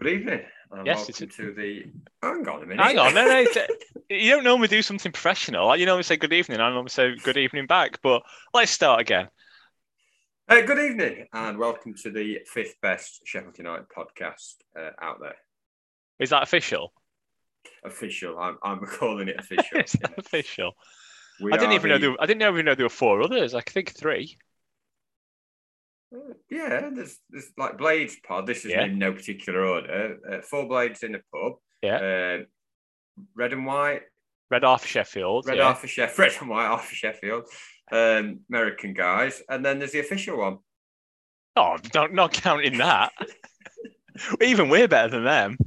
Good 0.00 0.12
evening. 0.14 0.40
And 0.70 0.86
Yes, 0.86 0.96
welcome 0.96 1.24
it's 1.24 1.36
to 1.36 1.52
the. 1.52 1.84
Hang 2.22 2.48
on 2.48 2.62
a 2.62 2.66
minute. 2.66 2.82
Hang 2.82 2.98
on, 2.98 3.14
no, 3.14 3.26
no, 3.26 3.66
you 4.08 4.30
don't 4.30 4.44
normally 4.44 4.68
do 4.68 4.80
something 4.80 5.12
professional. 5.12 5.66
Like, 5.66 5.78
you 5.78 5.84
normally 5.84 6.04
say 6.04 6.16
good 6.16 6.32
evening, 6.32 6.56
and 6.56 6.62
I 6.62 6.70
normally 6.70 6.88
say 6.88 7.14
good 7.22 7.36
evening 7.36 7.66
back. 7.66 8.00
But 8.02 8.22
let's 8.54 8.70
start 8.70 9.02
again. 9.02 9.28
Uh, 10.48 10.62
good 10.62 10.78
evening, 10.78 11.26
and 11.34 11.58
welcome 11.58 11.92
to 12.02 12.10
the 12.10 12.38
fifth 12.46 12.80
best 12.80 13.20
Sheffield 13.26 13.58
United 13.58 13.88
podcast 13.94 14.54
uh, 14.74 14.88
out 15.02 15.20
there. 15.20 15.36
Is 16.18 16.30
that 16.30 16.44
official? 16.44 16.94
Official. 17.84 18.38
I'm, 18.38 18.56
I'm 18.62 18.80
calling 18.86 19.28
it 19.28 19.36
official. 19.38 20.00
That 20.00 20.14
official? 20.16 20.72
We 21.42 21.52
I 21.52 21.58
didn't 21.58 21.74
even 21.74 21.90
know 21.90 21.98
there. 21.98 22.16
I 22.18 22.24
didn't 22.24 22.42
even 22.42 22.64
know 22.64 22.74
there 22.74 22.86
were 22.86 22.88
four 22.88 23.20
others. 23.20 23.52
I 23.52 23.60
think 23.60 23.94
three. 23.94 24.38
Yeah, 26.50 26.90
there's 26.92 27.18
there's 27.30 27.52
like 27.56 27.78
Blades 27.78 28.16
Pod. 28.26 28.46
This 28.46 28.64
is 28.64 28.72
Yeah. 28.72 28.84
in 28.84 28.98
no 28.98 29.12
particular 29.12 29.64
order. 29.64 30.18
Uh, 30.28 30.40
four 30.40 30.66
Blades 30.66 31.02
in 31.02 31.14
a 31.14 31.20
pub. 31.32 31.54
Yeah. 31.82 31.96
Uh, 31.96 32.38
red 33.34 33.52
and 33.52 33.64
white. 33.66 34.02
Red 34.50 34.64
Half 34.64 34.84
Sheffield. 34.84 35.46
Red 35.46 35.58
yeah. 35.58 35.68
Arthur 35.68 35.86
Sheff. 35.86 36.18
Red 36.18 36.32
and 36.40 36.48
white 36.50 36.66
Arthur 36.66 36.94
Sheffield. 36.94 37.44
Um, 37.92 38.40
American 38.48 38.94
guys, 38.94 39.42
and 39.48 39.64
then 39.64 39.78
there's 39.78 39.92
the 39.92 40.00
official 40.00 40.38
one. 40.38 40.58
Oh, 41.56 41.76
don't, 41.90 42.14
not 42.14 42.32
counting 42.32 42.78
that. 42.78 43.12
even 44.40 44.68
we're 44.68 44.88
better 44.88 45.08
than 45.08 45.24
them. 45.24 45.58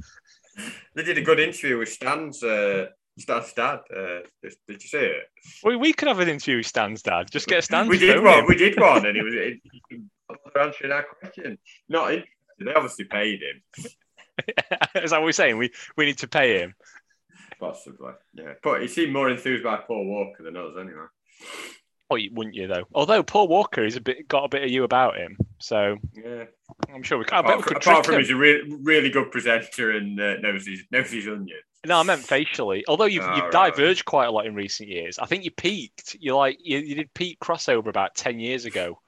They 0.94 1.02
did 1.02 1.18
a 1.18 1.22
good 1.22 1.40
interview 1.40 1.78
with 1.78 1.90
Stan's 1.90 2.42
uh, 2.42 2.86
Stan's 3.18 3.52
dad. 3.52 3.80
Uh, 3.94 4.20
did, 4.42 4.54
did 4.68 4.82
you 4.82 4.88
see 4.88 4.98
it? 4.98 5.24
We, 5.64 5.76
we 5.76 5.92
could 5.92 6.08
have 6.08 6.20
an 6.20 6.28
interview 6.28 6.58
with 6.58 6.66
Stan's 6.66 7.02
dad. 7.02 7.30
Just 7.30 7.46
get 7.46 7.64
Stan. 7.64 7.88
we 7.88 7.98
did 7.98 8.22
one. 8.22 8.40
him. 8.40 8.46
We 8.48 8.56
did 8.56 8.80
one, 8.80 9.04
and 9.06 9.16
he 9.16 9.22
was 9.22 9.34
he, 9.90 10.02
was 10.54 10.66
answering 10.68 10.92
our 10.92 11.02
question. 11.04 11.58
Not 11.88 12.08
interested. 12.12 12.30
They 12.60 12.72
obviously 12.74 13.04
paid 13.06 13.40
him, 13.42 13.62
Is 15.02 15.10
that 15.10 15.18
what 15.18 15.24
we're 15.24 15.32
saying? 15.32 15.58
We 15.58 15.70
we 15.96 16.06
need 16.06 16.18
to 16.18 16.28
pay 16.28 16.60
him. 16.60 16.74
possibly. 17.58 18.12
Yeah, 18.34 18.52
but 18.62 18.80
he 18.82 18.88
seemed 18.88 19.12
more 19.12 19.28
enthused 19.30 19.64
by 19.64 19.76
Paul 19.78 20.06
Walker 20.06 20.42
than 20.44 20.56
us, 20.56 20.72
anyway. 20.78 21.06
Oh, 22.10 22.16
you- 22.16 22.30
wouldn't 22.32 22.54
you 22.54 22.66
though? 22.68 22.84
Although 22.94 23.22
Paul 23.24 23.48
Walker 23.48 23.84
is 23.84 23.96
a 23.96 24.00
bit 24.00 24.28
got 24.28 24.44
a 24.44 24.48
bit 24.48 24.62
of 24.62 24.70
you 24.70 24.84
about 24.84 25.16
him, 25.16 25.36
so 25.58 25.96
Yeah. 26.14 26.44
I'm 26.94 27.02
sure 27.02 27.18
we. 27.18 27.24
Can, 27.24 27.38
I 27.38 27.42
bet 27.42 27.56
we 27.56 27.62
Apart, 27.62 27.66
could 27.66 27.82
from, 27.82 27.92
apart 27.92 28.06
from 28.06 28.14
him. 28.14 28.20
he's 28.20 28.30
a 28.30 28.36
re- 28.36 28.78
really 28.82 29.10
good 29.10 29.30
presenter 29.32 29.90
and 29.92 30.20
uh, 30.20 30.36
knows 30.38 30.66
his 30.66 30.84
knows 30.92 31.10
his 31.10 31.26
onion. 31.26 31.58
No, 31.86 31.98
I 31.98 32.02
meant 32.04 32.22
facially. 32.22 32.82
Although 32.88 33.04
you've, 33.06 33.24
Oh, 33.24 33.34
you've 33.34 33.52
right. 33.52 33.74
diverged 33.74 34.04
quite 34.06 34.26
a 34.26 34.30
lot 34.30 34.46
in 34.46 34.54
recent 34.54 34.88
years. 34.88 35.18
I 35.18 35.26
think 35.26 35.44
you 35.44 35.50
peaked. 35.50 36.16
You 36.20 36.36
like 36.36 36.56
you, 36.62 36.78
you 36.78 36.94
did 36.94 37.12
peak 37.14 37.38
crossover 37.40 37.88
about 37.88 38.14
ten 38.14 38.38
years 38.38 38.64
ago. 38.64 39.00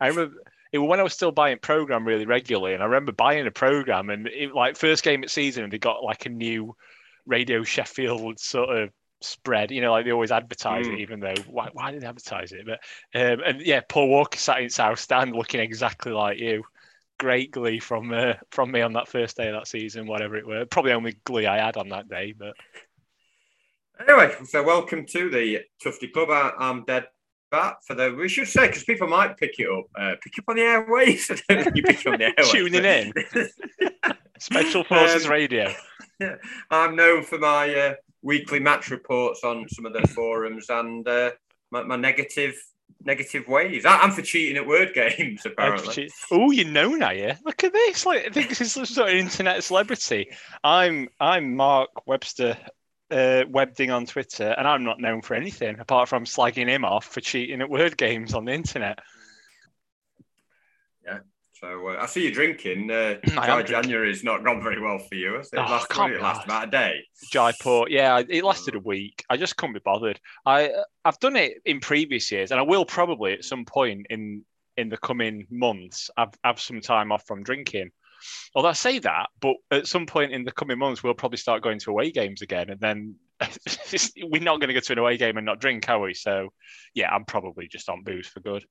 I 0.00 0.08
remember 0.08 0.34
it 0.72 0.78
was 0.78 0.88
when 0.88 1.00
I 1.00 1.02
was 1.04 1.12
still 1.14 1.32
buying 1.32 1.58
program 1.58 2.06
really 2.06 2.26
regularly, 2.26 2.74
and 2.74 2.82
I 2.82 2.86
remember 2.86 3.12
buying 3.12 3.46
a 3.46 3.50
program 3.50 4.10
and 4.10 4.26
it, 4.26 4.54
like 4.54 4.76
first 4.76 5.04
game 5.04 5.22
at 5.22 5.30
season, 5.30 5.64
and 5.64 5.72
they 5.72 5.78
got 5.78 6.02
like 6.02 6.26
a 6.26 6.30
new 6.30 6.74
Radio 7.26 7.62
Sheffield 7.64 8.38
sort 8.38 8.76
of 8.76 8.90
spread. 9.20 9.70
You 9.70 9.80
know, 9.80 9.92
like 9.92 10.04
they 10.04 10.12
always 10.12 10.32
advertise 10.32 10.86
Mm. 10.86 10.94
it, 10.94 11.00
even 11.00 11.20
though 11.20 11.34
why, 11.48 11.70
why 11.72 11.90
did 11.90 12.02
they 12.02 12.06
advertise 12.06 12.52
it? 12.52 12.66
But 12.66 12.80
um, 13.14 13.40
and 13.44 13.60
yeah, 13.62 13.80
Paul 13.88 14.08
Walker 14.08 14.38
sat 14.38 14.60
in 14.60 14.70
South 14.70 14.98
Stand 14.98 15.34
looking 15.34 15.60
exactly 15.60 16.12
like 16.12 16.38
you. 16.38 16.64
Great 17.18 17.50
glee 17.50 17.78
from 17.80 18.12
uh, 18.12 18.34
from 18.50 18.70
me 18.70 18.82
on 18.82 18.92
that 18.92 19.08
first 19.08 19.36
day 19.36 19.48
of 19.48 19.54
that 19.54 19.66
season, 19.66 20.06
whatever 20.06 20.36
it 20.36 20.46
were. 20.46 20.66
Probably 20.66 20.92
only 20.92 21.16
glee 21.24 21.46
I 21.46 21.64
had 21.64 21.76
on 21.76 21.88
that 21.88 22.08
day, 22.08 22.34
but. 22.36 22.54
Anyway, 23.98 24.34
so 24.44 24.62
welcome 24.62 25.06
to 25.06 25.30
the 25.30 25.60
Tufty 25.82 26.08
Club. 26.08 26.28
I, 26.30 26.52
I'm 26.58 26.84
Dead 26.84 27.06
Bat 27.50 27.76
for 27.86 27.94
the. 27.94 28.12
We 28.12 28.28
should 28.28 28.48
say 28.48 28.66
because 28.66 28.84
people 28.84 29.06
might 29.08 29.36
pick 29.36 29.58
it 29.58 29.68
up, 29.68 29.84
uh, 29.98 30.14
pick 30.22 30.38
up 30.38 30.44
on 30.48 30.56
the 30.56 30.62
airways. 30.62 31.30
I 31.30 31.34
don't 31.48 31.60
know 31.64 31.70
if 31.70 31.76
you 31.76 31.82
pick 31.82 32.00
up 32.06 32.12
on 32.12 32.18
the 32.18 32.24
airways. 32.38 32.52
Tuning 32.52 32.84
in. 32.84 34.12
Special 34.38 34.84
Forces 34.84 35.24
Um, 35.26 35.30
Radio. 35.30 35.72
Yeah, 36.20 36.34
I'm 36.70 36.96
known 36.96 37.22
for 37.22 37.38
my 37.38 37.72
uh, 37.74 37.94
weekly 38.22 38.58
match 38.60 38.90
reports 38.90 39.44
on 39.44 39.68
some 39.68 39.86
of 39.86 39.92
the 39.92 40.06
forums 40.08 40.68
and 40.70 41.06
uh, 41.06 41.30
my, 41.70 41.82
my 41.84 41.96
negative 41.96 42.54
negative 43.04 43.46
ways. 43.46 43.84
I, 43.84 43.98
I'm 43.98 44.10
for 44.10 44.22
cheating 44.22 44.56
at 44.56 44.66
word 44.66 44.92
games, 44.94 45.46
apparently. 45.46 46.10
Oh, 46.32 46.50
you 46.50 46.64
know 46.64 46.90
now, 46.94 47.10
yeah. 47.10 47.36
Look 47.44 47.62
at 47.64 47.72
this. 47.72 48.04
Like, 48.04 48.26
I 48.26 48.30
think 48.30 48.48
this 48.48 48.60
is 48.60 48.72
sort 48.72 49.08
of 49.10 49.14
internet 49.14 49.62
celebrity. 49.62 50.30
I'm 50.64 51.08
I'm 51.20 51.54
Mark 51.54 51.90
Webster, 52.06 52.56
uh, 53.10 53.44
Webding 53.48 53.94
on 53.94 54.06
Twitter, 54.06 54.54
and 54.56 54.66
I'm 54.66 54.84
not 54.84 55.00
known 55.00 55.22
for 55.22 55.34
anything 55.34 55.78
apart 55.78 56.08
from 56.08 56.24
slagging 56.24 56.68
him 56.68 56.84
off 56.84 57.06
for 57.06 57.20
cheating 57.20 57.60
at 57.60 57.70
word 57.70 57.96
games 57.96 58.34
on 58.34 58.44
the 58.44 58.52
internet. 58.52 58.98
Yeah. 61.04 61.18
So 61.52 61.88
uh, 61.88 61.96
I 62.00 62.06
see 62.06 62.24
you 62.24 62.32
drinking. 62.32 62.90
Uh, 62.90 63.14
dry. 63.24 63.62
January's 63.62 64.22
not 64.22 64.44
gone 64.44 64.62
very 64.62 64.80
well 64.80 64.98
for 64.98 65.14
you. 65.14 65.34
has 65.34 65.52
it? 65.52 65.58
Oh, 65.58 65.62
last, 65.62 65.88
can't 65.88 66.12
it 66.12 66.20
last 66.20 66.44
about 66.44 66.68
a 66.68 66.70
day. 66.70 67.00
Jaipur, 67.30 67.88
yeah, 67.88 68.20
it 68.28 68.44
lasted 68.44 68.74
a 68.74 68.80
week. 68.80 69.24
I 69.30 69.36
just 69.36 69.56
couldn't 69.56 69.74
be 69.74 69.80
bothered. 69.84 70.20
I 70.44 70.72
I've 71.04 71.18
done 71.20 71.36
it 71.36 71.62
in 71.64 71.80
previous 71.80 72.30
years, 72.30 72.50
and 72.50 72.60
I 72.60 72.62
will 72.62 72.84
probably 72.84 73.32
at 73.32 73.44
some 73.44 73.64
point 73.64 74.06
in 74.10 74.44
in 74.76 74.88
the 74.90 74.98
coming 74.98 75.46
months 75.50 76.10
have 76.18 76.34
have 76.44 76.60
some 76.60 76.80
time 76.80 77.10
off 77.12 77.26
from 77.26 77.42
drinking. 77.42 77.90
Although 78.54 78.68
I 78.68 78.72
say 78.72 78.98
that, 79.00 79.28
but 79.40 79.56
at 79.70 79.86
some 79.86 80.06
point 80.06 80.32
in 80.32 80.44
the 80.44 80.52
coming 80.52 80.78
months, 80.78 81.02
we'll 81.02 81.14
probably 81.14 81.38
start 81.38 81.62
going 81.62 81.78
to 81.80 81.90
away 81.90 82.10
games 82.10 82.42
again, 82.42 82.70
and 82.70 82.80
then 82.80 83.16
we're 84.22 84.42
not 84.42 84.60
going 84.60 84.68
to 84.68 84.74
go 84.74 84.80
to 84.80 84.92
an 84.92 84.98
away 84.98 85.16
game 85.16 85.36
and 85.36 85.46
not 85.46 85.60
drink, 85.60 85.88
are 85.88 86.00
we? 86.00 86.14
So, 86.14 86.48
yeah, 86.94 87.10
I'm 87.10 87.24
probably 87.24 87.68
just 87.68 87.88
on 87.88 88.02
booze 88.02 88.26
for 88.26 88.40
good. 88.40 88.64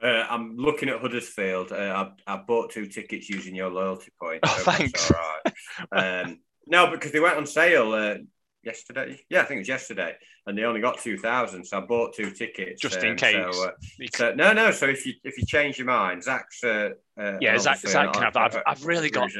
Uh, 0.00 0.24
I'm 0.30 0.56
looking 0.56 0.88
at 0.88 1.00
Huddersfield. 1.00 1.72
Uh, 1.72 2.06
I, 2.26 2.34
I 2.34 2.36
bought 2.36 2.70
two 2.70 2.86
tickets 2.86 3.28
using 3.28 3.54
your 3.54 3.70
loyalty 3.70 4.12
point. 4.20 4.40
Oh, 4.44 4.62
thanks. 4.64 5.10
All 5.10 5.18
right. 5.18 6.22
Um, 6.22 6.38
no, 6.66 6.90
because 6.90 7.12
they 7.12 7.20
went 7.20 7.36
on 7.36 7.46
sale 7.46 7.92
uh, 7.92 8.16
yesterday. 8.62 9.20
Yeah, 9.28 9.42
I 9.42 9.44
think 9.44 9.58
it 9.58 9.60
was 9.60 9.68
yesterday, 9.68 10.14
and 10.46 10.56
they 10.56 10.62
only 10.64 10.80
got 10.80 10.98
two 10.98 11.18
thousand. 11.18 11.64
So 11.64 11.78
I 11.78 11.80
bought 11.80 12.14
two 12.14 12.30
tickets 12.30 12.80
Just 12.80 13.02
in 13.02 13.10
um, 13.10 13.16
case. 13.16 13.56
So, 13.56 13.64
uh, 13.64 14.06
so 14.14 14.34
no, 14.34 14.52
no. 14.52 14.70
So 14.70 14.86
if 14.86 15.06
you 15.06 15.14
if 15.24 15.38
you 15.38 15.46
change 15.46 15.78
your 15.78 15.86
mind, 15.86 16.22
Zach's. 16.22 16.62
Uh, 16.62 16.90
uh, 17.20 17.38
Yeah, 17.40 17.58
Zach- 17.58 17.78
Zach 17.78 18.12
can 18.12 18.22
have 18.22 18.34
that. 18.34 18.54
I've- 18.54 18.62
I've 18.66 18.84
really 18.86 19.10
got-. 19.10 19.30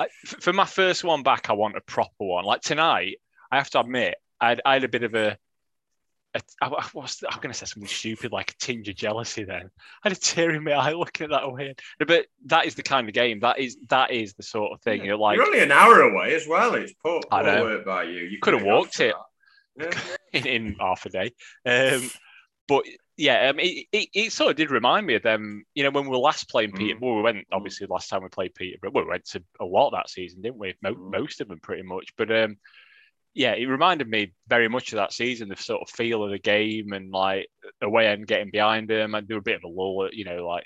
I, 0.00 0.06
for 0.24 0.52
my 0.52 0.64
first 0.64 1.02
one 1.02 1.22
back, 1.22 1.50
I 1.50 1.54
want 1.54 1.76
a 1.76 1.80
proper 1.80 2.12
one. 2.18 2.44
Like 2.44 2.60
tonight, 2.60 3.16
I 3.50 3.56
have 3.56 3.70
to 3.70 3.80
admit, 3.80 4.14
I 4.40 4.50
had, 4.50 4.60
I 4.64 4.74
had 4.74 4.84
a 4.84 4.88
bit 4.88 5.02
of 5.02 5.14
a. 5.14 5.36
a 6.34 6.40
I, 6.62 6.66
I 6.68 6.86
was, 6.94 7.22
I'm 7.28 7.40
going 7.40 7.52
to 7.52 7.58
say 7.58 7.66
something 7.66 7.88
stupid, 7.88 8.32
like 8.32 8.50
a 8.50 8.56
tinge 8.64 8.88
of 8.88 8.96
jealousy. 8.96 9.44
Then 9.44 9.70
I 10.04 10.08
had 10.08 10.12
a 10.12 10.20
tear 10.20 10.50
in 10.50 10.64
my 10.64 10.72
eye 10.72 10.92
looking 10.92 11.24
at 11.24 11.30
that 11.30 11.44
away. 11.44 11.74
But 11.98 12.26
that 12.46 12.66
is 12.66 12.74
the 12.74 12.82
kind 12.82 13.08
of 13.08 13.14
game. 13.14 13.40
That 13.40 13.58
is 13.58 13.76
that 13.88 14.10
is 14.10 14.34
the 14.34 14.42
sort 14.42 14.72
of 14.72 14.80
thing. 14.82 15.04
You're 15.04 15.16
like 15.16 15.36
You're 15.36 15.46
only 15.46 15.60
an 15.60 15.72
hour 15.72 16.02
away 16.02 16.34
as 16.34 16.46
well. 16.46 16.74
It's 16.74 16.92
poor, 17.02 17.20
I 17.30 17.42
poor 17.42 17.62
work 17.62 17.84
by 17.84 18.04
you. 18.04 18.20
You 18.24 18.38
Could 18.40 18.54
have 18.54 18.64
walked 18.64 19.00
it. 19.00 19.14
Yeah. 19.78 19.90
in, 20.32 20.46
in 20.46 20.76
half 20.80 21.06
a 21.06 21.08
day. 21.08 21.32
Um, 21.64 22.10
but 22.66 22.84
yeah, 23.16 23.48
um, 23.48 23.58
it, 23.58 23.86
it, 23.92 24.08
it 24.14 24.32
sort 24.32 24.50
of 24.50 24.56
did 24.56 24.70
remind 24.70 25.06
me 25.06 25.14
of 25.14 25.22
them. 25.22 25.64
You 25.74 25.84
know, 25.84 25.90
when 25.90 26.04
we 26.04 26.10
were 26.10 26.18
last 26.18 26.48
playing 26.50 26.72
Mm. 26.72 26.78
Peter, 26.78 26.98
well, 27.00 27.16
we 27.16 27.22
went 27.22 27.46
obviously 27.52 27.86
last 27.88 28.08
time 28.10 28.22
we 28.22 28.28
played 28.28 28.54
Peterborough. 28.54 28.90
Well, 28.92 29.04
we 29.04 29.10
went 29.10 29.24
to 29.30 29.42
a 29.60 29.64
lot 29.64 29.90
that 29.90 30.10
season, 30.10 30.42
didn't 30.42 30.58
we? 30.58 30.74
Mo- 30.82 30.94
Mm. 30.94 31.10
Most 31.12 31.40
of 31.40 31.48
them, 31.48 31.60
pretty 31.60 31.82
much. 31.82 32.12
But 32.16 32.30
um, 32.30 32.56
yeah, 33.34 33.52
it 33.52 33.66
reminded 33.66 34.08
me 34.08 34.32
very 34.48 34.68
much 34.68 34.92
of 34.92 34.96
that 34.96 35.12
season, 35.12 35.48
the 35.48 35.56
sort 35.56 35.82
of 35.82 35.90
feel 35.90 36.24
of 36.24 36.30
the 36.30 36.38
game 36.38 36.92
and 36.92 37.10
like 37.10 37.48
away 37.80 38.06
and 38.12 38.26
getting 38.26 38.50
behind 38.50 38.88
them. 38.88 39.14
And 39.14 39.26
there 39.28 39.36
were 39.36 39.40
a 39.40 39.42
bit 39.42 39.56
of 39.56 39.64
a 39.64 39.68
lull, 39.68 40.08
you 40.12 40.24
know, 40.24 40.46
like. 40.46 40.64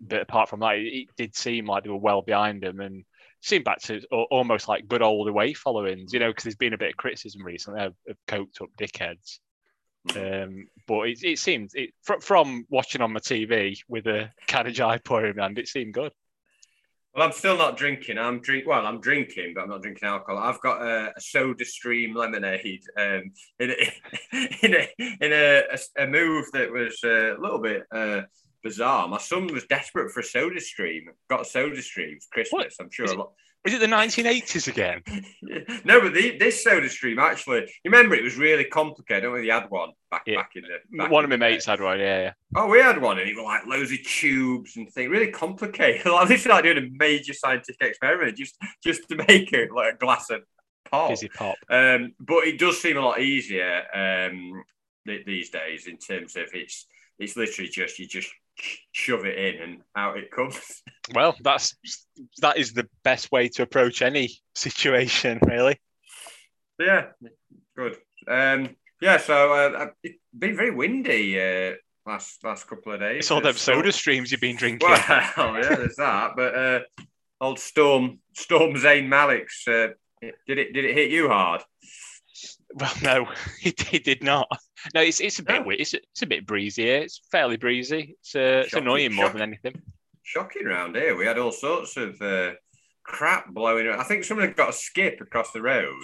But 0.00 0.22
apart 0.22 0.48
from 0.48 0.60
that, 0.60 0.76
it, 0.76 1.08
did 1.16 1.34
seem 1.34 1.66
like 1.66 1.84
they 1.84 1.90
were 1.90 1.96
well 1.96 2.20
behind 2.20 2.62
them 2.62 2.80
and 2.80 3.04
seemed 3.40 3.64
back 3.64 3.80
to 3.82 4.02
almost 4.10 4.68
like 4.68 4.88
good 4.88 5.02
old 5.02 5.28
away 5.28 5.54
followings, 5.54 6.12
you 6.12 6.18
know, 6.18 6.28
because 6.30 6.44
there's 6.44 6.56
been 6.56 6.74
a 6.74 6.78
bit 6.78 6.90
of 6.90 6.96
criticism 6.96 7.42
recently 7.42 7.80
of, 7.80 7.94
of 8.08 8.16
coked 8.26 8.60
up 8.60 8.68
dickheads. 8.78 9.38
Um, 10.14 10.66
but 10.86 11.08
it, 11.08 11.18
it 11.22 11.38
seemed 11.38 11.70
it, 11.74 11.90
from 12.20 12.66
watching 12.68 13.00
on 13.00 13.12
my 13.12 13.20
TV 13.20 13.78
with 13.88 14.06
a 14.06 14.30
of 14.52 14.74
Jaipur 14.74 15.26
in 15.26 15.38
hand, 15.38 15.58
it 15.58 15.68
seemed 15.68 15.94
good. 15.94 16.12
Well, 17.14 17.24
I'm 17.24 17.32
still 17.32 17.56
not 17.56 17.76
drinking. 17.76 18.18
I'm 18.18 18.40
drink. 18.40 18.66
Well, 18.66 18.84
I'm 18.84 19.00
drinking, 19.00 19.52
but 19.54 19.62
I'm 19.62 19.68
not 19.68 19.82
drinking 19.82 20.08
alcohol. 20.08 20.42
I've 20.42 20.60
got 20.60 20.82
a, 20.82 21.12
a 21.16 21.20
Soda 21.20 21.64
Stream 21.64 22.12
lemonade 22.14 22.82
um, 22.98 23.30
in 23.60 23.70
a, 23.70 23.74
in 24.62 24.74
a 24.74 24.88
in 24.98 25.32
a, 25.32 25.62
a, 25.70 26.02
a 26.02 26.06
move 26.08 26.46
that 26.52 26.72
was 26.72 26.98
a 27.04 27.36
little 27.38 27.60
bit 27.60 27.84
uh, 27.92 28.22
bizarre. 28.64 29.06
My 29.06 29.18
son 29.18 29.46
was 29.52 29.64
desperate 29.66 30.10
for 30.10 30.20
a 30.20 30.24
Soda 30.24 30.60
Stream. 30.60 31.04
Got 31.30 31.42
a 31.42 31.44
Soda 31.44 31.80
Stream 31.82 32.18
for 32.18 32.32
Christmas. 32.32 32.76
I'm 32.80 32.90
sure 32.90 33.04
Is 33.04 33.12
a 33.12 33.16
lot. 33.16 33.32
Is 33.64 33.72
it 33.74 33.80
the 33.80 33.86
1980s 33.86 34.68
again? 34.68 35.02
no, 35.84 36.00
but 36.02 36.12
the, 36.12 36.36
this 36.38 36.62
Soda 36.62 36.88
Stream 36.88 37.18
actually. 37.18 37.60
You 37.82 37.90
remember 37.90 38.14
it 38.14 38.22
was 38.22 38.36
really 38.36 38.64
complicated. 38.64 39.22
I 39.22 39.26
don't 39.26 39.32
know 39.32 39.38
if 39.38 39.44
you 39.46 39.52
had 39.52 39.70
one 39.70 39.90
back 40.10 40.24
Yeah. 40.26 40.36
back 40.36 40.50
in 40.54 40.62
the. 40.62 40.98
back 40.98 41.10
One 41.10 41.24
in 41.24 41.32
of 41.32 41.38
my 41.40 41.48
mates 41.48 41.64
had 41.64 41.80
one. 41.80 41.98
Yeah, 41.98 42.20
yeah. 42.20 42.32
Oh, 42.54 42.68
we 42.68 42.78
had 42.80 43.00
one, 43.00 43.18
and 43.18 43.28
it 43.28 43.34
was 43.34 43.44
like 43.44 43.66
loads 43.66 43.90
of 43.90 44.02
tubes 44.04 44.76
and 44.76 44.90
things, 44.92 45.10
really 45.10 45.30
complicated. 45.30 46.04
Like 46.12 46.28
this 46.28 46.42
is 46.42 46.46
like 46.46 46.64
doing 46.64 46.78
a 46.78 46.88
major 46.98 47.32
scientific 47.32 47.80
experiment 47.88 48.36
just 48.36 48.56
just 48.82 49.08
to 49.08 49.16
make 49.28 49.52
it 49.52 49.72
like 49.72 49.94
a 49.94 49.96
glass 49.96 50.28
of 50.30 50.42
pop. 50.90 51.08
Fizzy 51.10 51.28
pop. 51.30 51.56
Um, 51.70 52.12
but 52.20 52.44
it 52.46 52.58
does 52.58 52.80
seem 52.80 52.98
a 52.98 53.00
lot 53.00 53.20
easier 53.20 53.82
um, 53.94 54.62
th- 55.06 55.24
these 55.24 55.48
days 55.50 55.86
in 55.86 55.96
terms 55.96 56.36
of 56.36 56.44
it's 56.52 56.86
it's 57.18 57.34
literally 57.36 57.70
just 57.70 57.98
you 57.98 58.06
just 58.06 58.30
shove 58.92 59.24
it 59.24 59.38
in 59.38 59.62
and 59.62 59.80
out 59.96 60.18
it 60.18 60.30
comes. 60.30 60.82
Well, 61.14 61.36
that's 61.42 61.76
that 62.40 62.56
is 62.56 62.72
the 62.72 62.88
best 63.02 63.30
way 63.30 63.48
to 63.50 63.62
approach 63.62 64.00
any 64.00 64.30
situation, 64.54 65.38
really. 65.46 65.78
Yeah, 66.78 67.08
good. 67.76 67.98
Um, 68.26 68.74
yeah, 69.02 69.18
so 69.18 69.52
uh, 69.52 69.88
it's 70.02 70.18
been 70.36 70.56
very 70.56 70.70
windy 70.70 71.38
uh, 71.38 71.74
last 72.06 72.42
last 72.42 72.66
couple 72.66 72.94
of 72.94 73.00
days. 73.00 73.18
It's 73.18 73.30
all 73.30 73.42
them 73.42 73.52
soda 73.52 73.92
streams 73.92 74.32
you've 74.32 74.40
been 74.40 74.56
drinking. 74.56 74.88
Well, 74.88 74.96
yeah, 75.38 75.76
there's 75.76 75.96
that. 75.96 76.32
But 76.36 76.54
uh, 76.54 76.80
old 77.38 77.58
Storm 77.58 78.20
Storm 78.32 78.78
Zane 78.78 79.08
Malik's 79.08 79.68
uh, 79.68 79.88
did 80.46 80.58
it 80.58 80.72
did 80.72 80.84
it 80.84 80.94
hit 80.94 81.10
you 81.10 81.28
hard? 81.28 81.62
Well, 82.74 82.92
no, 83.02 83.28
it, 83.62 83.92
it 83.92 84.04
did 84.04 84.22
not. 84.22 84.48
No, 84.92 85.00
it's 85.00 85.20
it's 85.20 85.38
a 85.38 85.42
bit 85.42 85.60
No. 85.60 85.66
weird. 85.68 85.80
It's, 85.80 85.94
it's 85.94 86.22
a 86.22 86.26
bit 86.26 86.46
breezy 86.46 86.82
here. 86.84 86.98
It's 87.02 87.20
fairly 87.30 87.56
breezy. 87.56 88.16
It's, 88.20 88.34
uh, 88.34 88.62
it's 88.64 88.70
Shocking, 88.70 88.84
annoying 88.86 89.14
more 89.14 89.26
shocking. 89.26 89.38
than 89.40 89.48
anything. 89.50 89.82
Shocking 90.22 90.66
round 90.66 90.96
here. 90.96 91.16
We 91.16 91.26
had 91.26 91.38
all 91.38 91.52
sorts 91.52 91.96
of 91.96 92.20
uh, 92.20 92.52
crap 93.02 93.52
blowing. 93.52 93.86
around. 93.86 94.00
I 94.00 94.04
think 94.04 94.24
someone 94.24 94.46
had 94.46 94.56
got 94.56 94.70
a 94.70 94.72
skip 94.74 95.20
across 95.20 95.52
the 95.52 95.62
road, 95.62 95.94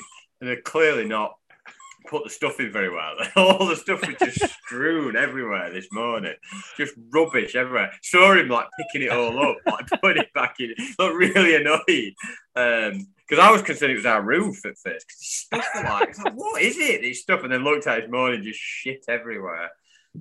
and 0.40 0.48
they're 0.48 0.60
clearly 0.62 1.06
not 1.06 1.32
put 2.08 2.24
the 2.24 2.30
stuff 2.30 2.58
in 2.60 2.72
very 2.72 2.90
well. 2.90 3.14
all 3.36 3.66
the 3.66 3.76
stuff 3.76 4.00
was 4.06 4.16
just 4.18 4.52
strewn 4.66 5.16
everywhere 5.16 5.70
this 5.70 5.88
morning, 5.92 6.34
just 6.76 6.94
rubbish 7.12 7.54
everywhere. 7.54 7.92
Saw 8.02 8.34
him 8.34 8.48
like 8.48 8.66
picking 8.78 9.06
it 9.08 9.12
all 9.12 9.38
up, 9.50 9.56
like 9.66 9.86
putting 10.02 10.22
it 10.22 10.32
back 10.34 10.56
in. 10.60 10.74
Looked 10.98 11.16
really 11.16 11.56
annoyed. 11.56 12.14
Um, 12.56 13.06
because 13.28 13.44
I 13.44 13.52
was 13.52 13.62
concerned 13.62 13.92
it 13.92 13.96
was 13.96 14.06
our 14.06 14.22
roof 14.22 14.64
at 14.66 14.76
first. 14.82 15.06
Because 15.06 15.16
stuff 15.20 15.64
like, 15.84 16.18
like, 16.18 16.34
what 16.34 16.60
is 16.62 16.76
it? 16.78 17.00
This 17.02 17.20
stuff, 17.22 17.44
and 17.44 17.52
then 17.52 17.62
looked 17.62 17.86
at 17.86 17.98
it 17.98 18.00
this 18.02 18.10
morning, 18.10 18.42
just 18.42 18.58
shit 18.58 19.04
everywhere. 19.08 19.70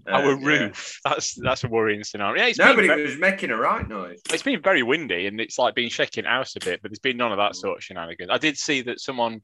Uh, 0.07 0.11
Our 0.11 0.33
yeah. 0.39 0.45
roof. 0.47 0.99
That's 1.03 1.33
that's 1.33 1.63
a 1.63 1.67
worrying 1.67 2.03
scenario. 2.03 2.39
Yeah, 2.43 2.49
it's 2.49 2.59
No, 2.59 2.75
been 2.75 2.85
but 2.87 2.95
ve- 2.97 3.01
it 3.01 3.05
was 3.07 3.17
making 3.17 3.49
a 3.49 3.57
right 3.57 3.87
noise. 3.87 4.21
it's 4.31 4.43
been 4.43 4.61
very 4.61 4.83
windy 4.83 5.25
and 5.25 5.41
it's 5.41 5.57
like 5.57 5.73
been 5.73 5.89
shaking 5.89 6.25
the 6.25 6.29
house 6.29 6.55
a 6.55 6.59
bit, 6.59 6.83
but 6.83 6.91
there's 6.91 6.99
been 6.99 7.17
none 7.17 7.31
of 7.31 7.39
Mm. 7.39 7.49
that 7.49 7.55
sort 7.55 7.77
of 7.79 7.83
shenanigans. 7.83 8.29
I 8.29 8.37
did 8.37 8.55
see 8.55 8.81
that 8.83 8.99
someone 8.99 9.41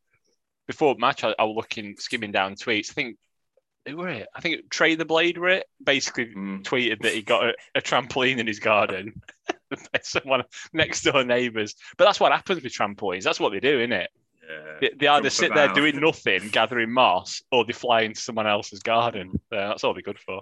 before 0.68 0.94
the 0.96 1.00
match, 1.02 1.24
I, 1.24 1.34
I 1.38 1.44
was 1.44 1.56
looking, 1.56 1.96
skimming 1.98 2.32
down 2.32 2.56
tweets. 2.56 2.90
I 2.92 2.94
think 2.94 3.18
who 3.88 3.98
were 3.98 4.10
it? 4.10 4.28
I 4.36 4.42
think 4.42 4.70
Trey 4.70 4.96
the 4.96 5.06
Blade 5.06 5.38
were 5.38 5.50
it. 5.50 5.66
Basically 5.84 6.26
Mm. 6.28 6.64
tweeted 6.64 7.02
that 7.04 7.14
he 7.14 7.22
got 7.22 7.46
a, 7.46 7.54
a 7.76 7.82
trampoline 7.82 8.40
in 8.40 8.48
his 8.48 8.60
garden. 8.60 9.22
Someone 10.02 10.44
next 10.74 11.04
door 11.04 11.24
neighbours. 11.24 11.76
But 11.98 12.06
that's 12.06 12.20
what 12.20 12.32
happens 12.32 12.64
with 12.64 12.74
trampolines. 12.74 13.24
That's 13.24 13.40
what 13.40 13.52
they 13.52 13.60
do, 13.60 13.80
isn't 13.80 13.92
it? 13.94 14.10
Yeah. 14.48 14.78
They, 14.82 14.92
they 15.00 15.08
either 15.08 15.30
sit 15.30 15.54
there 15.54 15.74
doing 15.74 16.00
nothing, 16.00 16.50
gathering 16.50 16.92
moss, 16.92 17.42
or 17.52 17.66
they 17.66 17.74
fly 17.74 18.02
into 18.02 18.20
someone 18.20 18.48
else's 18.48 18.82
garden. 18.82 19.32
Uh, 19.52 19.70
that's 19.70 19.84
all 19.84 19.94
they're 19.94 20.02
good 20.02 20.20
for. 20.20 20.42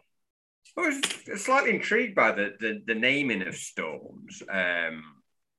I 0.78 0.81
was 0.81 1.44
slightly 1.44 1.72
intrigued 1.75 2.16
by 2.16 2.31
the, 2.31 2.54
the, 2.60 2.81
the 2.86 2.96
naming 2.96 3.44
of 3.44 3.56
storms. 3.56 4.42
Um, 4.50 5.04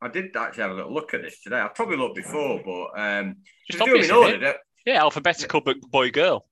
I 0.04 0.08
did 0.08 0.36
actually 0.36 0.62
have 0.64 0.72
a 0.72 0.74
little 0.74 0.92
look 0.92 1.14
at 1.14 1.22
this 1.22 1.40
today. 1.40 1.56
I've 1.56 1.74
probably 1.74 1.96
looked 1.96 2.16
before, 2.16 2.60
but 2.62 3.00
um, 3.00 3.36
Just 3.70 3.80
obvious, 3.80 4.10
in 4.10 4.14
isn't 4.14 4.28
it? 4.28 4.34
order. 4.34 4.54
Yeah, 4.84 5.00
alphabetical, 5.00 5.62
but 5.62 5.80
boy 5.80 6.10
girl. 6.10 6.46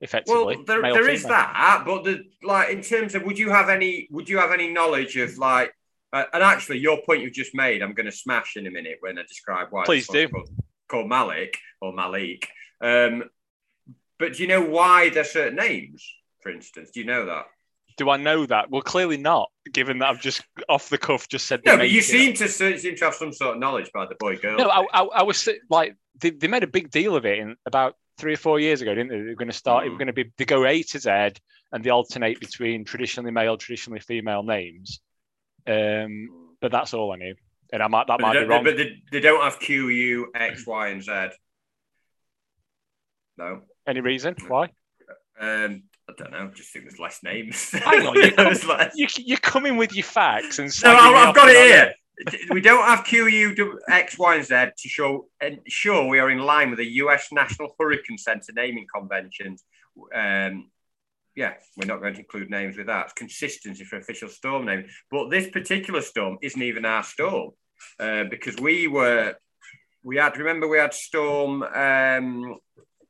Effectively, 0.00 0.56
Well, 0.56 0.64
there, 0.64 0.80
there 0.80 1.10
is 1.10 1.24
that, 1.24 1.82
but 1.84 2.04
the 2.04 2.24
like 2.44 2.70
in 2.70 2.80
terms 2.80 3.14
of 3.16 3.24
would 3.24 3.38
you 3.38 3.50
have 3.50 3.68
any 3.68 4.08
would 4.10 4.28
you 4.28 4.38
have 4.38 4.52
any 4.52 4.72
knowledge 4.72 5.16
of 5.16 5.36
like 5.36 5.74
uh, 6.12 6.24
and 6.32 6.42
actually 6.42 6.78
your 6.78 7.02
point 7.02 7.20
you've 7.22 7.34
just 7.34 7.54
made 7.54 7.82
I'm 7.82 7.92
going 7.92 8.06
to 8.06 8.12
smash 8.12 8.56
in 8.56 8.66
a 8.66 8.70
minute 8.70 8.96
when 9.00 9.18
I 9.18 9.24
describe 9.24 9.66
why 9.70 9.84
Please 9.84 10.08
do. 10.08 10.28
called, 10.28 10.48
called 10.88 11.08
Malik 11.08 11.58
or 11.82 11.92
Malik. 11.92 12.48
Um, 12.80 13.24
but 14.18 14.34
do 14.34 14.42
you 14.42 14.48
know 14.48 14.62
why 14.62 15.10
they're 15.10 15.24
certain 15.24 15.56
names? 15.56 16.06
For 16.40 16.50
instance, 16.50 16.92
do 16.92 17.00
you 17.00 17.06
know 17.06 17.26
that? 17.26 17.46
Do 17.96 18.10
I 18.10 18.16
know 18.16 18.46
that? 18.46 18.70
Well, 18.70 18.82
clearly 18.82 19.16
not, 19.16 19.50
given 19.72 19.98
that 19.98 20.08
I've 20.08 20.20
just 20.20 20.42
off 20.68 20.88
the 20.88 20.98
cuff 20.98 21.28
just 21.28 21.46
said. 21.46 21.60
No, 21.66 21.76
but 21.76 21.90
you 21.90 22.00
seem 22.00 22.34
to 22.34 22.48
seem 22.48 22.76
to 22.96 23.04
have 23.04 23.14
some 23.14 23.32
sort 23.32 23.54
of 23.54 23.60
knowledge 23.60 23.90
by 23.92 24.06
the 24.06 24.14
boy 24.18 24.36
girl. 24.36 24.56
No, 24.58 24.68
I, 24.68 24.84
I, 24.92 25.02
I 25.02 25.22
was 25.22 25.48
like, 25.68 25.96
they, 26.18 26.30
they 26.30 26.48
made 26.48 26.62
a 26.62 26.68
big 26.68 26.90
deal 26.90 27.16
of 27.16 27.26
it 27.26 27.38
in 27.38 27.56
about 27.66 27.96
three 28.18 28.34
or 28.34 28.38
four 28.38 28.60
years 28.60 28.80
ago, 28.82 28.94
didn't 28.94 29.10
they? 29.10 29.18
They 29.18 29.28
were 29.30 29.34
going 29.34 29.48
to 29.48 29.54
start. 29.56 29.84
It 29.84 29.88
Mm. 29.88 29.92
was 29.92 29.98
going 29.98 30.06
to 30.08 30.12
be 30.12 30.32
they 30.38 30.44
go 30.44 30.64
A 30.66 30.82
to 30.82 30.98
Z, 30.98 31.10
and 31.72 31.82
they 31.84 31.90
alternate 31.90 32.40
between 32.40 32.84
traditionally 32.84 33.30
male, 33.30 33.56
traditionally 33.56 34.00
female 34.00 34.42
names. 34.42 35.00
Um, 35.66 36.56
but 36.60 36.72
that's 36.72 36.94
all 36.94 37.12
I 37.12 37.16
knew, 37.16 37.34
and 37.72 37.82
I 37.82 37.88
might 37.88 38.06
that 38.06 38.18
But 38.18 38.22
might 38.22 38.40
be 38.40 38.44
wrong. 38.46 38.64
But 38.64 38.76
they, 38.76 39.02
they 39.12 39.20
don't 39.20 39.42
have 39.42 39.58
Q, 39.60 39.88
U, 39.88 40.30
X, 40.34 40.66
Y, 40.66 40.88
and 40.88 41.02
Z. 41.02 41.28
No. 43.36 43.62
Any 43.86 44.00
reason 44.00 44.36
why? 44.48 44.68
Um, 45.38 45.84
I 46.10 46.22
don't 46.22 46.32
know. 46.32 46.50
Just 46.54 46.72
think 46.72 46.86
there's 46.86 46.98
less 46.98 47.22
names. 47.22 47.70
Hang 47.72 48.06
on, 48.06 48.14
you 48.16 48.30
There's 48.34 48.66
less. 48.66 48.92
You 48.96 49.36
come 49.38 49.66
in 49.66 49.76
with 49.76 49.94
your 49.94 50.04
facts 50.04 50.58
and 50.58 50.70
No, 50.82 50.90
I've, 50.90 51.28
I've 51.28 51.34
got 51.34 51.48
it 51.48 51.56
here. 51.56 51.94
We 52.50 52.60
don't 52.60 52.84
have 52.84 53.04
Q, 53.04 53.28
U, 53.28 53.80
X, 53.88 54.18
Y, 54.18 54.34
and 54.34 54.44
Z 54.44 54.54
to 54.76 54.88
show 54.88 55.28
ensure 55.40 56.06
we 56.06 56.18
are 56.18 56.30
in 56.30 56.38
line 56.38 56.68
with 56.68 56.78
the 56.78 56.92
U.S. 56.96 57.28
National 57.32 57.74
Hurricane 57.78 58.18
Center 58.18 58.52
naming 58.54 58.86
conventions. 58.94 59.64
Um, 60.14 60.70
yeah, 61.34 61.54
we're 61.76 61.86
not 61.86 62.00
going 62.00 62.14
to 62.14 62.20
include 62.20 62.50
names 62.50 62.76
with 62.76 62.88
that. 62.88 63.06
It's 63.06 63.12
consistency 63.14 63.84
for 63.84 63.96
official 63.96 64.28
storm 64.28 64.66
name. 64.66 64.86
But 65.10 65.30
this 65.30 65.48
particular 65.48 66.02
storm 66.02 66.36
isn't 66.42 66.60
even 66.60 66.84
our 66.84 67.04
storm 67.04 67.52
uh, 67.98 68.24
because 68.24 68.56
we 68.56 68.86
were, 68.86 69.36
we 70.02 70.16
had, 70.16 70.36
remember, 70.36 70.68
we 70.68 70.78
had 70.78 70.92
Storm 70.92 71.62
um, 71.62 72.56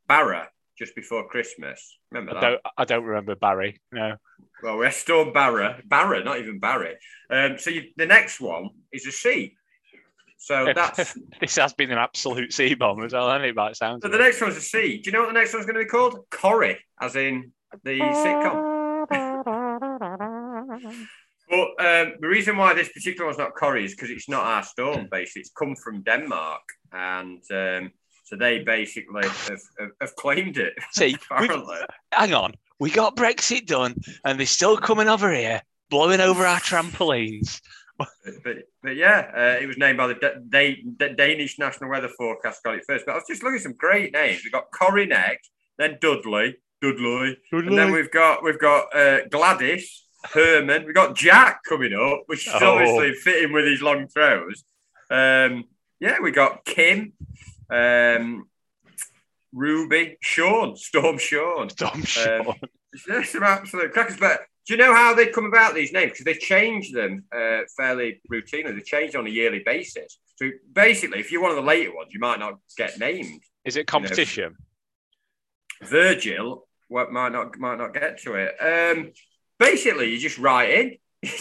Barra 0.07 0.49
just 0.81 0.97
before 0.97 1.29
Christmas. 1.29 1.99
Remember 2.11 2.37
I 2.37 2.41
that? 2.41 2.49
don't 2.49 2.61
I 2.79 2.85
don't 2.85 3.05
remember 3.05 3.37
Barry. 3.37 3.81
No, 3.93 4.17
Well, 4.63 4.79
we're 4.79 4.91
Storm 4.91 5.33
Barra, 5.33 5.81
Barra, 5.85 6.25
not 6.25 6.39
even 6.39 6.59
Barry. 6.59 6.97
Um, 7.31 7.59
so 7.59 7.71
you, 7.71 7.85
the 7.97 8.07
next 8.07 8.41
one 8.41 8.71
is 8.91 9.07
a 9.07 9.13
C. 9.13 9.55
So 10.39 10.73
that's 10.75 11.17
this 11.41 11.57
has 11.57 11.75
been 11.75 11.93
an 11.93 11.99
absolute 11.99 12.53
sea 12.53 12.75
bomb 12.75 13.05
as 13.05 13.13
well. 13.13 13.29
hasn't 13.29 13.45
it, 13.45 13.55
by 13.55 13.69
the 13.69 13.75
sounds 13.75 14.03
so 14.03 14.09
the 14.09 14.19
next 14.19 14.41
one's 14.41 14.57
a 14.57 14.61
C. 14.61 14.99
Do 14.99 15.11
you 15.11 15.13
know 15.13 15.21
what 15.21 15.29
the 15.29 15.39
next 15.39 15.53
one's 15.53 15.67
going 15.67 15.77
to 15.77 15.85
be 15.85 15.89
called? 15.89 16.19
Corrie, 16.31 16.79
as 17.01 17.15
in 17.15 17.53
the 17.85 18.01
sitcom. 18.01 18.67
But 21.51 21.85
um, 21.85 22.13
the 22.21 22.29
reason 22.29 22.57
why 22.57 22.75
this 22.75 22.93
particular 22.93 23.27
one's 23.27 23.39
not 23.39 23.57
Corrie 23.57 23.85
is 23.85 23.95
because 23.95 24.11
it's 24.11 24.29
not 24.29 24.45
our 24.45 24.63
storm. 24.63 25.09
Basically, 25.11 25.41
it's 25.41 25.51
come 25.51 25.75
from 25.75 26.03
Denmark, 26.03 26.63
and 26.93 27.43
um, 27.51 27.91
so 28.31 28.37
they 28.37 28.61
basically 28.61 29.25
have, 29.25 29.49
have, 29.79 29.91
have 30.01 30.17
claimed 30.17 30.57
it. 30.57 30.73
See, 30.93 31.17
hang 32.13 32.33
on, 32.33 32.55
we 32.79 32.91
got 32.91 33.17
Brexit 33.17 33.67
done, 33.67 33.97
and 34.25 34.39
they're 34.39 34.47
still 34.47 34.77
coming 34.77 35.09
over 35.09 35.33
here, 35.35 35.61
blowing 35.91 36.21
over 36.21 36.47
our 36.47 36.61
trampolines. 36.61 37.61
But, 37.99 38.09
but, 38.45 38.57
but 38.83 38.97
yeah, 38.97 39.31
uh, 39.37 39.63
it 39.63 39.67
was 39.67 39.77
named 39.77 39.99
by 39.99 40.07
the, 40.07 40.15
Da- 40.15 40.41
they, 40.49 40.83
the 40.99 41.11
Danish 41.11 41.59
National 41.59 41.91
Weather 41.91 42.09
Forecast. 42.17 42.63
Got 42.63 42.77
it 42.77 42.85
first, 42.87 43.05
but 43.05 43.13
I 43.13 43.15
was 43.17 43.25
just 43.29 43.43
looking 43.43 43.57
at 43.57 43.63
some 43.63 43.75
great 43.75 44.13
names. 44.15 44.43
We've 44.45 44.53
got 44.53 44.71
Corrie 44.71 45.05
next, 45.07 45.51
then 45.77 45.99
Dudley, 46.01 46.57
Dudley, 46.81 47.37
and 47.53 47.77
then 47.77 47.91
we've 47.93 48.11
got 48.11 48.43
we've 48.45 48.59
got 48.61 48.95
uh, 48.97 49.27
Gladys, 49.31 50.05
Herman. 50.33 50.87
We've 50.87 50.95
got 50.95 51.15
Jack 51.17 51.61
coming 51.69 51.93
up, 51.93 52.23
which 52.27 52.47
is 52.47 52.55
Oh. 52.57 52.77
obviously 52.79 53.13
fitting 53.15 53.53
with 53.53 53.67
his 53.67 53.83
long 53.83 54.07
throws. 54.09 54.65
Um, 55.11 55.65
yeah, 55.99 56.21
we 56.23 56.31
got 56.31 56.65
Kim, 56.65 57.13
um, 57.71 58.49
Ruby, 59.53 60.17
Sean, 60.21 60.77
Storm 60.77 61.19
Sean. 61.19 61.69
Dumb 61.77 62.03
shit. 62.03 62.47
Um, 62.47 62.55
There's 63.07 63.31
some 63.31 63.43
absolute 63.43 63.93
crackers. 63.93 64.17
But 64.19 64.41
do 64.67 64.75
you 64.75 64.79
know 64.79 64.95
how 64.95 65.15
they 65.15 65.27
come 65.27 65.47
about 65.47 65.75
these 65.75 65.93
names? 65.93 66.13
Because 66.13 66.25
they 66.25 66.35
change 66.35 66.93
them 66.93 67.25
uh, 67.35 67.61
fairly 67.77 68.21
routinely. 68.33 68.75
They 68.75 68.83
change 68.83 69.15
on 69.15 69.27
a 69.27 69.31
yearly 69.31 69.63
basis. 69.65 70.19
So 70.37 70.51
basically, 70.73 71.21
if 71.21 71.31
you're 71.31 71.43
one 71.43 71.51
of 71.51 71.57
the 71.57 71.63
later 71.63 71.95
ones, 71.95 72.11
you 72.13 72.21
might 72.21 72.39
not 72.39 72.55
get 72.77 72.99
named. 72.99 73.43
Is 73.65 73.77
it 73.77 73.87
competition? 73.87 74.57
Virgil 75.83 76.67
what 76.91 77.13
might 77.13 77.33
not 77.33 77.59
might 77.59 77.79
not 77.79 77.95
get 77.95 78.21
to 78.23 78.35
it. 78.35 78.57
Um, 78.61 79.13
basically, 79.59 80.11
you 80.11 80.19
just 80.19 80.39
write 80.39 80.71
in. 80.71 80.97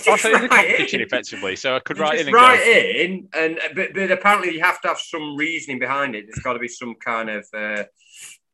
I 0.07 0.17
just 0.17 0.27
thought 0.31 0.43
it 0.43 0.49
write 0.49 0.49
competition 0.49 1.01
in. 1.01 1.05
effectively, 1.05 1.55
so 1.55 1.75
I 1.75 1.79
could 1.79 1.97
You 1.97 2.03
write 2.03 2.19
in 2.19 2.27
and 2.27 2.35
write 2.35 2.63
go. 2.63 2.71
in, 2.71 3.29
and 3.33 3.59
but, 3.75 3.93
but 3.93 4.11
apparently 4.11 4.53
you 4.53 4.61
have 4.61 4.81
to 4.81 4.89
have 4.89 4.99
some 4.99 5.35
reasoning 5.37 5.79
behind 5.79 6.15
it. 6.15 6.25
There's 6.27 6.39
got 6.43 6.53
to 6.53 6.59
be 6.59 6.67
some 6.67 6.95
kind 6.95 7.29
of 7.29 7.45
uh, 7.53 7.83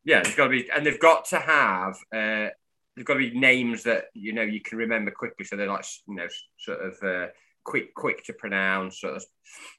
yeah. 0.03 0.21
There's 0.21 0.35
got 0.35 0.45
to 0.45 0.49
be, 0.51 0.69
and 0.71 0.85
they've 0.85 0.99
got 0.99 1.25
to 1.25 1.39
have 1.39 1.95
uh, 2.13 2.49
they've 2.95 3.05
got 3.05 3.15
to 3.15 3.19
be 3.31 3.37
names 3.37 3.83
that 3.83 4.05
you 4.13 4.33
know 4.33 4.43
you 4.43 4.61
can 4.61 4.77
remember 4.77 5.11
quickly. 5.11 5.45
So 5.45 5.55
they're 5.55 5.67
like 5.67 5.85
you 6.07 6.15
know 6.15 6.27
sort 6.59 6.79
of 6.81 7.03
uh, 7.03 7.27
quick 7.63 7.93
quick 7.95 8.23
to 8.25 8.33
pronounce. 8.33 9.01
Sort 9.01 9.15
of 9.15 9.25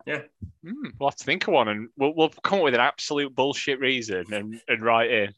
yeah. 0.07 0.23
Hmm, 0.65 0.88
we'll 0.99 1.11
have 1.11 1.17
to 1.17 1.25
think 1.25 1.47
of 1.47 1.55
one, 1.55 1.69
and 1.69 1.88
we'll, 1.97 2.15
we'll 2.15 2.29
come 2.31 2.59
up 2.59 2.65
with 2.65 2.75
an 2.75 2.81
absolute 2.81 3.35
bullshit 3.35 3.79
reason 3.81 4.33
and, 4.33 4.61
and 4.69 4.83
write 4.83 5.11
in. 5.11 5.35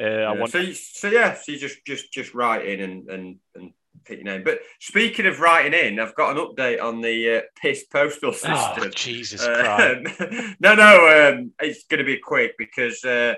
Uh, 0.00 0.04
I 0.04 0.34
Yeah, 0.34 0.40
want 0.40 0.52
so, 0.52 0.64
so 0.72 1.08
yeah, 1.08 1.34
so 1.34 1.52
you 1.52 1.58
just 1.58 1.84
just 1.86 2.12
just 2.12 2.34
write 2.34 2.66
in 2.66 2.80
and 2.80 3.08
and 3.10 3.36
and 3.54 3.72
pick 4.04 4.18
your 4.18 4.24
name. 4.24 4.42
But 4.44 4.60
speaking 4.80 5.26
of 5.26 5.40
writing 5.40 5.72
in, 5.72 6.00
I've 6.00 6.14
got 6.14 6.36
an 6.36 6.44
update 6.44 6.82
on 6.82 7.00
the 7.00 7.38
uh, 7.38 7.40
piss 7.60 7.84
postal 7.84 8.32
system. 8.32 8.84
Oh, 8.84 8.88
Jesus 8.90 9.44
Christ. 9.44 10.20
Um, 10.20 10.56
no, 10.60 10.74
no, 10.74 11.32
um, 11.34 11.52
it's 11.60 11.84
going 11.84 11.98
to 11.98 12.04
be 12.04 12.18
quick 12.18 12.54
because 12.58 13.04
uh, 13.04 13.34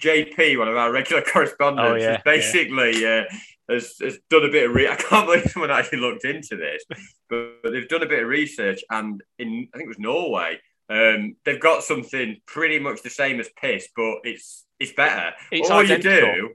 JP, 0.00 0.58
one 0.58 0.68
of 0.68 0.76
our 0.76 0.92
regular 0.92 1.22
correspondents, 1.32 1.90
Oh, 1.90 1.96
yeah, 1.96 2.12
has 2.12 2.22
basically 2.24 3.04
uh, 3.04 3.24
has, 3.68 3.94
has 4.00 4.18
done 4.30 4.44
a 4.44 4.50
bit 4.50 4.68
of. 4.68 4.74
Re- 4.74 4.88
I 4.88 4.96
can't 4.96 5.26
believe 5.26 5.44
someone 5.50 5.70
actually 5.70 5.98
looked 5.98 6.24
into 6.24 6.56
this, 6.56 6.84
but, 7.28 7.62
but 7.62 7.72
they've 7.72 7.88
done 7.88 8.02
a 8.02 8.08
bit 8.08 8.22
of 8.22 8.28
research, 8.28 8.80
and 8.90 9.22
in 9.38 9.68
I 9.74 9.78
think 9.78 9.86
it 9.86 9.88
was 9.88 9.98
Norway, 9.98 10.58
um, 10.88 11.36
they've 11.44 11.60
got 11.60 11.82
something 11.82 12.36
pretty 12.46 12.78
much 12.78 13.02
the 13.02 13.10
same 13.10 13.40
as 13.40 13.48
piss, 13.60 13.88
but 13.94 14.18
it's 14.24 14.64
it's 14.78 14.92
better. 14.92 15.32
It's 15.50 15.70
All 15.70 15.80
identical. 15.80 16.12
you 16.12 16.20
do, 16.20 16.50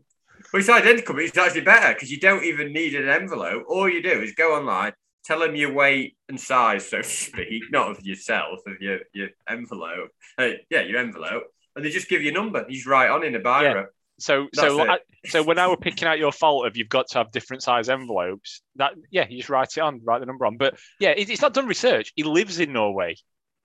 well, 0.54 0.60
it's 0.60 0.70
identical, 0.70 1.16
but 1.16 1.24
it's 1.24 1.38
actually 1.38 1.62
better 1.62 1.94
because 1.94 2.12
you 2.12 2.20
don't 2.20 2.44
even 2.44 2.72
need 2.72 2.94
an 2.94 3.10
envelope. 3.10 3.64
All 3.68 3.90
you 3.90 4.04
do 4.04 4.22
is 4.22 4.34
go 4.34 4.56
online, 4.56 4.94
tell 5.26 5.40
them 5.40 5.56
your 5.56 5.74
weight 5.74 6.16
and 6.30 6.40
size, 6.40 6.88
so 6.88 6.98
to 7.02 7.04
speak, 7.04 7.64
not 7.72 7.90
of 7.90 8.06
yourself, 8.06 8.60
of 8.68 8.80
your 8.80 9.00
your 9.14 9.30
envelope. 9.50 10.10
Uh, 10.38 10.50
yeah, 10.70 10.82
your 10.82 11.00
envelope, 11.00 11.44
and 11.76 11.84
they 11.84 11.90
just 11.90 12.08
give 12.08 12.22
you 12.22 12.30
a 12.30 12.34
number. 12.34 12.64
You 12.70 12.76
just 12.76 12.88
write 12.88 13.10
on 13.10 13.24
in 13.24 13.36
a 13.36 13.40
biro. 13.40 13.86
So, 14.20 14.48
That's 14.54 14.68
so, 14.68 14.84
it. 14.84 14.90
I, 14.90 15.00
so 15.26 15.42
when 15.42 15.58
I 15.58 15.68
were 15.68 15.76
picking 15.76 16.08
out 16.08 16.20
your 16.20 16.32
fault 16.32 16.68
of 16.68 16.78
you've 16.78 16.88
got 16.88 17.08
to 17.10 17.18
have 17.18 17.32
different 17.32 17.64
size 17.64 17.90
envelopes, 17.90 18.62
that 18.76 18.94
yeah, 19.10 19.26
you 19.28 19.38
just 19.38 19.50
write 19.50 19.76
it 19.76 19.80
on, 19.80 20.02
write 20.04 20.20
the 20.20 20.28
number 20.28 20.46
on. 20.46 20.58
But 20.58 20.76
yeah, 21.00 21.10
it, 21.10 21.32
it's 21.32 21.42
not 21.42 21.56
done 21.56 21.68
research. 21.68 22.14
He 22.16 22.24
lives 22.24 22.60
in 22.60 22.74
Norway. 22.74 23.16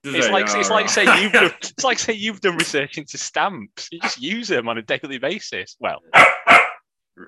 Does 0.03 0.15
It's 0.15 0.27
it? 0.27 0.31
like 0.31 0.47
Yeah, 0.47 0.59
it's 0.59 0.69
like 0.69 0.89
say 0.89 1.21
you've 1.21 1.31
done, 1.33 1.51
it's 1.61 1.83
like 1.83 1.99
say 1.99 2.13
you've 2.13 2.41
done 2.41 2.57
research 2.57 2.97
into 2.97 3.17
stamps. 3.17 3.89
You 3.91 3.99
just 3.99 4.21
use 4.21 4.47
them 4.47 4.69
on 4.69 4.77
a 4.77 4.81
daily 4.81 5.17
basis. 5.17 5.75
Well, 5.79 5.99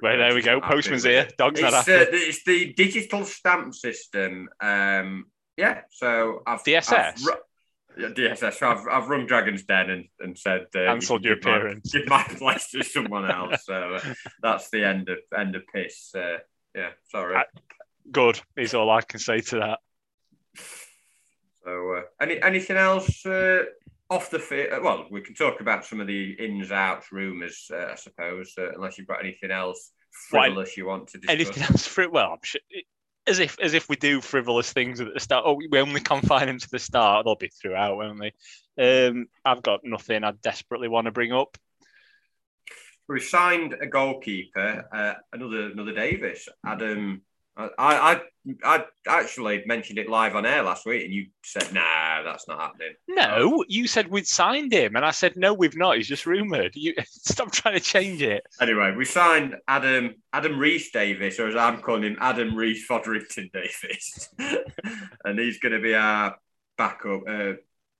well 0.01 0.17
there 0.17 0.33
we 0.33 0.41
go. 0.41 0.59
Postman's 0.61 1.03
here. 1.03 1.27
Dog's 1.37 1.61
not 1.61 1.73
It's, 1.73 1.87
happy. 1.87 1.93
uh, 1.93 2.05
it's 2.11 2.43
the 2.43 2.73
digital 2.73 3.25
stamp 3.25 3.73
system. 3.73 4.49
Um, 4.59 5.25
yeah, 5.57 5.81
so 5.89 6.41
I've 6.47 6.63
DSS? 6.63 6.91
I've 6.93 7.25
ru- 7.25 8.13
DSS. 8.13 8.53
So 8.59 8.69
I've, 8.71 8.87
I've 8.89 9.09
rung 9.09 9.25
Dragon's 9.27 9.63
Den 9.63 9.89
and, 9.89 10.05
and 10.19 10.37
said 10.37 10.67
uh, 10.75 10.79
you 10.79 10.85
Cancelled 10.87 11.21
can 11.23 11.27
your 11.29 11.37
my- 11.43 11.57
appearance. 11.57 11.91
give 11.91 12.07
my 12.07 12.23
place 12.23 12.69
to 12.71 12.83
someone 12.83 13.29
else. 13.29 13.65
So 13.65 13.95
uh, 13.95 14.13
that's 14.41 14.69
the 14.69 14.85
end 14.85 15.09
of 15.09 15.17
end 15.37 15.55
of 15.55 15.63
piss. 15.73 16.13
Uh, 16.15 16.37
yeah, 16.75 16.89
sorry. 17.09 17.35
I- 17.35 17.45
Good 18.11 18.41
is 18.57 18.73
all 18.73 18.89
I 18.89 19.01
can 19.01 19.19
say 19.19 19.41
to 19.41 19.59
that. 19.59 19.79
So 21.63 21.93
uh, 21.97 22.01
any 22.19 22.41
anything 22.41 22.77
else 22.77 23.25
uh, 23.25 23.63
off 24.11 24.29
the 24.29 24.37
field? 24.37 24.83
Well, 24.83 25.07
we 25.09 25.21
can 25.21 25.33
talk 25.33 25.61
about 25.61 25.85
some 25.85 25.99
of 26.01 26.05
the 26.05 26.33
ins 26.33 26.71
outs, 26.71 27.11
rumours, 27.11 27.71
uh, 27.73 27.87
I 27.93 27.95
suppose. 27.95 28.53
Uh, 28.57 28.73
unless 28.73 28.97
you've 28.97 29.07
got 29.07 29.21
anything 29.21 29.49
else 29.49 29.91
frivolous 30.29 30.75
you 30.75 30.85
want 30.85 31.07
to 31.07 31.17
discuss. 31.17 31.33
Anything 31.33 31.63
else 31.63 31.87
for 31.87 32.01
it? 32.01 32.11
Well, 32.11 32.31
I'm 32.33 32.39
sure, 32.43 32.61
as 33.25 33.39
if 33.39 33.57
as 33.59 33.73
if 33.73 33.87
we 33.87 33.95
do 33.95 34.21
frivolous 34.21 34.73
things 34.73 34.99
at 34.99 35.13
the 35.13 35.19
start. 35.19 35.45
Oh, 35.47 35.59
we 35.69 35.79
only 35.79 36.01
confine 36.01 36.47
them 36.47 36.59
to 36.59 36.69
the 36.69 36.79
start. 36.79 37.25
They'll 37.25 37.35
be 37.35 37.49
throughout, 37.49 37.95
won't 37.97 38.19
they? 38.19 39.07
Um, 39.07 39.27
I've 39.45 39.63
got 39.63 39.81
nothing 39.83 40.23
I 40.23 40.31
desperately 40.43 40.89
want 40.89 41.05
to 41.05 41.11
bring 41.11 41.31
up. 41.31 41.57
We 43.07 43.19
signed 43.19 43.75
a 43.81 43.87
goalkeeper, 43.87 44.85
uh, 44.93 45.13
another 45.33 45.71
another 45.71 45.93
Davis, 45.93 46.47
Adam. 46.65 47.21
I, 47.57 47.69
I 47.77 48.21
I 48.63 48.85
actually 49.07 49.63
mentioned 49.65 49.99
it 49.99 50.09
live 50.09 50.35
on 50.35 50.45
air 50.45 50.63
last 50.63 50.85
week, 50.85 51.03
and 51.03 51.13
you 51.13 51.27
said, 51.43 51.71
"Nah, 51.73 52.23
that's 52.23 52.47
not 52.47 52.59
happening." 52.59 52.93
No, 53.07 53.63
you 53.67 53.87
said 53.87 54.07
we'd 54.07 54.25
signed 54.25 54.71
him, 54.71 54.95
and 54.95 55.05
I 55.05 55.11
said 55.11 55.35
no, 55.35 55.53
we've 55.53 55.75
not. 55.75 55.97
He's 55.97 56.07
just 56.07 56.25
rumored. 56.25 56.75
You 56.75 56.93
stop 57.05 57.51
trying 57.51 57.75
to 57.75 57.79
change 57.79 58.21
it. 58.21 58.43
Anyway, 58.59 58.93
we 58.95 59.05
signed 59.05 59.57
Adam 59.67 60.15
Adam 60.33 60.57
Rhys 60.57 60.91
Davies, 60.91 61.39
or 61.39 61.47
as 61.47 61.55
I'm 61.55 61.81
calling 61.81 62.03
him, 62.03 62.17
Adam 62.19 62.55
Rhys 62.55 62.85
Fotherington 62.85 63.51
Davies, 63.53 64.29
and 65.25 65.39
he's 65.39 65.59
going 65.59 65.73
to 65.73 65.81
be 65.81 65.93
our 65.93 66.35
backup. 66.77 67.21
Uh, 67.27 67.53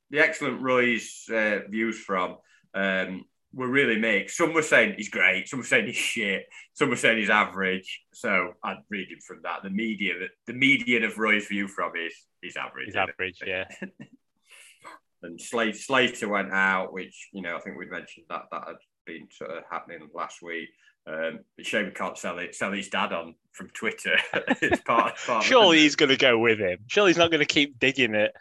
the 0.09 0.19
excellent 0.19 0.61
Roy's 0.61 1.25
uh, 1.31 1.59
views 1.69 1.99
from 1.99 2.37
um, 2.73 3.25
were 3.53 3.67
really 3.67 3.97
mixed. 3.97 4.37
Some 4.37 4.53
were 4.53 4.61
saying 4.61 4.95
he's 4.97 5.09
great, 5.09 5.47
some 5.47 5.59
were 5.59 5.65
saying 5.65 5.87
he's 5.87 5.95
shit, 5.95 6.45
some 6.73 6.89
were 6.89 6.95
saying 6.95 7.17
he's 7.17 7.29
average. 7.29 8.01
So 8.13 8.53
I'd 8.63 8.77
read 8.89 9.11
him 9.11 9.19
from 9.25 9.41
that. 9.43 9.63
The 9.63 9.69
media, 9.69 10.13
the 10.47 10.53
median 10.53 11.03
of 11.03 11.17
Roy's 11.17 11.47
view 11.47 11.67
from 11.67 11.91
is 11.95 12.13
he's 12.41 12.55
average. 12.55 12.85
He's 12.85 12.95
isn't 12.95 13.09
it? 13.09 13.13
average, 13.13 13.39
yeah. 13.45 13.65
and 15.23 15.39
Slater, 15.39 15.77
Slater 15.77 16.29
went 16.29 16.51
out, 16.51 16.93
which 16.93 17.29
you 17.33 17.41
know 17.41 17.55
I 17.55 17.59
think 17.59 17.77
we'd 17.77 17.91
mentioned 17.91 18.25
that 18.29 18.43
that 18.51 18.67
had 18.67 18.77
been 19.05 19.27
sort 19.31 19.51
of 19.51 19.63
happening 19.69 20.07
last 20.13 20.41
week. 20.41 20.69
Um, 21.07 21.39
it's 21.57 21.67
a 21.67 21.69
shame 21.69 21.85
we 21.85 21.91
can't 21.91 22.17
sell 22.17 22.37
it, 22.37 22.55
sell 22.55 22.71
his 22.71 22.89
dad 22.89 23.11
on 23.11 23.35
from 23.53 23.69
Twitter. 23.69 24.17
it's 24.33 24.81
part, 24.81 25.15
part 25.25 25.43
Surely 25.43 25.79
he's 25.79 25.95
going 25.95 26.09
to 26.09 26.17
go 26.17 26.37
with 26.37 26.59
him. 26.59 26.77
Surely 26.87 27.09
he's 27.09 27.17
not 27.17 27.31
going 27.31 27.39
to 27.39 27.45
keep 27.45 27.79
digging 27.79 28.13
it. 28.13 28.33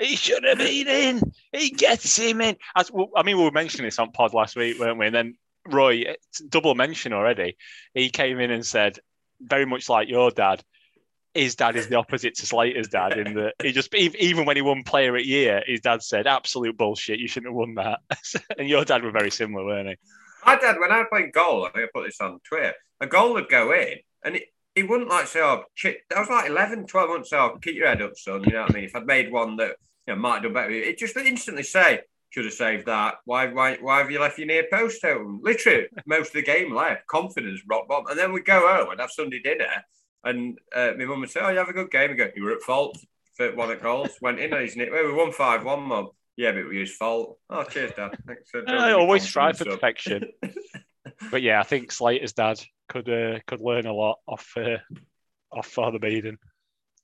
He 0.00 0.16
should 0.16 0.44
have 0.44 0.58
been 0.58 0.88
in. 0.88 1.32
He 1.52 1.70
gets 1.70 2.16
him 2.16 2.40
in. 2.40 2.56
As 2.74 2.90
well, 2.90 3.10
I 3.14 3.22
mean, 3.22 3.36
we 3.36 3.44
were 3.44 3.50
mentioning 3.50 3.86
this 3.86 3.98
on 3.98 4.12
pod 4.12 4.32
last 4.32 4.56
week, 4.56 4.78
weren't 4.80 4.98
we? 4.98 5.06
And 5.06 5.14
then 5.14 5.36
Roy, 5.68 6.16
double 6.48 6.74
mention 6.74 7.12
already. 7.12 7.56
He 7.92 8.08
came 8.08 8.40
in 8.40 8.50
and 8.50 8.64
said, 8.64 8.98
very 9.40 9.66
much 9.66 9.88
like 9.88 10.08
your 10.08 10.30
dad. 10.30 10.62
His 11.34 11.54
dad 11.54 11.76
is 11.76 11.88
the 11.88 11.96
opposite 11.96 12.34
to 12.36 12.46
Slater's 12.46 12.88
dad 12.88 13.16
in 13.16 13.34
that 13.34 13.54
he 13.62 13.70
just 13.70 13.94
even 13.94 14.46
when 14.46 14.56
he 14.56 14.62
won 14.62 14.82
Player 14.82 15.16
at 15.16 15.26
Year, 15.26 15.62
his 15.64 15.80
dad 15.80 16.02
said 16.02 16.26
absolute 16.26 16.76
bullshit. 16.76 17.20
You 17.20 17.28
shouldn't 17.28 17.52
have 17.52 17.56
won 17.56 17.74
that. 17.74 18.00
and 18.58 18.68
your 18.68 18.84
dad 18.84 19.04
were 19.04 19.12
very 19.12 19.30
similar, 19.30 19.64
weren't 19.64 19.90
he? 19.90 19.96
My 20.44 20.56
dad, 20.56 20.80
when 20.80 20.90
I 20.90 21.04
played 21.08 21.32
goal, 21.32 21.66
I 21.66 21.70
think 21.70 21.84
I 21.84 21.88
put 21.94 22.06
this 22.06 22.20
on 22.20 22.40
Twitter. 22.40 22.72
A 23.00 23.06
goal 23.06 23.34
would 23.34 23.48
go 23.48 23.72
in, 23.72 23.98
and 24.24 24.36
it, 24.36 24.44
he 24.74 24.82
wouldn't 24.82 25.08
like 25.08 25.26
say, 25.26 25.40
"Oh, 25.40 25.64
shit." 25.74 25.98
I 26.14 26.20
was 26.20 26.28
like 26.28 26.48
11, 26.48 26.86
12 26.86 27.08
months 27.08 27.32
old. 27.32 27.52
Oh, 27.54 27.58
keep 27.58 27.76
your 27.76 27.86
head 27.86 28.02
up, 28.02 28.16
son. 28.16 28.42
You 28.44 28.52
know 28.52 28.62
what 28.62 28.72
I 28.72 28.74
mean? 28.74 28.84
If 28.84 28.96
I'd 28.96 29.06
made 29.06 29.30
one 29.30 29.56
that 29.56 29.76
you 30.10 30.16
know 30.16 30.20
might 30.20 30.34
have 30.34 30.42
done 30.44 30.52
better, 30.52 30.70
it 30.70 30.98
just 30.98 31.16
instantly 31.16 31.62
say, 31.62 32.00
"Should 32.30 32.44
have 32.44 32.54
saved 32.54 32.86
that." 32.86 33.16
Why, 33.24 33.46
why, 33.46 33.76
why 33.80 33.98
have 33.98 34.10
you 34.10 34.20
left 34.20 34.38
your 34.38 34.46
near 34.46 34.66
post 34.70 35.04
open? 35.04 35.40
Literally, 35.42 35.86
most 36.06 36.28
of 36.28 36.34
the 36.34 36.42
game 36.42 36.74
left. 36.74 37.06
Confidence, 37.06 37.60
rock 37.68 37.88
bottom, 37.88 38.06
and 38.08 38.18
then 38.18 38.32
we'd 38.32 38.44
go 38.44 38.66
home 38.66 38.90
and 38.90 39.00
have 39.00 39.10
Sunday 39.10 39.40
dinner, 39.40 39.70
and 40.24 40.58
uh, 40.74 40.92
my 40.98 41.04
mum 41.04 41.20
would 41.20 41.30
say, 41.30 41.40
"Oh, 41.42 41.50
you 41.50 41.58
have 41.58 41.68
a 41.68 41.72
good 41.74 41.90
game." 41.90 42.10
We 42.10 42.16
go, 42.16 42.28
"You 42.34 42.44
were 42.44 42.52
at 42.52 42.62
fault 42.62 42.98
for 43.34 43.54
one 43.54 43.70
at 43.70 43.82
goals." 43.82 44.10
Went 44.20 44.40
in, 44.40 44.52
and 44.52 44.62
he's 44.62 44.76
nick. 44.76 44.90
Well, 44.90 45.06
we 45.06 45.12
won 45.12 45.32
five 45.32 45.64
one, 45.64 45.82
mum. 45.82 46.10
Yeah, 46.36 46.52
but 46.52 46.60
it 46.60 46.68
was 46.68 46.76
his 46.76 46.96
fault. 46.96 47.38
Oh, 47.50 47.64
cheers, 47.64 47.92
Dad. 47.96 48.16
Thanks 48.26 48.50
for 48.50 48.64
I 48.68 48.92
always 48.92 49.22
strive 49.22 49.58
for 49.58 49.64
perfection. 49.64 50.30
But 51.30 51.42
yeah, 51.42 51.60
I 51.60 51.64
think 51.64 51.92
Slater's 51.92 52.32
dad 52.32 52.60
could 52.88 53.08
uh, 53.08 53.40
could 53.46 53.60
learn 53.60 53.86
a 53.86 53.92
lot 53.92 54.18
off 54.26 54.54
uh, 54.56 54.78
off 55.52 55.66
Father 55.66 55.98
Baden. 55.98 56.38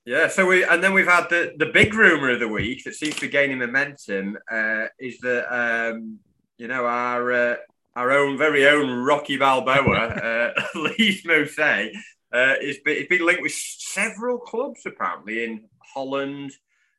Yeah, 0.07 0.29
so 0.29 0.45
we 0.45 0.63
and 0.63 0.81
then 0.81 0.93
we've 0.93 1.05
had 1.05 1.27
the 1.27 1.53
the 1.57 1.65
big 1.65 1.93
rumor 1.93 2.29
of 2.29 2.39
the 2.39 2.47
week 2.47 2.85
that 2.85 2.95
seems 2.95 3.15
to 3.15 3.21
be 3.21 3.27
gaining 3.27 3.57
momentum 3.57 4.37
uh, 4.49 4.85
is 4.97 5.19
that 5.19 5.53
um, 5.53 6.19
you 6.57 6.69
know 6.69 6.85
our 6.85 7.29
uh, 7.33 7.55
our 7.93 8.11
own 8.11 8.37
very 8.37 8.65
own 8.69 8.89
Rocky 9.03 9.35
Balboa, 9.35 10.53
uh, 10.55 10.61
Lys 10.79 11.23
Mousset, 11.23 11.91
uh, 12.31 12.53
is 12.61 12.77
be, 12.85 12.93
is 12.93 13.07
been 13.09 13.25
linked 13.25 13.41
with 13.41 13.51
several 13.51 14.37
clubs 14.37 14.85
apparently 14.85 15.43
in 15.43 15.65
Holland, 15.93 16.53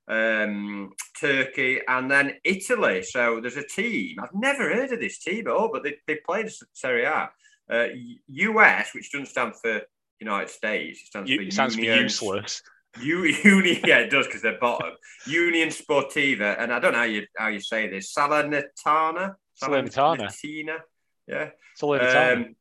um, 0.06 0.92
Turkey, 1.18 1.80
and 1.88 2.10
then 2.10 2.34
Italy. 2.44 3.02
So 3.04 3.40
there's 3.40 3.56
a 3.56 3.66
team 3.66 4.18
I've 4.22 4.34
never 4.34 4.68
heard 4.68 4.92
of 4.92 5.00
this 5.00 5.18
team 5.18 5.46
at 5.46 5.54
all, 5.54 5.70
but 5.72 5.82
they 5.82 5.96
they 6.06 6.16
played 6.16 6.50
Serie 6.74 7.04
A. 7.04 7.30
Uh, 7.70 7.86
US, 8.26 8.92
which 8.94 9.10
doesn't 9.12 9.28
stand 9.28 9.54
for 9.56 9.80
United 10.20 10.50
States, 10.50 11.00
it 11.00 11.06
stands 11.06 11.30
for 11.32 11.40
it 11.40 11.52
sounds 11.54 11.74
to 11.74 11.80
be 11.80 11.86
Union 11.86 12.02
useless. 12.02 12.60
U- 13.00 13.24
Uni, 13.44 13.80
yeah, 13.86 13.98
it 13.98 14.10
does 14.10 14.26
because 14.26 14.42
they're 14.42 14.58
bottom. 14.58 14.92
Union 15.26 15.68
Sportiva, 15.68 16.56
and 16.58 16.72
I 16.72 16.78
don't 16.78 16.92
know 16.92 16.98
how 16.98 17.04
you 17.04 17.26
how 17.36 17.48
you 17.48 17.60
say 17.60 17.88
this. 17.88 18.12
Salernitana, 18.14 19.34
Salernitana. 19.62 20.30
Salernitana, 20.30 20.78
yeah. 21.26 21.50
Salernitana. 21.80 22.36
Um, 22.36 22.56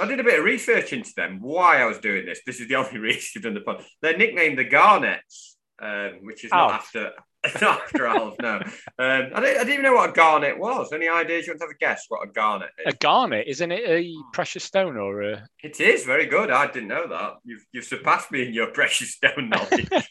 I 0.00 0.06
did 0.06 0.20
a 0.20 0.24
bit 0.24 0.38
of 0.38 0.44
research 0.44 0.92
into 0.92 1.12
them. 1.16 1.40
Why 1.40 1.82
I 1.82 1.84
was 1.84 1.98
doing 1.98 2.24
this. 2.24 2.40
This 2.46 2.60
is 2.60 2.68
the 2.68 2.74
only 2.82 2.98
reason 2.98 3.30
I've 3.36 3.42
done 3.42 3.54
the 3.54 3.60
pod. 3.60 3.84
They're 4.00 4.16
nicknamed 4.16 4.58
the 4.58 4.64
Garnets, 4.64 5.56
um, 5.80 6.20
which 6.22 6.44
is 6.44 6.50
not 6.50 6.72
Alf. 6.72 6.82
after 6.82 7.12
after 7.62 8.06
Alf. 8.06 8.34
No, 8.40 8.56
um, 8.56 8.62
I, 8.98 9.18
didn't, 9.18 9.36
I 9.36 9.40
didn't 9.64 9.70
even 9.70 9.82
know 9.84 9.94
what 9.94 10.10
a 10.10 10.12
garnet 10.12 10.58
was. 10.58 10.92
Any 10.92 11.08
ideas? 11.08 11.46
You 11.46 11.52
want 11.52 11.60
to 11.60 11.66
have 11.66 11.74
a 11.74 11.78
guess 11.78 12.04
what 12.08 12.26
a 12.28 12.30
garnet 12.30 12.70
is? 12.78 12.94
a 12.94 12.96
garnet, 12.96 13.46
isn't 13.48 13.72
it 13.72 13.88
a 13.88 14.12
precious 14.32 14.64
stone 14.64 14.96
or 14.96 15.22
a? 15.22 15.46
It 15.62 15.80
is 15.80 16.04
very 16.04 16.26
good. 16.26 16.50
I 16.50 16.70
didn't 16.70 16.88
know 16.88 17.08
that. 17.08 17.34
You've 17.44 17.64
you've 17.72 17.84
surpassed 17.84 18.30
me 18.30 18.46
in 18.46 18.54
your 18.54 18.66
precious 18.72 19.12
stone 19.14 19.48
knowledge. 19.50 19.88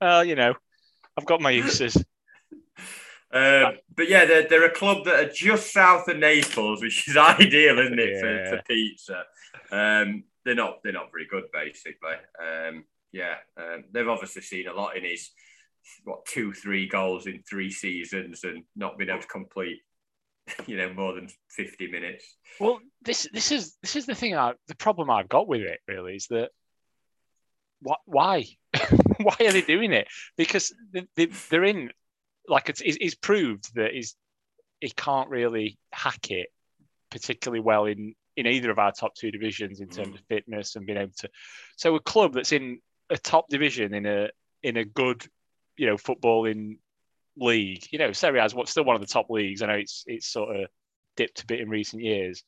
Well, 0.00 0.24
you 0.24 0.34
know, 0.34 0.54
I've 1.16 1.26
got 1.26 1.40
my 1.40 1.50
uses. 1.50 1.96
Um, 3.32 3.74
but 3.96 4.08
yeah, 4.08 4.24
they're, 4.24 4.48
they're 4.48 4.64
a 4.66 4.70
club 4.70 5.04
that 5.04 5.14
are 5.14 5.32
just 5.32 5.72
south 5.72 6.08
of 6.08 6.18
Naples, 6.18 6.82
which 6.82 7.08
is 7.08 7.16
ideal, 7.16 7.78
isn't 7.78 7.98
it, 8.00 8.10
Yeah. 8.14 8.50
for, 8.50 8.56
for 8.56 8.62
pizza? 8.64 9.24
Um, 9.70 10.24
they're 10.44 10.56
not 10.56 10.78
they're 10.82 10.92
not 10.92 11.10
very 11.12 11.26
good, 11.30 11.44
basically. 11.52 12.14
Um, 12.40 12.84
yeah, 13.12 13.34
um, 13.56 13.84
they've 13.92 14.08
obviously 14.08 14.42
seen 14.42 14.66
a 14.66 14.72
lot 14.74 14.96
in 14.96 15.04
his 15.04 15.30
what 16.04 16.24
two 16.26 16.52
three 16.52 16.88
goals 16.88 17.26
in 17.26 17.42
three 17.48 17.70
seasons 17.70 18.44
and 18.44 18.64
not 18.76 18.98
been 18.98 19.10
able 19.10 19.20
to 19.20 19.26
complete, 19.26 19.80
you 20.66 20.76
know, 20.76 20.92
more 20.92 21.14
than 21.14 21.28
fifty 21.50 21.90
minutes. 21.90 22.24
Well, 22.60 22.80
this 23.02 23.28
this 23.32 23.52
is 23.52 23.76
this 23.82 23.96
is 23.96 24.06
the 24.06 24.14
thing. 24.14 24.36
I, 24.36 24.52
the 24.68 24.76
problem 24.76 25.10
I've 25.10 25.28
got 25.28 25.48
with 25.48 25.62
it 25.62 25.80
really 25.88 26.16
is 26.16 26.26
that 26.30 26.50
what 27.80 28.00
why 28.06 28.46
why 29.18 29.36
are 29.40 29.52
they 29.52 29.62
doing 29.62 29.92
it? 29.92 30.08
Because 30.36 30.74
they, 30.92 31.06
they, 31.16 31.26
they're 31.50 31.64
in 31.64 31.90
like 32.48 32.68
it's, 32.68 32.82
it's 32.84 33.14
proved 33.14 33.74
that 33.74 33.92
he's 33.92 34.16
he 34.80 34.90
can't 34.90 35.30
really 35.30 35.78
hack 35.92 36.30
it 36.30 36.48
particularly 37.10 37.60
well 37.60 37.84
in 37.84 38.14
in 38.36 38.46
either 38.46 38.70
of 38.70 38.78
our 38.78 38.92
top 38.92 39.14
two 39.14 39.30
divisions 39.30 39.80
in 39.80 39.88
terms 39.88 40.08
mm. 40.08 40.14
of 40.14 40.20
fitness 40.28 40.74
and 40.74 40.86
being 40.86 40.98
able 40.98 41.12
to. 41.18 41.28
So 41.76 41.94
a 41.94 42.00
club 42.00 42.32
that's 42.32 42.52
in 42.52 42.78
a 43.10 43.18
top 43.18 43.48
division 43.48 43.94
in 43.94 44.06
a 44.06 44.30
in 44.62 44.76
a 44.76 44.84
good, 44.84 45.24
you 45.82 45.88
know, 45.88 45.96
footballing 45.96 46.78
league. 47.36 47.84
You 47.90 47.98
know, 47.98 48.12
Serie 48.12 48.38
A 48.38 48.44
is 48.44 48.54
still 48.66 48.84
one 48.84 48.94
of 48.94 49.02
the 49.02 49.08
top 49.08 49.30
leagues. 49.30 49.62
I 49.62 49.66
know 49.66 49.72
it's 49.74 50.04
it's 50.06 50.28
sort 50.28 50.54
of 50.54 50.68
dipped 51.16 51.42
a 51.42 51.46
bit 51.46 51.58
in 51.58 51.68
recent 51.68 52.02
years. 52.02 52.44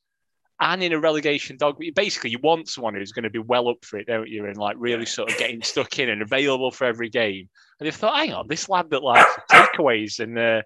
And 0.61 0.85
in 0.85 0.93
a 0.93 1.01
relegation 1.01 1.57
dog, 1.57 1.81
basically 1.97 2.31
you 2.31 2.39
want 2.39 2.69
someone 2.69 2.95
who's 2.95 3.11
going 3.11 3.25
to 3.25 3.31
be 3.31 3.41
well 3.41 3.69
up 3.69 3.85
for 3.85 3.99
it, 3.99 4.07
don't 4.07 4.29
you? 4.29 4.47
And 4.47 4.57
like 4.57 4.77
really 4.79 5.05
sort 5.05 5.33
of 5.33 5.37
getting 5.37 5.63
stuck 5.63 5.99
in 5.99 6.09
and 6.09 6.23
available 6.23 6.71
for 6.71 6.85
every 6.85 7.09
game. 7.09 7.49
And 7.81 7.87
they've 7.87 7.95
thought, 7.95 8.17
hang 8.17 8.33
on, 8.33 8.47
this 8.47 8.69
lad 8.69 8.91
that 8.91 9.03
likes 9.03 9.35
takeaways 9.51 10.21
and 10.21 10.39
uh, 10.39 10.63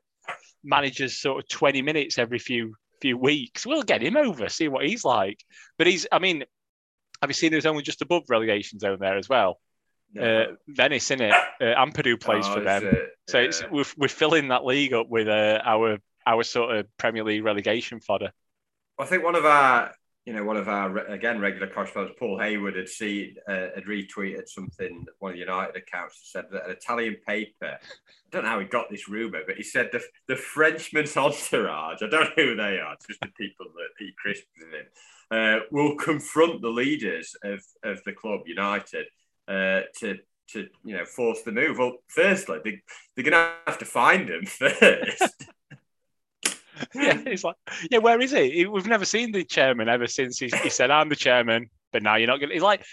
manages 0.63 1.19
sort 1.19 1.43
of 1.43 1.49
20 1.49 1.81
minutes 1.81 2.19
every 2.19 2.39
few 2.39 2.75
few 3.01 3.17
weeks, 3.17 3.65
we'll 3.65 3.83
get 3.83 4.03
him 4.03 4.17
over, 4.17 4.49
see 4.49 4.69
what 4.69 4.85
he's 4.85 5.05
like. 5.05 5.43
But 5.79 5.87
he's, 5.87 6.07
I 6.13 6.19
mean, 6.19 6.45
have 7.23 7.31
you 7.31 7.35
seen 7.35 7.53
who's 7.53 7.65
only 7.65 7.83
just 7.83 8.03
above 8.03 8.25
relegation 8.29 8.79
zone 8.79 8.99
there 9.01 9.17
as 9.17 9.29
well? 9.29 9.59
No. 10.15 10.23
Uh, 10.23 10.47
Venice, 10.69 11.11
in 11.11 11.21
it. 11.21 11.33
Uh, 11.33 11.65
Ampadu 11.65 12.19
plays 12.19 12.47
oh, 12.49 12.55
for 12.55 12.61
them, 12.61 12.87
it? 12.87 13.11
so 13.29 13.41
yeah. 13.41 13.50
we're, 13.71 13.85
we're 13.97 14.09
filling 14.09 14.49
that 14.49 14.65
league 14.65 14.95
up 14.95 15.09
with 15.09 15.29
uh, 15.29 15.61
our 15.65 15.99
our 16.27 16.43
sort 16.43 16.77
of 16.77 16.87
Premier 16.99 17.25
League 17.25 17.45
relegation 17.45 18.00
fodder. 18.00 18.31
I 18.99 19.07
think 19.07 19.25
one 19.25 19.35
of 19.35 19.45
our, 19.45 19.93
you 20.27 20.33
know, 20.35 20.45
one 20.45 20.57
of 20.57 20.69
our 20.69 20.99
again 21.07 21.41
regular 21.41 21.69
correspondents, 21.69 22.19
Paul 22.19 22.38
Hayward, 22.38 22.77
had 22.77 22.88
seen 22.88 23.37
uh, 23.49 23.69
had 23.75 23.85
retweeted 23.85 24.49
something 24.49 25.07
one 25.19 25.31
of 25.31 25.35
the 25.35 25.41
United 25.41 25.77
accounts 25.77 26.31
said 26.33 26.47
that 26.53 26.67
an 26.67 26.73
Italian 26.73 27.17
paper. 27.27 27.79
I 27.81 28.31
don't 28.31 28.45
know 28.45 28.50
how 28.50 28.61
he 28.61 28.67
got 28.67 28.91
this 28.91 29.09
rumor, 29.09 29.41
but 29.47 29.57
he 29.57 29.62
said 29.62 29.91
the 29.93 30.03
the 30.27 30.37
Frenchman's 30.37 31.17
entourage. 31.19 32.03
I 32.03 32.09
don't 32.09 32.25
know 32.25 32.45
who 32.45 32.57
they 32.57 32.79
are. 32.79 32.95
It's 32.95 33.07
just 33.07 33.21
the 33.21 33.29
people 33.29 33.67
that 33.75 33.91
he 33.99 34.12
Crisp 34.17 34.45
in. 34.57 34.87
Uh, 35.31 35.61
will 35.71 35.95
confront 35.95 36.62
the 36.62 36.71
leaders 36.71 37.37
of, 37.45 37.62
of 37.83 38.03
the 38.05 38.12
club 38.15 38.41
United 38.47 39.05
uh, 39.49 39.83
to 40.00 40.19
to 40.52 40.69
you 40.85 40.97
know 40.97 41.05
force 41.05 41.43
the 41.43 41.52
move. 41.52 41.78
Well, 41.78 41.97
firstly, 42.09 42.59
they, 42.64 42.81
they're 43.14 43.31
to 43.33 43.52
have 43.67 43.78
to 43.78 43.85
find 43.85 44.28
him 44.28 44.45
first. 44.47 45.45
yeah, 46.95 47.23
he's 47.25 47.45
like, 47.45 47.57
yeah, 47.90 47.99
where 47.99 48.21
is 48.21 48.33
he? 48.33 48.67
We've 48.67 48.87
never 48.87 49.05
seen 49.05 49.33
the 49.33 49.45
chairman 49.45 49.88
ever 49.88 50.07
since 50.07 50.38
he, 50.38 50.50
he 50.62 50.71
said, 50.71 50.90
"I'm 50.90 51.09
the 51.09 51.17
chairman," 51.17 51.71
but 51.93 52.02
now 52.02 52.17
you're 52.17 52.28
not 52.28 52.40
to 52.40 52.49
He's 52.49 52.62
like, 52.62 52.85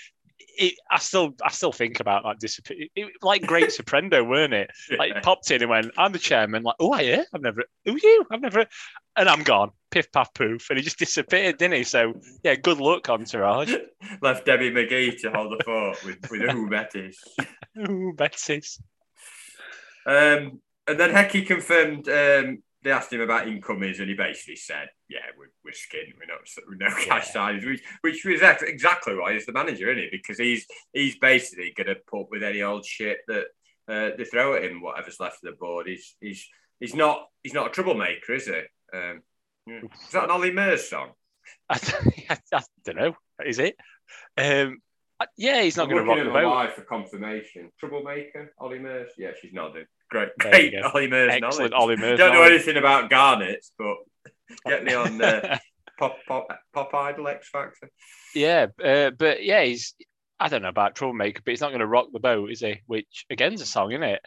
it, 0.58 0.74
I 0.90 1.00
still, 1.00 1.36
I 1.44 1.52
still 1.52 1.72
think 1.72 2.00
about 2.00 2.24
that 2.24 2.40
disappear. 2.40 2.88
like 3.22 3.46
Great 3.46 3.70
Soprendo, 3.72 4.24
weren't 4.24 4.54
it? 4.54 4.72
Like 4.98 5.14
yeah. 5.14 5.20
popped 5.22 5.50
in 5.52 5.62
and 5.62 5.70
went, 5.70 5.92
"I'm 5.98 6.12
the 6.12 6.20
chairman." 6.20 6.64
Like, 6.64 6.76
oh, 6.80 6.94
I 6.94 7.02
yeah, 7.02 7.24
I've 7.34 7.42
never. 7.42 7.64
Who 7.86 7.98
you? 8.02 8.26
I've 8.32 8.42
never. 8.42 8.66
And 9.16 9.30
I'm 9.30 9.44
gone. 9.44 9.72
Piff 9.92 10.12
paff 10.12 10.34
poof, 10.34 10.70
and 10.70 10.78
he 10.78 10.84
just 10.84 11.00
disappeared, 11.00 11.58
didn't 11.58 11.76
he? 11.76 11.84
So 11.84 12.14
yeah, 12.44 12.56
good 12.56 12.80
luck, 12.80 13.10
entourage. 13.10 13.74
Left 14.22 14.46
Debbie 14.46 14.72
McGee 14.72 15.20
to 15.22 15.32
hold 15.32 15.58
the 15.58 15.64
fort 15.64 16.04
with 16.04 16.30
with 16.30 16.50
who 16.50 16.70
Betis. 16.70 17.24
Who 17.76 18.14
Betis. 18.14 18.82
Um, 20.06 20.62
and 20.88 21.00
then 21.00 21.12
Hecky 21.12 21.46
confirmed 21.46 22.08
um, 22.10 22.62
they 22.86 22.92
asked 22.92 23.12
him 23.12 23.22
about 23.22 23.48
incomings, 23.48 24.00
and 24.00 24.08
he 24.08 24.14
basically 24.14 24.56
said, 24.56 24.90
"Yeah, 25.10 25.26
we're, 25.38 25.50
we're 25.64 25.74
skinned. 25.74 26.14
We're 26.20 26.28
not 26.28 26.48
we're 26.70 26.76
no 26.76 26.96
cash 27.04 27.32
yeah. 27.34 27.42
signings," 27.42 27.66
which, 27.66 27.84
which 28.02 28.24
was 28.24 28.42
exactly 28.62 29.16
why 29.16 29.34
he's 29.34 29.48
the 29.48 29.54
manager, 29.54 29.90
isn't 29.90 30.04
he? 30.04 30.10
Because 30.12 30.38
he's 30.38 30.68
he's 30.94 31.18
basically 31.18 31.74
going 31.76 31.88
to 31.88 31.96
put 32.08 32.30
with 32.30 32.44
any 32.44 32.62
old 32.62 32.86
shit 32.86 33.18
that 33.28 33.46
uh, 33.88 34.16
they 34.16 34.24
throw 34.24 34.54
at 34.54 34.64
him, 34.64 34.84
whatever's 34.84 35.20
left 35.20 35.44
of 35.44 35.52
the 35.52 35.58
board. 35.58 35.88
He's 35.88 36.16
he's 36.22 36.48
he's 36.80 36.94
not 36.94 37.26
he's 37.42 37.56
not 37.56 37.68
a 37.68 37.72
troublemaker, 37.72 38.34
is 38.36 38.46
he? 38.46 38.62
Um, 38.96 39.24
is 39.68 40.12
that 40.12 40.26
an 40.26 40.30
Ollie 40.30 40.52
Murs 40.52 40.88
song? 40.88 41.10
I, 41.68 41.80
I, 42.30 42.38
I, 42.54 42.62
don't 42.86 42.98
know. 42.98 43.16
Is 43.44 43.58
it? 43.58 43.78
Um, 44.38 44.78
yeah, 45.38 45.64
he's 45.64 45.78
not 45.78 45.90
going 45.90 46.04
to 46.04 46.08
rock 46.08 46.24
the 46.24 46.30
boat. 46.30 46.76
for 46.76 46.82
confirmation. 46.84 47.72
Troublemaker, 47.80 48.54
Ollie 48.60 48.78
Murs. 48.78 49.10
Yeah, 49.18 49.32
she's 49.42 49.54
nodding. 49.54 49.86
Great, 50.10 50.30
great 50.40 50.74
Ollie 50.84 51.08
Murs 51.08 51.32
Excellent 51.34 51.74
Ollie 51.74 51.98
Murs. 51.98 52.18
Don't 52.18 52.34
know 52.34 52.44
anything 52.44 52.78
about 52.78 53.10
Garnets, 53.10 53.72
but 53.78 53.96
get 54.68 54.84
me 54.84 54.94
on 54.94 55.22
uh, 55.22 55.58
Pop 56.00 56.18
Pop 56.28 56.48
Pop 56.74 56.94
Idol 56.94 57.28
X 57.28 57.50
Factor. 57.50 57.90
Yeah, 58.34 58.68
uh, 58.84 59.12
but 59.12 59.44
yeah, 59.44 59.64
he's. 59.64 59.94
I 60.38 60.50
don't 60.50 60.62
know 60.62 60.70
about 60.70 60.96
troublemaker, 60.96 61.42
but 61.46 61.52
he's 61.52 61.62
not 61.62 61.70
going 61.70 61.80
to 61.80 61.88
rock 61.88 62.08
the 62.12 62.20
boat, 62.20 62.52
is 62.52 62.60
he? 62.60 62.82
Which 62.88 63.26
again's 63.30 63.62
a 63.62 63.66
song, 63.66 63.94
isn't 63.94 64.04
it? 64.04 64.22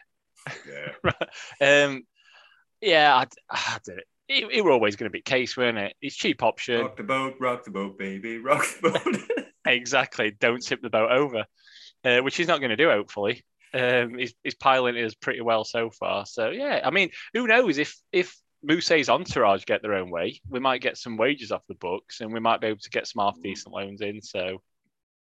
Yeah. 0.66 1.85
um, 1.85 2.03
yeah, 2.81 3.14
I, 3.14 3.26
I 3.50 3.79
don't. 3.85 4.00
It, 4.29 4.44
it 4.53 4.64
were 4.64 4.70
always 4.70 4.96
going 4.96 5.11
to 5.11 5.12
be 5.12 5.22
case, 5.22 5.57
weren't 5.57 5.79
it? 5.79 5.94
It's 6.00 6.16
cheap 6.16 6.42
option. 6.42 6.81
Rock 6.81 6.96
the 6.96 7.03
boat, 7.03 7.35
rock 7.40 7.64
the 7.64 7.70
boat, 7.70 7.98
baby, 7.98 8.38
rock 8.38 8.66
the 8.81 8.90
boat. 8.90 9.46
exactly. 9.66 10.35
Don't 10.38 10.64
tip 10.64 10.83
the 10.83 10.90
boat 10.90 11.11
over, 11.11 11.44
uh, 12.05 12.18
which 12.20 12.37
he's 12.37 12.48
not 12.48 12.61
going 12.61 12.70
to 12.70 12.76
do, 12.76 12.88
hopefully. 12.88 13.42
Um, 13.74 14.18
he's, 14.18 14.35
he's 14.42 14.54
piloting 14.54 15.04
us 15.04 15.14
pretty 15.14 15.40
well 15.40 15.64
so 15.64 15.90
far. 15.90 16.26
So 16.26 16.50
yeah, 16.50 16.81
I 16.85 16.90
mean, 16.90 17.11
who 17.35 17.46
knows 17.46 17.78
if 17.78 17.96
if 18.12 18.37
Mousset's 18.62 19.09
entourage 19.09 19.64
get 19.64 19.83
their 19.83 19.94
own 19.94 20.11
way, 20.11 20.40
we 20.48 20.61
might 20.61 20.81
get 20.81 20.96
some 20.96 21.16
wages 21.16 21.52
off 21.52 21.62
the 21.68 21.74
books, 21.74 22.20
and 22.20 22.33
we 22.33 22.40
might 22.40 22.61
be 22.61 22.68
able 22.68 22.81
to 22.81 22.90
get 22.90 23.07
some 23.07 23.22
half 23.22 23.40
decent 23.42 23.74
loans 23.74 24.00
in. 24.00 24.20
So 24.22 24.62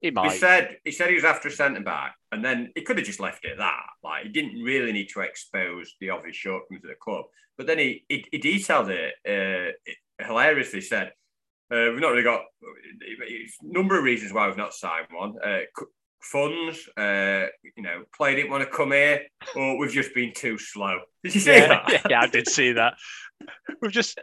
he 0.02 0.12
might. 0.12 0.32
He 0.32 0.38
said 0.38 0.78
he 0.84 0.92
said 0.92 1.10
he 1.10 1.16
was 1.16 1.24
after 1.24 1.48
a 1.48 1.52
centre 1.52 1.82
back, 1.82 2.16
and 2.32 2.44
then 2.44 2.72
he 2.76 2.82
could 2.82 2.98
have 2.98 3.06
just 3.06 3.20
left 3.20 3.46
it 3.46 3.54
at 3.54 3.58
that. 3.58 3.86
Like 4.04 4.24
he 4.24 4.30
didn't 4.30 4.62
really 4.62 4.92
need 4.92 5.10
to 5.14 5.22
expose 5.22 5.96
the 6.00 6.10
obvious 6.10 6.36
shortcomings 6.36 6.84
of 6.84 6.90
the 6.90 6.96
club. 6.96 7.26
But 7.58 7.68
then 7.68 7.80
he 7.80 8.06
he, 8.08 8.26
he 8.32 8.38
detailed 8.38 8.90
it, 8.90 9.14
uh, 9.28 9.74
it 9.86 9.98
hilariously. 10.20 10.82
Said 10.82 11.12
uh, 11.72 11.92
we've 11.92 12.00
not 12.00 12.10
really 12.10 12.24
got 12.24 12.42
a 12.42 13.48
number 13.62 13.98
of 13.98 14.04
reasons 14.04 14.32
why 14.32 14.48
we've 14.48 14.58
not 14.58 14.74
signed 14.74 15.08
one. 15.12 15.36
Uh, 15.44 15.62
funds, 16.32 16.88
uh, 16.98 17.48
you 17.76 17.84
know, 17.84 18.04
player 18.16 18.36
didn't 18.36 18.52
want 18.52 18.64
to 18.64 18.70
come 18.70 18.92
here, 18.92 19.22
or 19.56 19.78
we've 19.78 19.92
just 19.92 20.14
been 20.14 20.34
too 20.34 20.58
slow. 20.58 21.00
Did 21.24 21.36
you 21.36 21.42
see 21.42 21.52
yeah, 21.52 21.68
that? 21.68 22.06
Yeah, 22.10 22.22
I 22.22 22.28
did 22.28 22.48
see 22.48 22.74
that. 22.74 22.96
We've 23.82 23.92
just, 23.92 24.20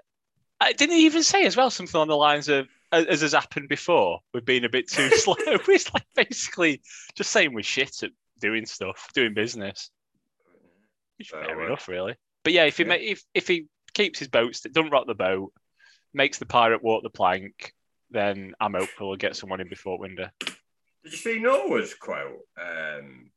I 0.61 0.73
didn't 0.73 0.97
even 0.97 1.23
say 1.23 1.45
as 1.45 1.57
well 1.57 1.71
something 1.71 2.01
on 2.01 2.09
the 2.09 2.17
lines 2.17 2.49
of, 2.49 2.67
as 2.93 3.21
has 3.23 3.33
happened 3.33 3.69
before, 3.69 4.21
we've 4.33 4.45
been 4.45 4.65
a 4.65 4.69
bit 4.69 4.89
too 4.89 5.09
slow. 5.17 5.35
it's 5.47 5.93
like 5.93 6.07
basically 6.15 6.83
just 7.15 7.31
saying 7.31 7.53
we're 7.53 7.63
shit 7.63 8.03
at 8.03 8.11
doing 8.41 8.67
stuff, 8.67 9.09
doing 9.15 9.35
business. 9.35 9.91
Which 11.19 11.31
fair 11.31 11.61
uh, 11.61 11.67
enough, 11.67 11.89
really. 11.89 12.15
But 12.43 12.53
yeah, 12.53 12.65
if 12.65 12.77
he 12.77 12.85
yeah. 12.85 12.95
if 12.95 13.23
if 13.35 13.49
he 13.49 13.67
keeps 13.95 14.19
his 14.19 14.29
boats, 14.29 14.61
doesn't 14.61 14.91
rock 14.91 15.07
the 15.07 15.15
boat, 15.15 15.53
makes 16.13 16.39
the 16.39 16.47
pirate 16.47 16.83
walk 16.83 17.03
the 17.03 17.11
plank, 17.11 17.73
then 18.11 18.55
I'm 18.61 18.75
hopeful 18.75 19.09
we'll 19.09 19.17
get 19.17 19.37
someone 19.37 19.61
in 19.61 19.69
before 19.69 19.99
winter. 19.99 20.33
Did 21.05 21.13
you 21.13 21.19
see 21.19 21.39
Norwood's 21.39 21.93
quote 21.93 22.41
um, 22.59 23.31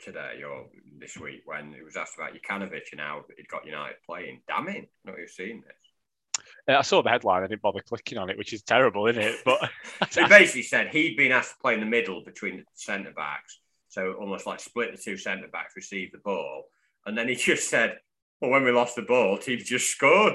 today 0.00 0.42
or 0.42 0.66
this 0.98 1.16
week 1.16 1.42
when 1.44 1.72
he 1.72 1.80
was 1.80 1.96
asked 1.96 2.16
about 2.16 2.32
Jokanovic 2.34 2.90
and 2.90 3.00
how 3.00 3.24
he'd 3.36 3.48
got 3.48 3.64
United 3.64 3.98
playing? 4.04 4.40
Damning, 4.48 4.88
not 5.04 5.16
you've 5.16 5.30
seen 5.30 5.62
this. 5.64 6.44
Uh, 6.68 6.76
I 6.76 6.82
saw 6.82 7.02
the 7.02 7.10
headline. 7.10 7.44
I 7.44 7.46
didn't 7.46 7.62
bother 7.62 7.82
clicking 7.86 8.18
on 8.18 8.30
it, 8.30 8.36
which 8.36 8.52
is 8.52 8.62
terrible, 8.62 9.06
isn't 9.06 9.22
it? 9.22 9.36
But 9.44 9.70
he 10.12 10.26
basically 10.26 10.62
said 10.62 10.88
he'd 10.88 11.16
been 11.16 11.30
asked 11.30 11.52
to 11.52 11.58
play 11.58 11.74
in 11.74 11.80
the 11.80 11.86
middle 11.86 12.24
between 12.24 12.56
the 12.56 12.64
centre 12.74 13.12
backs, 13.12 13.60
so 13.88 14.14
almost 14.14 14.44
like 14.44 14.58
split 14.58 14.90
the 14.90 15.00
two 15.00 15.16
centre 15.16 15.46
backs, 15.46 15.76
receive 15.76 16.10
the 16.10 16.18
ball, 16.18 16.64
and 17.06 17.16
then 17.16 17.28
he 17.28 17.34
just 17.36 17.70
said, 17.70 17.98
"Well, 18.40 18.50
when 18.50 18.64
we 18.64 18.72
lost 18.72 18.96
the 18.96 19.02
ball, 19.02 19.38
team 19.38 19.60
just 19.64 19.88
scored, 19.88 20.34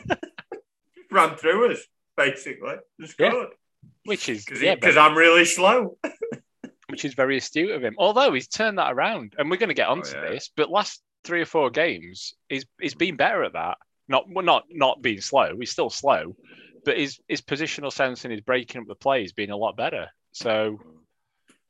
ran 1.10 1.36
through 1.36 1.72
us, 1.72 1.80
basically, 2.18 2.74
just 3.00 3.14
scored." 3.14 3.48
Yeah 3.50 3.56
which 4.04 4.28
is 4.28 4.44
because 4.44 4.62
yeah, 4.62 4.76
I'm 5.00 5.16
really 5.16 5.44
slow. 5.44 5.96
which 6.88 7.04
is 7.04 7.14
very 7.14 7.36
astute 7.36 7.70
of 7.70 7.82
him. 7.82 7.94
Although 7.98 8.32
he's 8.32 8.48
turned 8.48 8.78
that 8.78 8.92
around, 8.92 9.34
and 9.38 9.50
we're 9.50 9.56
going 9.56 9.68
to 9.68 9.74
get 9.74 9.88
onto 9.88 10.16
oh, 10.16 10.22
yeah. 10.22 10.30
this. 10.30 10.50
But 10.56 10.70
last 10.70 11.02
three 11.24 11.40
or 11.40 11.46
four 11.46 11.70
games, 11.70 12.34
he's 12.48 12.66
he's 12.80 12.94
been 12.94 13.16
better 13.16 13.44
at 13.44 13.52
that. 13.54 13.78
Not 14.08 14.24
not 14.28 14.64
not 14.70 15.02
being 15.02 15.20
slow. 15.20 15.56
He's 15.58 15.70
still 15.70 15.90
slow, 15.90 16.36
but 16.84 16.98
his 16.98 17.18
his 17.28 17.40
positional 17.40 17.92
sense 17.92 18.24
and 18.24 18.32
his 18.32 18.40
breaking 18.40 18.80
up 18.80 18.88
the 18.88 18.94
play 18.94 19.22
has 19.22 19.32
been 19.32 19.50
a 19.50 19.56
lot 19.56 19.76
better. 19.76 20.08
So 20.32 20.78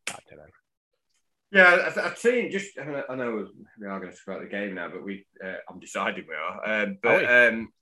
I 0.08 0.18
don't 0.28 0.38
know. 0.38 0.44
Yeah, 1.52 1.92
I've 1.96 2.18
seen 2.18 2.50
just. 2.50 2.78
I 2.78 3.14
know 3.16 3.48
we 3.78 3.86
are 3.86 3.98
going 3.98 4.12
to 4.12 4.16
talk 4.16 4.28
about 4.28 4.42
the 4.42 4.48
game 4.48 4.74
now, 4.74 4.88
but 4.88 5.04
we. 5.04 5.26
Uh, 5.44 5.54
I'm 5.68 5.80
deciding 5.80 6.26
we 6.28 6.34
are. 6.34 6.82
Um, 6.82 6.98
but 7.02 7.24
oh, 7.24 7.48
um, 7.48 7.72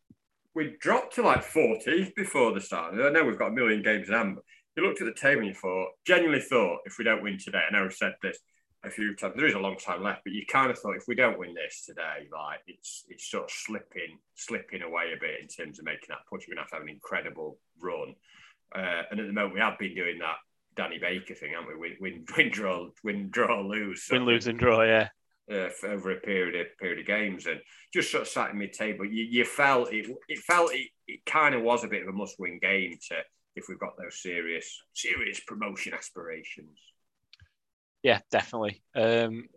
we 0.54 0.76
dropped 0.80 1.14
to 1.14 1.22
like 1.22 1.42
40 1.42 2.12
before 2.16 2.52
the 2.52 2.61
start. 2.61 2.94
I 2.94 3.11
know 3.11 3.24
we've 3.24 3.38
got 3.38 3.48
a 3.48 3.54
million 3.54 3.82
games 3.82 4.08
in 4.08 4.14
hand, 4.14 4.37
but 4.37 4.44
you 4.76 4.87
looked 4.87 5.00
at 5.00 5.06
the 5.06 5.20
table 5.20 5.40
and 5.40 5.48
you 5.48 5.54
thought, 5.54 5.88
genuinely 6.06 6.40
thought, 6.40 6.80
if 6.84 6.98
we 6.98 7.04
don't 7.04 7.22
win 7.22 7.38
today, 7.38 7.62
I 7.68 7.72
know 7.72 7.82
we've 7.82 7.92
said 7.92 8.14
this 8.22 8.38
a 8.84 8.90
few 8.90 9.14
times, 9.14 9.34
there 9.37 9.46
is 9.46 9.54
a 9.54 9.58
long 9.58 9.76
time 9.76 10.02
left, 10.02 10.22
but 10.24 10.32
you 10.32 10.44
kind 10.46 10.70
of 10.70 10.78
thought 10.78 10.96
if 10.96 11.08
we 11.08 11.14
don't 11.14 11.38
win 11.38 11.54
this 11.54 11.84
today, 11.84 12.28
like 12.32 12.61
it's 12.66 13.04
it's 13.08 13.28
sort 13.28 13.44
of 13.44 13.50
slipping, 13.50 14.18
slipping 14.37 14.82
away 14.82 15.12
a 15.16 15.20
bit 15.20 15.40
in 15.40 15.48
terms 15.48 15.78
of 15.78 15.84
making 15.84 16.08
that 16.11 16.26
push. 16.30 16.44
We're 16.46 16.54
gonna 16.54 16.62
have 16.62 16.70
to 16.70 16.76
have 16.76 16.82
an 16.84 16.88
incredible 16.88 17.58
run. 17.80 18.14
Uh, 18.74 19.02
and 19.11 19.18
at 19.18 19.26
the 19.26 19.32
moment 19.32 19.54
we 19.54 19.61
have 19.61 19.78
been 19.78 19.94
doing 19.94 20.18
that 20.20 20.37
Danny 20.76 20.98
Baker 20.98 21.34
thing, 21.34 21.52
haven't 21.54 21.68
we? 21.68 21.76
Win, 21.76 21.96
win, 22.00 22.24
win 22.37 22.50
draw, 22.50 22.88
win, 23.02 23.30
draw, 23.30 23.61
lose. 23.62 24.06
Win, 24.12 24.24
lose, 24.24 24.46
and 24.46 24.58
draw, 24.58 24.82
yeah. 24.82 25.08
Uh, 25.50 25.68
over 25.87 26.12
a 26.12 26.20
period 26.20 26.61
of 26.61 26.66
period 26.78 27.00
of 27.00 27.06
games, 27.06 27.46
and 27.46 27.61
just 27.92 28.11
sort 28.11 28.22
of 28.22 28.28
sat 28.28 28.50
in 28.50 28.58
mid 28.58 28.72
table. 28.72 29.04
You, 29.04 29.24
you 29.24 29.44
felt 29.44 29.92
it. 29.92 30.06
It 30.28 30.38
felt 30.38 30.72
it, 30.74 30.88
it 31.06 31.24
kind 31.26 31.54
of 31.54 31.62
was 31.62 31.84
a 31.84 31.88
bit 31.88 32.02
of 32.02 32.08
a 32.08 32.12
must 32.12 32.37
win 32.38 32.58
game 32.61 32.98
to 33.08 33.16
if 33.56 33.66
we've 33.68 33.78
got 33.78 33.96
those 33.98 34.20
serious 34.22 34.82
serious 34.94 35.40
promotion 35.40 35.94
aspirations. 35.94 36.78
Yeah, 38.02 38.20
definitely. 38.30 38.82
Um, 38.94 39.48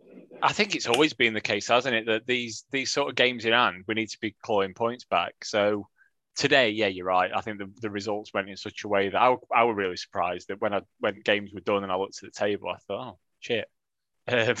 I 0.42 0.52
think 0.52 0.74
it's 0.74 0.88
always 0.88 1.12
been 1.12 1.34
the 1.34 1.40
case, 1.40 1.68
hasn't 1.68 1.94
it, 1.94 2.06
that 2.06 2.26
these 2.26 2.64
these 2.70 2.90
sort 2.90 3.08
of 3.08 3.14
games 3.14 3.44
in 3.44 3.52
hand, 3.52 3.84
we 3.86 3.94
need 3.94 4.10
to 4.10 4.20
be 4.20 4.34
clawing 4.42 4.74
points 4.74 5.04
back. 5.04 5.44
So 5.44 5.88
today, 6.36 6.70
yeah, 6.70 6.88
you're 6.88 7.06
right. 7.06 7.30
I 7.34 7.40
think 7.40 7.58
the, 7.58 7.70
the 7.80 7.90
results 7.90 8.34
went 8.34 8.48
in 8.48 8.56
such 8.56 8.84
a 8.84 8.88
way 8.88 9.08
that 9.08 9.20
I, 9.20 9.36
I 9.54 9.64
was 9.64 9.76
really 9.76 9.96
surprised 9.96 10.48
that 10.48 10.60
when 10.60 10.74
I 10.74 10.80
when 10.98 11.20
games 11.20 11.52
were 11.52 11.60
done 11.60 11.82
and 11.82 11.92
I 11.92 11.96
looked 11.96 12.22
at 12.22 12.32
the 12.32 12.38
table, 12.38 12.68
I 12.68 12.78
thought, 12.78 13.14
oh 13.14 13.18
shit, 13.40 13.70
um, 14.28 14.56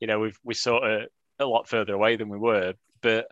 you 0.00 0.06
know, 0.06 0.20
we've 0.20 0.38
we 0.44 0.54
sort 0.54 0.84
of 0.84 1.08
a 1.38 1.46
lot 1.46 1.68
further 1.68 1.94
away 1.94 2.16
than 2.16 2.28
we 2.28 2.38
were. 2.38 2.74
But 3.00 3.28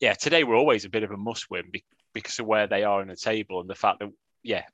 yeah, 0.00 0.14
today 0.14 0.44
we're 0.44 0.56
always 0.56 0.84
a 0.84 0.90
bit 0.90 1.02
of 1.02 1.10
a 1.10 1.16
must 1.16 1.50
win 1.50 1.70
because 2.12 2.38
of 2.38 2.46
where 2.46 2.66
they 2.66 2.84
are 2.84 3.02
in 3.02 3.08
the 3.08 3.16
table 3.16 3.60
and 3.60 3.68
the 3.68 3.74
fact 3.74 4.00
that 4.00 4.10
yeah, 4.42 4.64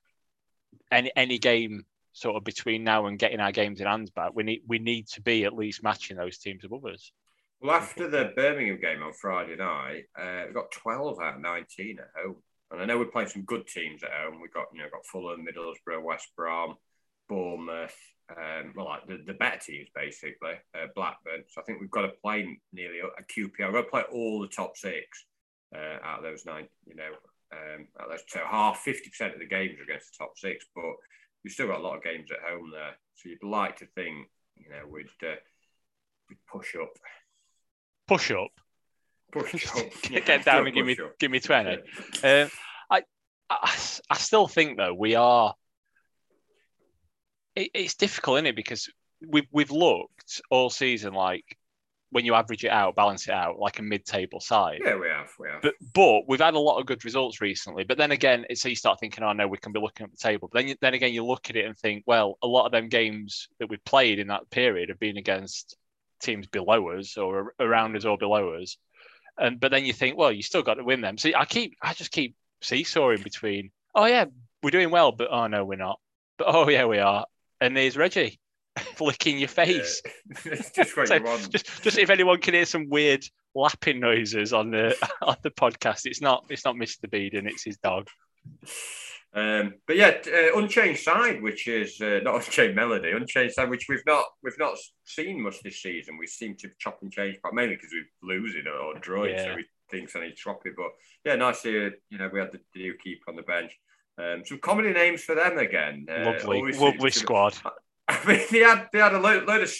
any 0.90 1.10
any 1.16 1.38
game 1.38 1.84
sort 2.12 2.36
of 2.36 2.44
between 2.44 2.82
now 2.82 3.06
and 3.06 3.18
getting 3.18 3.40
our 3.40 3.52
games 3.52 3.80
in 3.80 3.86
hands 3.86 4.10
back, 4.10 4.32
we 4.34 4.42
need 4.42 4.62
we 4.66 4.78
need 4.78 5.06
to 5.08 5.20
be 5.20 5.44
at 5.44 5.54
least 5.54 5.82
matching 5.82 6.16
those 6.16 6.38
teams 6.38 6.64
above 6.64 6.84
us. 6.86 7.12
Well, 7.60 7.74
after 7.74 8.08
the 8.08 8.32
Birmingham 8.36 8.80
game 8.80 9.02
on 9.02 9.12
Friday 9.14 9.56
night, 9.56 10.04
uh, 10.18 10.44
we 10.46 10.52
got 10.52 10.70
12 10.72 11.18
out 11.20 11.36
of 11.36 11.40
19 11.40 11.98
at 11.98 12.10
home. 12.22 12.36
And 12.70 12.82
I 12.82 12.84
know 12.84 12.98
we're 12.98 13.06
playing 13.06 13.28
some 13.28 13.42
good 13.42 13.66
teams 13.66 14.02
at 14.02 14.10
home. 14.10 14.40
We've 14.42 14.52
got, 14.52 14.66
you 14.74 14.80
know, 14.82 14.88
got 14.90 15.06
Fulham, 15.06 15.46
Middlesbrough, 15.46 16.02
West 16.02 16.28
Brom, 16.36 16.74
Bournemouth, 17.28 17.96
um, 18.30 18.72
well, 18.74 18.86
like 18.86 19.06
the, 19.06 19.22
the 19.24 19.34
better 19.34 19.58
teams 19.58 19.88
basically, 19.94 20.54
uh, 20.74 20.86
Blackburn. 20.94 21.44
So 21.48 21.60
I 21.60 21.64
think 21.64 21.80
we've 21.80 21.90
got 21.90 22.02
to 22.02 22.12
play 22.22 22.58
nearly 22.72 22.98
a 23.00 23.22
QPR. 23.22 23.66
We've 23.66 23.72
got 23.72 23.82
to 23.82 23.90
play 23.90 24.02
all 24.12 24.40
the 24.40 24.48
top 24.48 24.76
six 24.76 25.24
uh, 25.74 25.98
out 26.02 26.18
of 26.18 26.24
those 26.24 26.44
nine, 26.44 26.66
you 26.86 26.96
know, 26.96 27.10
um, 27.52 27.86
out 28.00 28.06
of 28.06 28.10
those, 28.10 28.24
so 28.26 28.40
half, 28.44 28.84
50% 28.84 29.34
of 29.34 29.38
the 29.38 29.46
games 29.46 29.78
are 29.78 29.84
against 29.84 30.12
the 30.12 30.24
top 30.24 30.36
six. 30.36 30.64
But 30.74 30.84
we've 31.44 31.52
still 31.52 31.68
got 31.68 31.80
a 31.80 31.82
lot 31.82 31.96
of 31.96 32.02
games 32.02 32.30
at 32.32 32.50
home 32.50 32.70
there. 32.72 32.96
So 33.14 33.28
you'd 33.28 33.44
like 33.44 33.76
to 33.78 33.86
think, 33.94 34.28
you 34.56 34.70
know, 34.70 34.88
we'd, 34.90 35.06
uh, 35.22 35.36
we'd 36.28 36.38
push 36.50 36.74
up. 36.74 36.90
Push 38.08 38.32
up? 38.32 38.50
Push 39.30 39.66
up. 39.76 40.02
Get 40.02 40.44
down 40.44 40.66
and 40.66 40.74
give 40.74 40.86
me, 40.86 40.96
give 41.20 41.30
me 41.30 41.40
20. 41.40 41.70
Um, 42.24 42.50
I, 42.90 43.02
I, 43.50 43.76
I 44.10 44.16
still 44.16 44.48
think, 44.48 44.78
though, 44.78 44.94
we 44.94 45.14
are. 45.14 45.54
It, 47.56 47.70
it's 47.74 47.94
difficult, 47.94 48.36
isn't 48.36 48.46
it? 48.46 48.56
Because 48.56 48.88
we've, 49.26 49.48
we've 49.50 49.72
looked 49.72 50.40
all 50.50 50.70
season 50.70 51.14
like 51.14 51.44
when 52.10 52.24
you 52.24 52.34
average 52.34 52.64
it 52.64 52.70
out, 52.70 52.94
balance 52.94 53.26
it 53.26 53.34
out, 53.34 53.58
like 53.58 53.78
a 53.78 53.82
mid-table 53.82 54.40
side. 54.40 54.80
Yeah, 54.84 54.96
we 54.96 55.08
have, 55.08 55.28
we 55.40 55.48
have. 55.48 55.60
But 55.60 55.74
but 55.92 56.22
we've 56.28 56.40
had 56.40 56.54
a 56.54 56.58
lot 56.58 56.78
of 56.78 56.86
good 56.86 57.04
results 57.04 57.40
recently. 57.40 57.84
But 57.84 57.98
then 57.98 58.12
again, 58.12 58.46
so 58.54 58.68
you 58.68 58.76
start 58.76 59.00
thinking, 59.00 59.24
oh 59.24 59.32
no, 59.32 59.48
we 59.48 59.58
can 59.58 59.72
be 59.72 59.80
looking 59.80 60.04
at 60.04 60.12
the 60.12 60.16
table. 60.16 60.48
But 60.50 60.60
then 60.60 60.68
you, 60.68 60.76
then 60.80 60.94
again, 60.94 61.12
you 61.12 61.24
look 61.24 61.50
at 61.50 61.56
it 61.56 61.66
and 61.66 61.76
think, 61.76 62.04
well, 62.06 62.38
a 62.42 62.46
lot 62.46 62.66
of 62.66 62.72
them 62.72 62.88
games 62.88 63.48
that 63.58 63.68
we've 63.68 63.84
played 63.84 64.18
in 64.18 64.28
that 64.28 64.48
period 64.50 64.88
have 64.88 65.00
been 65.00 65.16
against 65.16 65.76
teams 66.22 66.46
below 66.46 66.90
us 66.90 67.16
or 67.16 67.54
around 67.58 67.96
us 67.96 68.04
or 68.04 68.16
below 68.16 68.54
us. 68.54 68.76
And 69.36 69.58
but 69.58 69.70
then 69.70 69.84
you 69.84 69.92
think, 69.92 70.16
well, 70.16 70.32
you 70.32 70.42
still 70.42 70.62
got 70.62 70.74
to 70.74 70.84
win 70.84 71.00
them. 71.00 71.18
So 71.18 71.30
I 71.36 71.44
keep, 71.44 71.76
I 71.82 71.92
just 71.92 72.12
keep 72.12 72.36
seesawing 72.62 73.22
between, 73.22 73.70
oh 73.94 74.06
yeah, 74.06 74.26
we're 74.62 74.70
doing 74.70 74.90
well, 74.90 75.12
but 75.12 75.28
oh 75.30 75.48
no, 75.48 75.64
we're 75.64 75.76
not. 75.76 75.98
But 76.38 76.46
oh 76.48 76.68
yeah, 76.68 76.86
we 76.86 76.98
are. 76.98 77.26
And 77.60 77.76
there's 77.76 77.96
Reggie 77.96 78.38
flicking 78.96 79.38
your 79.38 79.48
face. 79.48 80.02
Yeah. 80.44 80.56
just 80.74 80.76
what 80.96 81.08
so, 81.08 81.14
you 81.14 81.22
want. 81.22 81.50
Just, 81.50 81.82
just 81.82 81.98
if 81.98 82.10
anyone 82.10 82.40
can 82.40 82.54
hear 82.54 82.66
some 82.66 82.88
weird 82.88 83.24
lapping 83.54 84.00
noises 84.00 84.52
on 84.52 84.70
the 84.70 84.96
on 85.22 85.36
the 85.42 85.50
podcast, 85.50 86.02
it's 86.04 86.20
not 86.20 86.44
it's 86.48 86.64
not 86.64 86.76
Mr. 86.76 87.08
Beeden, 87.08 87.46
it's 87.48 87.64
his 87.64 87.78
dog. 87.78 88.08
Um, 89.34 89.74
but 89.86 89.96
yeah, 89.96 90.14
uh, 90.26 90.58
Unchanged 90.58 91.02
Side, 91.02 91.42
which 91.42 91.68
is 91.68 92.00
uh, 92.00 92.20
not 92.22 92.36
Unchained 92.36 92.74
Melody, 92.74 93.10
Unchanged 93.10 93.54
Side, 93.54 93.68
which 93.68 93.86
we've 93.88 94.06
not 94.06 94.24
we've 94.42 94.58
not 94.58 94.76
seen 95.04 95.42
much 95.42 95.62
this 95.62 95.82
season. 95.82 96.16
We 96.18 96.26
seem 96.26 96.56
to 96.56 96.70
chop 96.78 96.98
and 97.02 97.12
change, 97.12 97.38
but 97.42 97.54
mainly 97.54 97.76
because 97.76 97.90
we're 97.92 98.34
losing 98.36 98.64
or, 98.66 98.98
drawing, 98.98 99.34
yeah. 99.34 99.44
so 99.44 99.54
we 99.54 99.66
think 99.90 100.10
I 100.16 100.20
need 100.20 100.36
to 100.36 100.50
it. 100.50 100.74
But 100.76 100.90
yeah, 101.24 101.36
nice 101.36 101.62
to 101.62 101.92
you 102.08 102.18
know 102.18 102.30
we 102.32 102.40
had 102.40 102.52
the 102.52 102.60
new 102.74 102.94
keep 103.02 103.22
on 103.28 103.36
the 103.36 103.42
bench. 103.42 103.78
Um, 104.18 104.42
some 104.44 104.58
comedy 104.58 104.92
names 104.92 105.22
for 105.22 105.34
them 105.34 105.58
again. 105.58 106.06
Uh, 106.10 106.24
lovely, 106.24 106.72
lovely 106.72 107.10
squad. 107.10 107.56
I 108.08 108.24
mean, 108.26 108.40
they 108.50 108.60
had 108.60 108.88
they 108.92 108.98
had 108.98 109.14
a 109.14 109.18
load, 109.18 109.46
load 109.46 109.62
of 109.62 109.72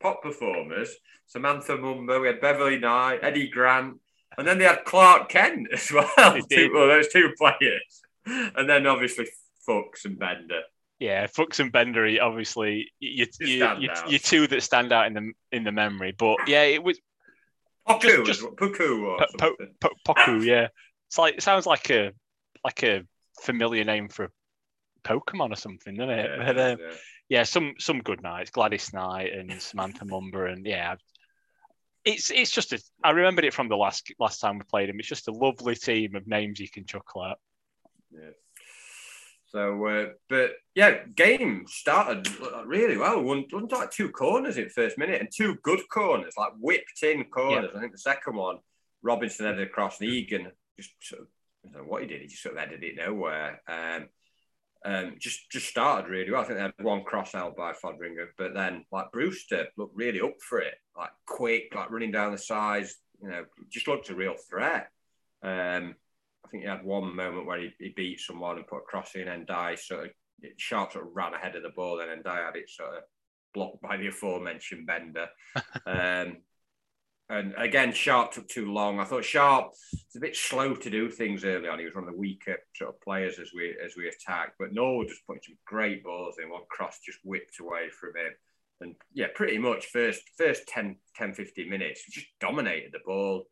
pop 0.00 0.22
performers. 0.22 0.94
Samantha 1.26 1.76
Mumba, 1.76 2.20
we 2.20 2.28
had 2.28 2.40
Beverly 2.40 2.78
Knight, 2.78 3.20
Eddie 3.22 3.48
Grant, 3.48 3.98
and 4.38 4.46
then 4.46 4.58
they 4.58 4.64
had 4.64 4.84
Clark 4.84 5.28
Kent 5.28 5.68
as 5.72 5.90
well. 5.92 6.08
two, 6.50 6.70
well 6.72 6.88
those 6.88 7.08
two 7.08 7.32
players, 7.36 8.02
and 8.24 8.68
then 8.68 8.86
obviously 8.86 9.26
Fuchs 9.64 10.04
and 10.04 10.18
Benda. 10.18 10.62
Yeah, 10.98 11.26
Fuchs 11.26 11.60
and 11.60 11.70
Benda, 11.70 12.20
obviously, 12.20 12.90
you, 13.00 13.26
you, 13.40 13.68
you, 13.78 13.90
you, 14.08 14.18
two 14.18 14.46
that 14.46 14.62
stand 14.62 14.92
out 14.92 15.06
in 15.06 15.12
the 15.12 15.32
in 15.52 15.64
the 15.64 15.72
memory. 15.72 16.14
But 16.16 16.38
yeah, 16.46 16.62
it 16.62 16.82
was 16.82 16.98
Poku, 17.86 18.24
just, 18.24 18.40
just 18.40 18.56
Puku 18.56 19.06
or 19.06 19.26
po, 19.38 19.54
po, 19.80 19.88
po, 20.04 20.14
Poku. 20.14 20.44
Yeah, 20.44 20.68
it's 21.08 21.18
like 21.18 21.34
it 21.34 21.42
sounds 21.42 21.66
like 21.66 21.90
a 21.90 22.12
like 22.64 22.82
a 22.82 23.02
familiar 23.40 23.84
name 23.84 24.08
for 24.08 24.30
Pokemon 25.04 25.52
or 25.52 25.56
something, 25.56 25.94
doesn't 25.94 26.10
it? 26.10 26.30
Yeah, 26.30 26.44
but, 26.46 26.58
um, 26.58 26.78
yeah 26.80 26.96
yeah, 27.28 27.42
some 27.42 27.74
some 27.78 28.00
good 28.00 28.22
nights. 28.22 28.50
Gladys 28.50 28.92
Knight 28.92 29.32
and 29.32 29.50
Samantha 29.60 30.04
Mumba, 30.04 30.52
and 30.52 30.64
yeah, 30.64 30.94
it's 32.04 32.30
it's 32.30 32.50
just 32.50 32.72
a. 32.72 32.80
I 33.02 33.10
remembered 33.10 33.44
it 33.44 33.54
from 33.54 33.68
the 33.68 33.76
last 33.76 34.12
last 34.18 34.38
time 34.38 34.58
we 34.58 34.64
played 34.64 34.88
him. 34.88 34.98
It's 34.98 35.08
just 35.08 35.28
a 35.28 35.32
lovely 35.32 35.74
team 35.74 36.14
of 36.14 36.26
names 36.26 36.60
you 36.60 36.68
can 36.68 36.86
chuckle 36.86 37.24
at. 37.24 37.38
Yeah. 38.12 38.30
So, 39.48 39.86
uh, 39.86 40.06
but 40.28 40.52
yeah, 40.74 41.04
game 41.14 41.64
started 41.66 42.28
really 42.66 42.96
well. 42.96 43.22
One, 43.22 43.46
one 43.50 43.68
like 43.68 43.90
two 43.90 44.10
corners 44.10 44.58
in 44.58 44.68
first 44.68 44.98
minute 44.98 45.20
and 45.20 45.30
two 45.34 45.56
good 45.62 45.80
corners, 45.88 46.34
like 46.36 46.52
whipped 46.60 47.02
in 47.02 47.24
corners. 47.24 47.70
Yeah. 47.72 47.78
I 47.78 47.80
think 47.80 47.92
the 47.92 47.98
second 47.98 48.36
one, 48.36 48.58
Robinson 49.02 49.46
headed 49.46 49.66
across 49.66 50.00
and 50.00 50.10
Egan 50.10 50.50
just 50.76 50.90
sort 51.00 51.22
of, 51.22 51.28
I 51.66 51.72
don't 51.72 51.82
know 51.82 51.90
what 51.90 52.02
he 52.02 52.08
did. 52.08 52.22
He 52.22 52.28
just 52.28 52.42
sort 52.42 52.54
of 52.54 52.60
headed 52.60 52.82
it 52.82 52.96
nowhere. 52.96 53.60
Um, 53.68 54.08
um, 54.84 55.16
just 55.18 55.50
just 55.50 55.66
started 55.66 56.08
really 56.08 56.30
well. 56.30 56.42
I 56.42 56.44
think 56.44 56.58
they 56.58 56.62
had 56.62 56.74
one 56.80 57.02
cross 57.02 57.34
out 57.34 57.56
by 57.56 57.72
Foderingham, 57.72 58.28
but 58.38 58.54
then 58.54 58.84
like 58.92 59.10
Brewster 59.12 59.66
looked 59.76 59.96
really 59.96 60.20
up 60.20 60.40
for 60.40 60.60
it, 60.60 60.74
like 60.96 61.10
quick, 61.26 61.74
like 61.74 61.90
running 61.90 62.12
down 62.12 62.32
the 62.32 62.38
sides. 62.38 62.96
You 63.20 63.30
know, 63.30 63.44
just 63.68 63.88
looked 63.88 64.10
a 64.10 64.14
real 64.14 64.36
threat. 64.48 64.90
Um, 65.42 65.96
I 66.44 66.48
think 66.48 66.62
he 66.62 66.68
had 66.68 66.84
one 66.84 67.16
moment 67.16 67.46
where 67.46 67.58
he, 67.60 67.72
he 67.80 67.88
beat 67.96 68.20
someone 68.20 68.58
and 68.58 68.66
put 68.66 68.78
a 68.78 68.82
cross 68.82 69.14
in, 69.16 69.26
and 69.26 69.46
Ndiaye 69.46 69.78
sort 69.78 70.04
of 70.06 70.10
Sharp 70.58 70.92
sort 70.92 71.06
of 71.06 71.16
ran 71.16 71.34
ahead 71.34 71.56
of 71.56 71.62
the 71.62 71.70
ball, 71.70 72.00
and 72.00 72.22
Ndiaye 72.22 72.46
had 72.46 72.56
it 72.56 72.70
sort 72.70 72.90
of 72.90 73.02
blocked 73.54 73.82
by 73.82 73.96
the 73.96 74.08
aforementioned 74.08 74.86
Benda. 74.86 75.30
um, 75.86 76.36
and 77.28 77.54
again, 77.56 77.92
Sharp 77.92 78.32
took 78.32 78.48
too 78.48 78.72
long. 78.72 79.00
I 79.00 79.04
thought 79.04 79.24
Sharp 79.24 79.70
was 79.92 80.16
a 80.16 80.20
bit 80.20 80.36
slow 80.36 80.74
to 80.76 80.90
do 80.90 81.10
things 81.10 81.44
early 81.44 81.68
on. 81.68 81.78
He 81.78 81.84
was 81.84 81.94
one 81.94 82.04
of 82.04 82.10
the 82.12 82.18
weaker 82.18 82.56
sort 82.76 82.90
of 82.90 83.00
players 83.00 83.40
as 83.40 83.50
we 83.54 83.74
as 83.84 83.96
we 83.96 84.08
attacked. 84.08 84.54
But 84.58 84.72
Norwood 84.72 85.08
just 85.08 85.26
putting 85.26 85.42
some 85.42 85.58
great 85.66 86.04
balls 86.04 86.36
in. 86.40 86.50
One 86.50 86.62
cross 86.68 87.00
just 87.04 87.18
whipped 87.24 87.58
away 87.58 87.88
from 87.88 88.10
him. 88.10 88.32
And 88.80 88.94
yeah, 89.12 89.26
pretty 89.34 89.58
much 89.58 89.86
first 89.86 90.22
first 90.38 90.68
10, 90.68 90.96
10 91.16 91.34
15 91.34 91.68
minutes, 91.68 92.04
just 92.10 92.26
dominated 92.40 92.92
the 92.92 93.00
ball. 93.04 93.46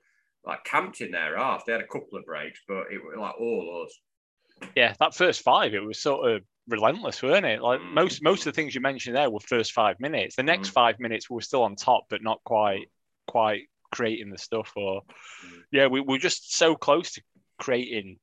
Like 0.46 0.62
camped 0.64 1.00
in 1.00 1.10
their 1.10 1.36
half. 1.36 1.64
They 1.64 1.72
had 1.72 1.80
a 1.80 1.86
couple 1.86 2.18
of 2.18 2.26
breaks, 2.26 2.60
but 2.68 2.92
it 2.92 3.02
was 3.02 3.16
like 3.18 3.40
all 3.40 3.86
us. 3.86 4.68
Yeah, 4.76 4.94
that 5.00 5.14
first 5.16 5.42
five, 5.42 5.74
it 5.74 5.82
was 5.82 6.00
sort 6.00 6.30
of 6.30 6.42
relentless, 6.68 7.22
weren't 7.22 7.46
it? 7.46 7.60
Like 7.60 7.80
mm. 7.80 7.92
most 7.92 8.22
most 8.22 8.46
of 8.46 8.52
the 8.52 8.52
things 8.52 8.74
you 8.74 8.80
mentioned 8.80 9.16
there 9.16 9.30
were 9.30 9.40
first 9.40 9.72
five 9.72 9.98
minutes. 9.98 10.36
The 10.36 10.42
next 10.44 10.68
mm. 10.68 10.74
five 10.74 11.00
minutes 11.00 11.28
we 11.28 11.34
were 11.34 11.40
still 11.40 11.62
on 11.62 11.74
top, 11.74 12.04
but 12.08 12.22
not 12.22 12.40
quite 12.44 12.86
quite 13.26 13.62
creating 13.90 14.30
the 14.30 14.38
stuff. 14.38 14.72
Or 14.76 15.02
yeah, 15.70 15.86
we 15.86 16.00
were 16.00 16.18
just 16.18 16.56
so 16.56 16.74
close 16.74 17.12
to 17.12 17.22
creating 17.58 18.18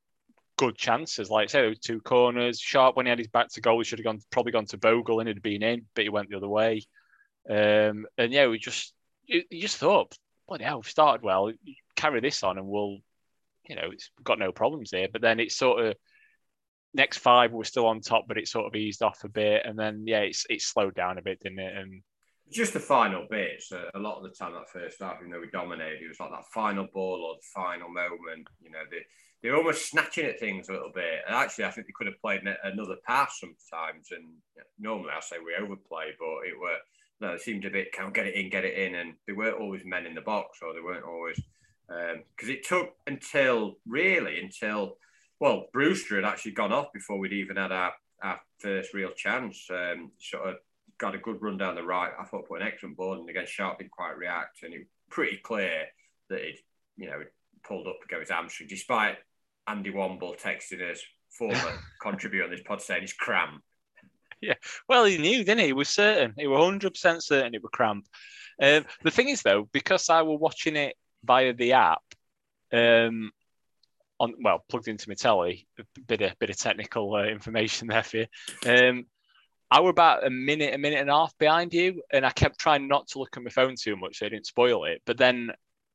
good 0.57 0.77
chances. 0.77 1.29
Like 1.29 1.45
I 1.45 1.47
said, 1.47 1.75
two 1.81 2.01
corners. 2.01 2.59
Sharp 2.59 2.95
when 2.95 3.05
he 3.05 3.09
had 3.09 3.19
his 3.19 3.27
back 3.27 3.49
to 3.53 3.61
goal, 3.61 3.79
he 3.79 3.83
should 3.83 3.99
have 3.99 4.05
gone 4.05 4.19
probably 4.29 4.51
gone 4.51 4.67
to 4.67 4.77
Bogle 4.77 5.19
and 5.19 5.29
it'd 5.29 5.41
been 5.41 5.63
in, 5.63 5.85
but 5.95 6.03
he 6.03 6.09
went 6.09 6.29
the 6.29 6.37
other 6.37 6.47
way. 6.47 6.83
Um, 7.49 8.05
and 8.17 8.31
yeah, 8.31 8.47
we 8.47 8.59
just 8.59 8.93
you, 9.25 9.43
you 9.49 9.61
just 9.61 9.77
thought, 9.77 10.15
bloody 10.47 10.63
hell, 10.63 10.77
we've 10.77 10.85
started 10.85 11.23
well. 11.23 11.51
Carry 11.95 12.19
this 12.19 12.43
on, 12.43 12.57
and 12.57 12.67
we'll, 12.67 12.97
you 13.67 13.75
know, 13.75 13.89
it's 13.91 14.11
got 14.23 14.39
no 14.39 14.51
problems 14.51 14.91
here. 14.91 15.07
But 15.11 15.21
then 15.21 15.39
it's 15.39 15.55
sort 15.55 15.85
of 15.85 15.95
next 16.93 17.19
five 17.19 17.51
we're 17.51 17.63
still 17.63 17.87
on 17.87 18.01
top, 18.01 18.25
but 18.27 18.37
it 18.37 18.47
sort 18.47 18.67
of 18.67 18.75
eased 18.75 19.01
off 19.01 19.23
a 19.23 19.29
bit, 19.29 19.65
and 19.65 19.77
then 19.77 20.03
yeah, 20.05 20.19
it's 20.19 20.45
it 20.49 20.61
slowed 20.61 20.95
down 20.95 21.17
a 21.17 21.21
bit, 21.21 21.39
didn't 21.39 21.59
it? 21.59 21.75
And 21.75 22.03
just 22.51 22.73
the 22.73 22.79
final 22.79 23.25
bits. 23.29 23.71
Uh, 23.71 23.89
a 23.95 23.99
lot 23.99 24.17
of 24.17 24.23
the 24.23 24.29
time, 24.29 24.53
that 24.53 24.69
first 24.69 25.01
half, 25.01 25.17
even 25.19 25.31
though 25.31 25.39
we 25.39 25.49
dominated, 25.49 26.01
it 26.03 26.07
was 26.07 26.19
like 26.19 26.31
that 26.31 26.51
final 26.53 26.87
ball 26.93 27.23
or 27.25 27.35
the 27.35 27.47
final 27.53 27.89
moment. 27.89 28.47
You 28.61 28.71
know, 28.71 28.83
they 28.89 29.05
they're 29.41 29.55
almost 29.55 29.89
snatching 29.89 30.25
at 30.25 30.39
things 30.39 30.69
a 30.69 30.73
little 30.73 30.91
bit. 30.93 31.21
And 31.25 31.35
actually, 31.35 31.65
I 31.65 31.71
think 31.71 31.87
they 31.87 31.93
could 31.95 32.07
have 32.07 32.21
played 32.21 32.41
another 32.63 32.97
pass 33.07 33.39
sometimes. 33.39 34.09
And 34.11 34.25
normally, 34.79 35.11
I 35.15 35.19
say 35.21 35.37
we 35.43 35.55
overplay, 35.55 36.11
but 36.19 36.47
it 36.47 36.59
were 36.59 36.77
no, 37.21 37.33
it 37.33 37.41
seemed 37.41 37.65
a 37.65 37.69
bit 37.69 37.91
kind 37.91 38.07
of 38.07 38.13
get 38.13 38.27
it 38.27 38.35
in, 38.35 38.49
get 38.49 38.65
it 38.65 38.77
in, 38.77 38.95
and 38.95 39.13
they 39.27 39.33
weren't 39.33 39.59
always 39.59 39.85
men 39.85 40.05
in 40.05 40.15
the 40.15 40.21
box, 40.21 40.59
or 40.61 40.73
they 40.73 40.81
weren't 40.81 41.05
always 41.05 41.39
because 41.87 42.49
um, 42.49 42.49
it 42.49 42.65
took 42.65 42.93
until 43.05 43.75
really 43.85 44.39
until 44.39 44.97
well 45.39 45.67
Brewster 45.73 46.15
had 46.15 46.25
actually 46.25 46.53
gone 46.53 46.71
off 46.71 46.93
before 46.93 47.19
we'd 47.19 47.33
even 47.33 47.57
had 47.57 47.71
our, 47.71 47.91
our 48.23 48.39
first 48.59 48.93
real 48.93 49.11
chance. 49.11 49.67
Um, 49.69 50.11
sort 50.19 50.49
of 50.49 50.55
got 51.01 51.15
a 51.15 51.17
good 51.17 51.41
run 51.41 51.57
down 51.57 51.75
the 51.75 51.83
right. 51.83 52.11
I 52.17 52.23
thought 52.23 52.47
put 52.47 52.61
an 52.61 52.67
excellent 52.67 52.95
ball, 52.95 53.19
and 53.19 53.29
again 53.29 53.47
Sharp 53.47 53.79
didn't 53.79 53.91
quite 53.91 54.15
react, 54.15 54.63
and 54.63 54.73
it 54.73 54.79
was 54.79 54.87
pretty 55.09 55.37
clear 55.37 55.85
that 56.29 56.41
he'd 56.41 56.59
you 56.95 57.07
know 57.07 57.23
pulled 57.63 57.87
up 57.87 57.97
against 58.05 58.29
his 58.29 58.35
hamstring, 58.35 58.69
despite 58.69 59.17
Andy 59.67 59.91
Womble 59.91 60.39
texting 60.39 60.89
us 60.89 61.01
former 61.37 61.73
contributor 62.01 62.45
on 62.45 62.51
this 62.51 62.61
pod 62.63 62.81
saying 62.81 63.03
it's 63.03 63.13
cramp. 63.13 63.63
Yeah, 64.41 64.53
well, 64.87 65.05
he 65.05 65.17
knew, 65.17 65.43
didn't 65.43 65.59
he? 65.59 65.65
He 65.67 65.73
was 65.73 65.89
certain. 65.89 66.33
He 66.37 66.47
was 66.47 66.63
hundred 66.63 66.91
percent 66.91 67.23
certain 67.23 67.55
it 67.55 67.63
was 67.63 67.71
cramp. 67.73 68.05
Um, 68.61 68.85
the 69.03 69.11
thing 69.11 69.29
is, 69.29 69.41
though, 69.41 69.67
because 69.71 70.09
I 70.09 70.21
was 70.21 70.39
watching 70.39 70.75
it 70.75 70.95
via 71.23 71.53
the 71.53 71.73
app, 71.73 72.01
um, 72.71 73.31
on 74.19 74.35
well 74.43 74.63
plugged 74.69 74.87
into 74.87 75.09
my 75.09 75.15
telly, 75.15 75.67
a 75.79 75.83
bit 76.07 76.21
of 76.21 76.37
bit 76.39 76.51
of 76.51 76.57
technical 76.57 77.15
uh, 77.15 77.23
information 77.23 77.87
there 77.87 78.03
for 78.03 78.17
you. 78.17 78.27
Um, 78.67 79.05
I 79.71 79.79
were 79.79 79.89
about 79.89 80.25
a 80.27 80.29
minute, 80.29 80.73
a 80.73 80.77
minute 80.77 80.99
and 80.99 81.09
a 81.09 81.13
half 81.13 81.37
behind 81.37 81.73
you, 81.73 82.03
and 82.11 82.25
I 82.25 82.31
kept 82.31 82.59
trying 82.59 82.87
not 82.89 83.07
to 83.09 83.19
look 83.19 83.37
at 83.37 83.43
my 83.43 83.49
phone 83.49 83.75
too 83.75 83.95
much 83.95 84.19
so 84.19 84.25
I 84.25 84.29
didn't 84.29 84.45
spoil 84.45 84.83
it. 84.85 85.01
But 85.05 85.17
then, 85.17 85.51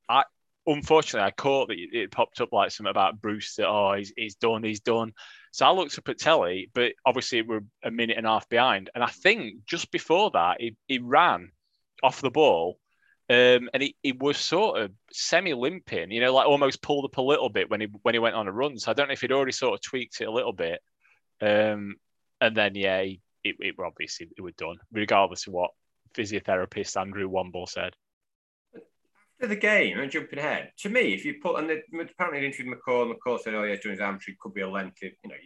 I 0.08 0.24
unfortunately 0.66 1.26
I 1.26 1.30
caught 1.30 1.68
that 1.68 1.76
it 1.78 2.10
popped 2.10 2.40
up 2.40 2.52
like 2.52 2.70
something 2.70 2.90
about 2.90 3.20
Bruce 3.20 3.54
that 3.56 3.68
oh 3.68 3.94
he's, 3.96 4.12
he's 4.16 4.36
done, 4.36 4.64
he's 4.64 4.80
done. 4.80 5.12
So 5.52 5.66
I 5.66 5.72
looked 5.72 5.98
up 5.98 6.08
at 6.08 6.18
telly, 6.18 6.70
but 6.74 6.92
obviously 7.04 7.42
we're 7.42 7.60
a 7.84 7.90
minute 7.90 8.16
and 8.16 8.26
a 8.26 8.30
half 8.30 8.48
behind, 8.48 8.90
and 8.94 9.04
I 9.04 9.08
think 9.08 9.66
just 9.66 9.90
before 9.92 10.30
that 10.32 10.60
he, 10.60 10.76
he 10.88 10.98
ran 10.98 11.50
off 12.02 12.22
the 12.22 12.30
ball 12.30 12.78
um, 13.28 13.68
and 13.74 13.82
he, 13.82 13.96
he 14.02 14.12
was 14.12 14.38
sort 14.38 14.80
of 14.80 14.92
semi 15.12 15.52
limping, 15.52 16.12
you 16.12 16.20
know, 16.20 16.32
like 16.32 16.46
almost 16.46 16.80
pulled 16.82 17.04
up 17.04 17.16
a 17.16 17.22
little 17.22 17.48
bit 17.48 17.68
when 17.70 17.80
he 17.80 17.88
when 18.02 18.14
he 18.14 18.20
went 18.20 18.36
on 18.36 18.48
a 18.48 18.52
run. 18.52 18.78
So 18.78 18.90
I 18.90 18.94
don't 18.94 19.08
know 19.08 19.14
if 19.14 19.20
he'd 19.20 19.32
already 19.32 19.52
sort 19.52 19.74
of 19.74 19.82
tweaked 19.82 20.20
it 20.20 20.28
a 20.28 20.30
little 20.30 20.52
bit. 20.52 20.80
Um, 21.40 21.96
and 22.40 22.56
then 22.56 22.74
yeah, 22.76 23.02
he, 23.02 23.20
it, 23.50 23.56
it 23.60 23.74
obviously 23.84 24.28
it 24.36 24.40
was 24.40 24.54
done, 24.54 24.76
regardless 24.92 25.46
of 25.46 25.52
what 25.52 25.70
physiotherapist 26.14 26.98
Andrew 27.00 27.28
Womble 27.28 27.68
said. 27.68 27.94
After 28.74 29.48
the 29.48 29.56
game, 29.56 29.98
and 29.98 30.10
jumping 30.10 30.38
ahead, 30.38 30.72
to 30.78 30.88
me, 30.88 31.12
if 31.12 31.24
you 31.24 31.34
put 31.42 31.58
and 31.58 31.68
the, 31.68 31.82
apparently 31.92 32.40
they 32.40 32.46
interviewed 32.46 32.74
McCall, 32.74 33.02
and 33.02 33.14
McCall 33.14 33.38
said, 33.38 33.54
"Oh 33.54 33.64
yeah, 33.64 33.76
doing 33.76 33.94
his 33.94 34.00
hamstring 34.00 34.36
could 34.40 34.54
be 34.54 34.62
a 34.62 34.68
lengthy, 34.68 35.16
you 35.22 35.30
know." 35.30 35.36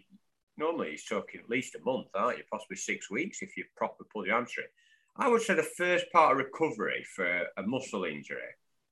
Normally, 0.56 0.90
he's 0.90 1.06
talking 1.06 1.40
at 1.40 1.48
least 1.48 1.74
a 1.74 1.80
month, 1.84 2.08
aren't 2.14 2.38
you? 2.38 2.44
Possibly 2.52 2.76
six 2.76 3.10
weeks 3.10 3.40
if 3.40 3.56
you 3.56 3.64
properly 3.76 4.08
pull 4.12 4.26
your 4.26 4.36
hamstring. 4.36 4.66
I 5.16 5.26
would 5.26 5.42
say 5.42 5.54
the 5.54 5.62
first 5.62 6.04
part 6.12 6.32
of 6.32 6.38
recovery 6.38 7.04
for 7.16 7.46
a 7.56 7.62
muscle 7.62 8.04
injury 8.04 8.40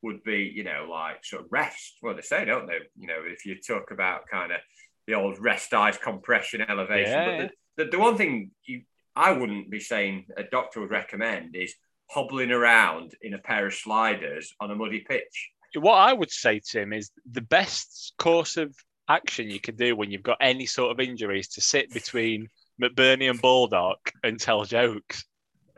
would 0.02 0.22
be, 0.24 0.50
you 0.54 0.64
know, 0.64 0.86
like 0.90 1.24
sort 1.24 1.44
of 1.44 1.48
rest. 1.52 1.98
Well, 2.02 2.14
they 2.14 2.22
say, 2.22 2.44
don't 2.44 2.66
they? 2.66 2.78
You 2.96 3.06
know, 3.06 3.20
if 3.24 3.44
you 3.44 3.56
talk 3.60 3.90
about 3.90 4.28
kind 4.30 4.52
of 4.52 4.60
the 5.06 5.14
old 5.14 5.38
rest 5.40 5.72
ice 5.74 5.96
compression 5.96 6.60
elevation. 6.60 7.12
Yeah. 7.12 7.40
But 7.40 7.50
the, 7.76 7.84
the, 7.84 7.90
the, 7.92 7.98
one 7.98 8.16
thing 8.16 8.50
you, 8.64 8.82
I 9.18 9.32
wouldn't 9.32 9.70
be 9.70 9.80
saying 9.80 10.26
a 10.36 10.44
doctor 10.44 10.80
would 10.80 10.90
recommend 10.90 11.56
is 11.56 11.74
hobbling 12.10 12.50
around 12.50 13.14
in 13.20 13.34
a 13.34 13.38
pair 13.38 13.66
of 13.66 13.74
sliders 13.74 14.54
on 14.60 14.70
a 14.70 14.74
muddy 14.74 15.04
pitch. 15.06 15.50
What 15.74 15.96
I 15.96 16.12
would 16.12 16.30
say, 16.30 16.60
Tim, 16.60 16.92
is 16.92 17.10
the 17.30 17.42
best 17.42 18.14
course 18.18 18.56
of 18.56 18.74
action 19.08 19.50
you 19.50 19.60
can 19.60 19.76
do 19.76 19.94
when 19.94 20.10
you've 20.10 20.22
got 20.22 20.38
any 20.40 20.64
sort 20.66 20.92
of 20.92 21.00
injuries 21.00 21.48
to 21.48 21.60
sit 21.60 21.92
between 21.92 22.48
McBurnie 22.82 23.28
and 23.28 23.40
Baldock 23.40 24.12
and 24.22 24.40
tell 24.40 24.64
jokes 24.64 25.24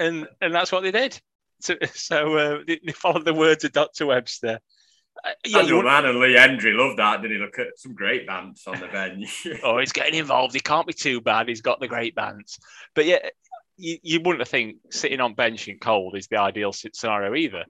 and 0.01 0.27
and 0.41 0.53
that's 0.53 0.73
what 0.73 0.83
they 0.83 0.91
did. 0.91 1.21
So, 1.61 1.77
so 1.95 2.37
uh, 2.37 2.59
they, 2.67 2.93
followed 2.93 3.25
the 3.25 3.35
words 3.35 3.63
of 3.65 3.73
Dr. 3.73 4.07
Webster. 4.07 4.59
Uh, 5.25 5.31
yeah, 5.47 5.59
Andrew 5.59 5.87
and 5.87 6.21
Lee 6.21 6.35
Hendrie 6.35 6.77
loved 6.77 6.99
that, 6.99 7.23
didn't 7.23 7.37
he? 7.37 7.43
Look 7.43 7.59
at 7.59 7.79
some 7.79 7.95
great 7.95 8.27
bands 8.27 8.63
on 8.67 8.81
the 8.81 8.87
bench. 8.87 9.47
oh, 9.65 9.79
he's 9.79 9.93
getting 9.93 10.15
involved. 10.15 10.55
He 10.55 10.61
can't 10.61 10.87
be 10.87 10.93
too 10.93 11.21
bad. 11.21 11.49
He's 11.49 11.61
got 11.61 11.81
the 11.81 11.89
great 11.89 12.15
bands. 12.15 12.59
But 12.95 13.07
yeah, 13.07 13.19
you, 13.77 13.99
you 14.03 14.21
wouldn't 14.21 14.47
think 14.49 14.77
sitting 14.91 15.21
on 15.21 15.35
bench 15.35 15.69
in 15.69 15.79
cold 15.79 16.17
is 16.17 16.29
the 16.29 16.39
ideal 16.39 16.73
scenario 16.73 17.35
either. 17.35 17.65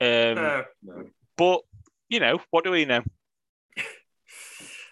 Um, 0.00 0.34
no, 0.34 0.64
no. 0.82 1.04
But, 1.36 1.60
you 2.08 2.20
know, 2.20 2.40
what 2.50 2.64
do 2.64 2.70
we 2.70 2.84
know? 2.84 3.02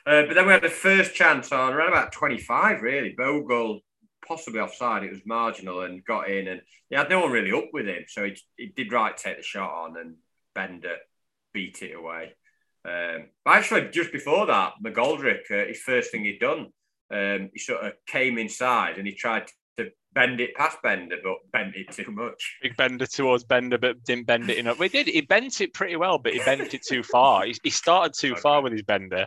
Uh, 0.04 0.26
but 0.26 0.34
then 0.34 0.44
we 0.44 0.52
had 0.52 0.60
the 0.60 0.68
first 0.68 1.14
chance 1.14 1.52
on 1.52 1.72
around 1.72 1.86
about 1.86 2.10
25, 2.10 2.82
really. 2.82 3.14
Bogle 3.16 3.78
possibly 4.26 4.58
offside. 4.58 5.04
It 5.04 5.12
was 5.12 5.20
marginal 5.24 5.82
and 5.82 6.04
got 6.04 6.28
in, 6.28 6.48
and 6.48 6.60
he 6.90 6.96
had 6.96 7.08
no 7.08 7.20
one 7.20 7.30
really 7.30 7.52
up 7.52 7.68
with 7.72 7.86
him. 7.86 8.02
So 8.08 8.24
he, 8.24 8.36
he 8.56 8.66
did 8.74 8.92
right 8.92 9.16
take 9.16 9.36
the 9.36 9.44
shot 9.44 9.70
on, 9.70 9.96
and 9.96 10.16
Benda 10.56 10.96
beat 11.52 11.82
it 11.82 11.94
away. 11.94 12.34
Um, 12.84 13.28
actually, 13.46 13.88
just 13.90 14.12
before 14.12 14.46
that, 14.46 14.74
McGoldrick, 14.84 15.50
uh, 15.50 15.68
his 15.68 15.80
first 15.80 16.10
thing 16.10 16.24
he'd 16.24 16.40
done, 16.40 16.68
um, 17.12 17.50
he 17.52 17.58
sort 17.58 17.84
of 17.84 17.92
came 18.06 18.38
inside 18.38 18.98
and 18.98 19.06
he 19.06 19.14
tried 19.14 19.46
to 19.76 19.90
bend 20.12 20.40
it 20.40 20.54
past 20.54 20.78
Benda, 20.82 21.16
but 21.22 21.36
bent 21.52 21.76
it 21.76 21.90
too 21.92 22.10
much. 22.10 22.58
Big 22.62 22.76
Bender 22.76 23.06
towards 23.06 23.44
Benda, 23.44 23.78
but 23.78 24.02
didn't 24.04 24.26
bend 24.26 24.50
it 24.50 24.58
enough. 24.58 24.78
We 24.78 24.88
did. 24.88 25.06
He 25.06 25.20
bent 25.20 25.60
it 25.60 25.74
pretty 25.74 25.96
well, 25.96 26.18
but 26.18 26.32
he 26.32 26.40
bent 26.40 26.74
it 26.74 26.82
too 26.82 27.02
far. 27.02 27.44
He, 27.44 27.56
he 27.62 27.70
started 27.70 28.14
too 28.14 28.32
okay. 28.32 28.40
far 28.40 28.62
with 28.62 28.72
his 28.72 28.82
Bender, 28.82 29.26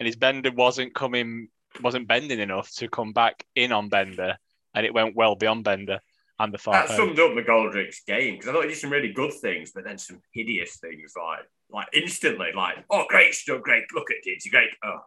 and 0.00 0.06
his 0.06 0.16
Bender 0.16 0.50
wasn't 0.50 0.94
coming 0.94 1.48
wasn't 1.82 2.08
bending 2.08 2.40
enough 2.40 2.70
to 2.76 2.88
come 2.88 3.12
back 3.12 3.44
in 3.54 3.70
on 3.70 3.88
Benda, 3.88 4.38
and 4.74 4.86
it 4.86 4.94
went 4.94 5.14
well 5.14 5.36
beyond 5.36 5.64
Benda 5.64 6.00
and 6.38 6.52
the 6.52 6.58
far. 6.58 6.74
That 6.74 6.96
summed 6.96 7.18
up 7.18 7.32
McGoldrick's 7.32 8.02
game 8.06 8.34
because 8.34 8.48
I 8.48 8.52
thought 8.52 8.62
he 8.64 8.70
did 8.70 8.78
some 8.78 8.90
really 8.90 9.12
good 9.12 9.32
things, 9.32 9.72
but 9.74 9.84
then 9.84 9.98
some 9.98 10.20
hideous 10.32 10.76
things 10.76 11.12
like 11.16 11.40
like 11.70 11.88
instantly 11.92 12.48
like 12.54 12.84
oh 12.90 13.04
great 13.08 13.34
stuff, 13.34 13.62
great 13.62 13.84
look 13.94 14.10
at 14.10 14.16
it, 14.24 14.42
great 14.50 14.70
oh. 14.84 14.98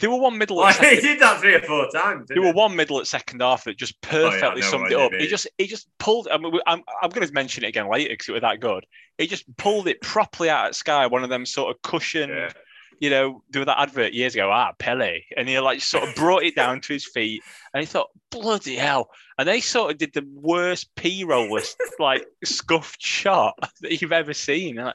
There 0.00 0.10
were 0.10 0.16
one 0.16 0.38
middle. 0.38 0.56
Like, 0.60 0.76
he 0.78 1.00
did 1.02 1.20
that 1.20 1.38
three 1.38 1.54
or 1.54 1.60
four 1.60 1.86
times. 1.90 2.28
There 2.28 2.40
were 2.40 2.52
one 2.52 2.74
middle 2.74 2.98
at 2.98 3.06
second 3.06 3.42
half 3.42 3.64
that 3.64 3.76
just 3.76 4.00
perfectly 4.00 4.62
oh, 4.62 4.64
yeah, 4.64 4.70
summed 4.70 4.90
it 4.90 4.98
up. 4.98 5.12
He 5.12 5.26
just 5.26 5.46
he 5.58 5.66
just 5.66 5.86
pulled. 5.98 6.28
I 6.28 6.38
mean, 6.38 6.58
I'm 6.66 6.82
I'm 7.02 7.10
going 7.10 7.26
to 7.26 7.32
mention 7.34 7.62
it 7.62 7.68
again 7.68 7.90
later 7.90 8.08
because 8.08 8.28
it 8.28 8.32
was 8.32 8.40
that 8.40 8.60
good. 8.60 8.86
He 9.18 9.26
just 9.26 9.44
pulled 9.58 9.86
it 9.86 10.00
properly 10.00 10.48
out 10.48 10.70
of 10.70 10.76
sky. 10.76 11.06
One 11.06 11.24
of 11.24 11.30
them 11.30 11.44
sort 11.44 11.74
of 11.74 11.82
cushioned. 11.82 12.32
Yeah 12.32 12.52
you 13.00 13.10
know, 13.10 13.42
doing 13.50 13.66
that 13.66 13.80
advert 13.80 14.12
years 14.12 14.34
ago, 14.34 14.50
ah, 14.50 14.72
Pele. 14.78 15.20
And 15.36 15.48
he 15.48 15.58
like 15.58 15.80
sort 15.80 16.08
of 16.08 16.14
brought 16.14 16.44
it 16.44 16.56
down 16.56 16.80
to 16.82 16.92
his 16.92 17.06
feet 17.06 17.42
and 17.74 17.80
he 17.80 17.86
thought, 17.86 18.08
bloody 18.30 18.76
hell. 18.76 19.10
And 19.38 19.46
they 19.46 19.60
sort 19.60 19.92
of 19.92 19.98
did 19.98 20.14
the 20.14 20.26
worst 20.34 20.94
P 20.94 21.24
rollers, 21.24 21.76
like 21.98 22.24
scuffed 22.44 23.02
shot 23.02 23.58
that 23.80 24.00
you've 24.00 24.12
ever 24.12 24.32
seen. 24.32 24.76
Like, 24.76 24.94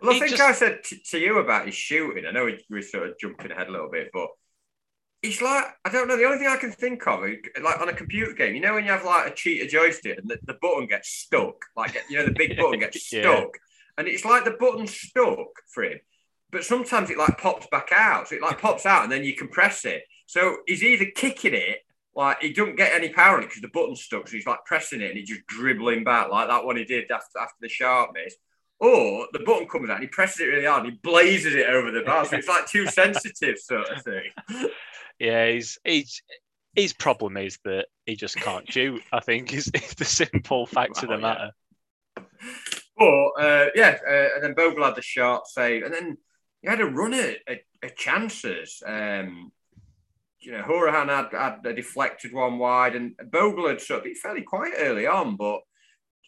well, 0.00 0.14
I 0.14 0.18
think 0.18 0.30
just... 0.30 0.42
I 0.42 0.52
said 0.52 0.82
t- 0.84 1.02
to 1.10 1.18
you 1.18 1.38
about 1.38 1.66
his 1.66 1.74
shooting. 1.74 2.26
I 2.26 2.30
know 2.30 2.44
we, 2.44 2.64
we 2.70 2.82
sort 2.82 3.08
of 3.08 3.18
jumping 3.18 3.50
ahead 3.50 3.68
a 3.68 3.72
little 3.72 3.90
bit, 3.90 4.10
but 4.12 4.28
it's 5.22 5.42
like, 5.42 5.64
I 5.84 5.90
don't 5.90 6.08
know. 6.08 6.16
The 6.16 6.24
only 6.24 6.38
thing 6.38 6.48
I 6.48 6.56
can 6.56 6.70
think 6.70 7.06
of, 7.06 7.20
like 7.20 7.80
on 7.80 7.88
a 7.88 7.94
computer 7.94 8.32
game, 8.32 8.54
you 8.54 8.60
know, 8.60 8.74
when 8.74 8.84
you 8.84 8.90
have 8.90 9.04
like 9.04 9.32
a 9.32 9.34
cheater 9.34 9.66
joystick 9.66 10.18
and 10.18 10.28
the, 10.28 10.38
the 10.44 10.58
button 10.60 10.86
gets 10.86 11.08
stuck, 11.08 11.56
like, 11.76 11.96
you 12.08 12.18
know, 12.18 12.24
the 12.24 12.32
big 12.32 12.56
button 12.60 12.80
gets 12.80 13.12
yeah. 13.12 13.22
stuck. 13.22 13.56
And 13.96 14.06
it's 14.06 14.24
like 14.24 14.44
the 14.44 14.56
button 14.58 14.86
stuck 14.86 15.48
for 15.72 15.84
him 15.84 15.98
but 16.50 16.64
sometimes 16.64 17.10
it 17.10 17.18
like 17.18 17.38
pops 17.38 17.66
back 17.70 17.90
out. 17.92 18.28
So 18.28 18.36
it 18.36 18.42
like 18.42 18.60
pops 18.60 18.86
out 18.86 19.02
and 19.02 19.12
then 19.12 19.24
you 19.24 19.34
can 19.34 19.48
press 19.48 19.84
it. 19.84 20.02
So 20.26 20.58
he's 20.66 20.82
either 20.82 21.06
kicking 21.14 21.54
it, 21.54 21.78
like 22.14 22.40
he 22.40 22.52
don't 22.52 22.76
get 22.76 22.92
any 22.92 23.10
power 23.10 23.36
on 23.36 23.42
it 23.42 23.48
because 23.48 23.62
the 23.62 23.68
button's 23.68 24.02
stuck. 24.02 24.28
So 24.28 24.36
he's 24.36 24.46
like 24.46 24.64
pressing 24.64 25.00
it 25.00 25.10
and 25.10 25.18
he's 25.18 25.28
just 25.28 25.46
dribbling 25.46 26.04
back 26.04 26.30
like 26.30 26.48
that 26.48 26.64
one 26.64 26.76
he 26.76 26.84
did 26.84 27.10
after, 27.10 27.38
after 27.38 27.56
the 27.60 27.68
sharp 27.68 28.10
miss. 28.14 28.34
Or 28.80 29.26
the 29.32 29.40
button 29.40 29.66
comes 29.66 29.90
out 29.90 29.96
and 29.96 30.04
he 30.04 30.08
presses 30.08 30.40
it 30.40 30.44
really 30.44 30.66
hard 30.66 30.84
and 30.84 30.92
he 30.92 30.98
blazes 31.02 31.54
it 31.54 31.66
over 31.66 31.90
the 31.90 32.02
bar. 32.02 32.24
So 32.24 32.36
it's 32.36 32.48
like 32.48 32.66
too 32.66 32.86
sensitive 32.88 33.58
sort 33.58 33.88
of 33.90 34.02
thing. 34.02 34.30
Yeah, 35.18 35.50
he's 35.50 35.78
he's 35.84 36.22
his 36.76 36.92
problem 36.92 37.36
is 37.36 37.58
that 37.64 37.86
he 38.06 38.14
just 38.14 38.36
can't 38.36 38.70
shoot. 38.70 39.02
I 39.12 39.20
think 39.20 39.52
is, 39.52 39.68
is 39.74 39.94
the 39.94 40.04
simple 40.04 40.66
fact 40.66 41.02
of 41.02 41.08
the 41.08 41.18
matter. 41.18 41.50
Yeah. 42.16 42.22
But 42.96 43.28
uh, 43.40 43.66
yeah, 43.74 43.96
uh, 44.08 44.28
and 44.34 44.44
then 44.44 44.54
Bogle 44.54 44.84
had 44.84 44.96
the 44.96 45.02
shot 45.02 45.46
save, 45.46 45.84
and 45.84 45.94
then 45.94 46.16
he 46.62 46.68
had 46.68 46.80
a 46.80 46.86
run 46.86 47.14
at, 47.14 47.38
at, 47.46 47.60
at 47.82 47.96
chances. 47.96 48.82
Um, 48.84 49.52
you 50.40 50.52
know, 50.52 50.62
Hourihane 50.62 51.08
had, 51.08 51.32
had 51.32 51.66
a 51.66 51.74
deflected 51.74 52.32
one 52.32 52.58
wide, 52.58 52.96
and 52.96 53.14
Bogle 53.30 53.68
had 53.68 53.80
sort 53.80 53.98
of 53.98 54.04
been 54.04 54.14
fairly 54.14 54.42
quiet 54.42 54.74
early 54.78 55.06
on, 55.06 55.36
but 55.36 55.60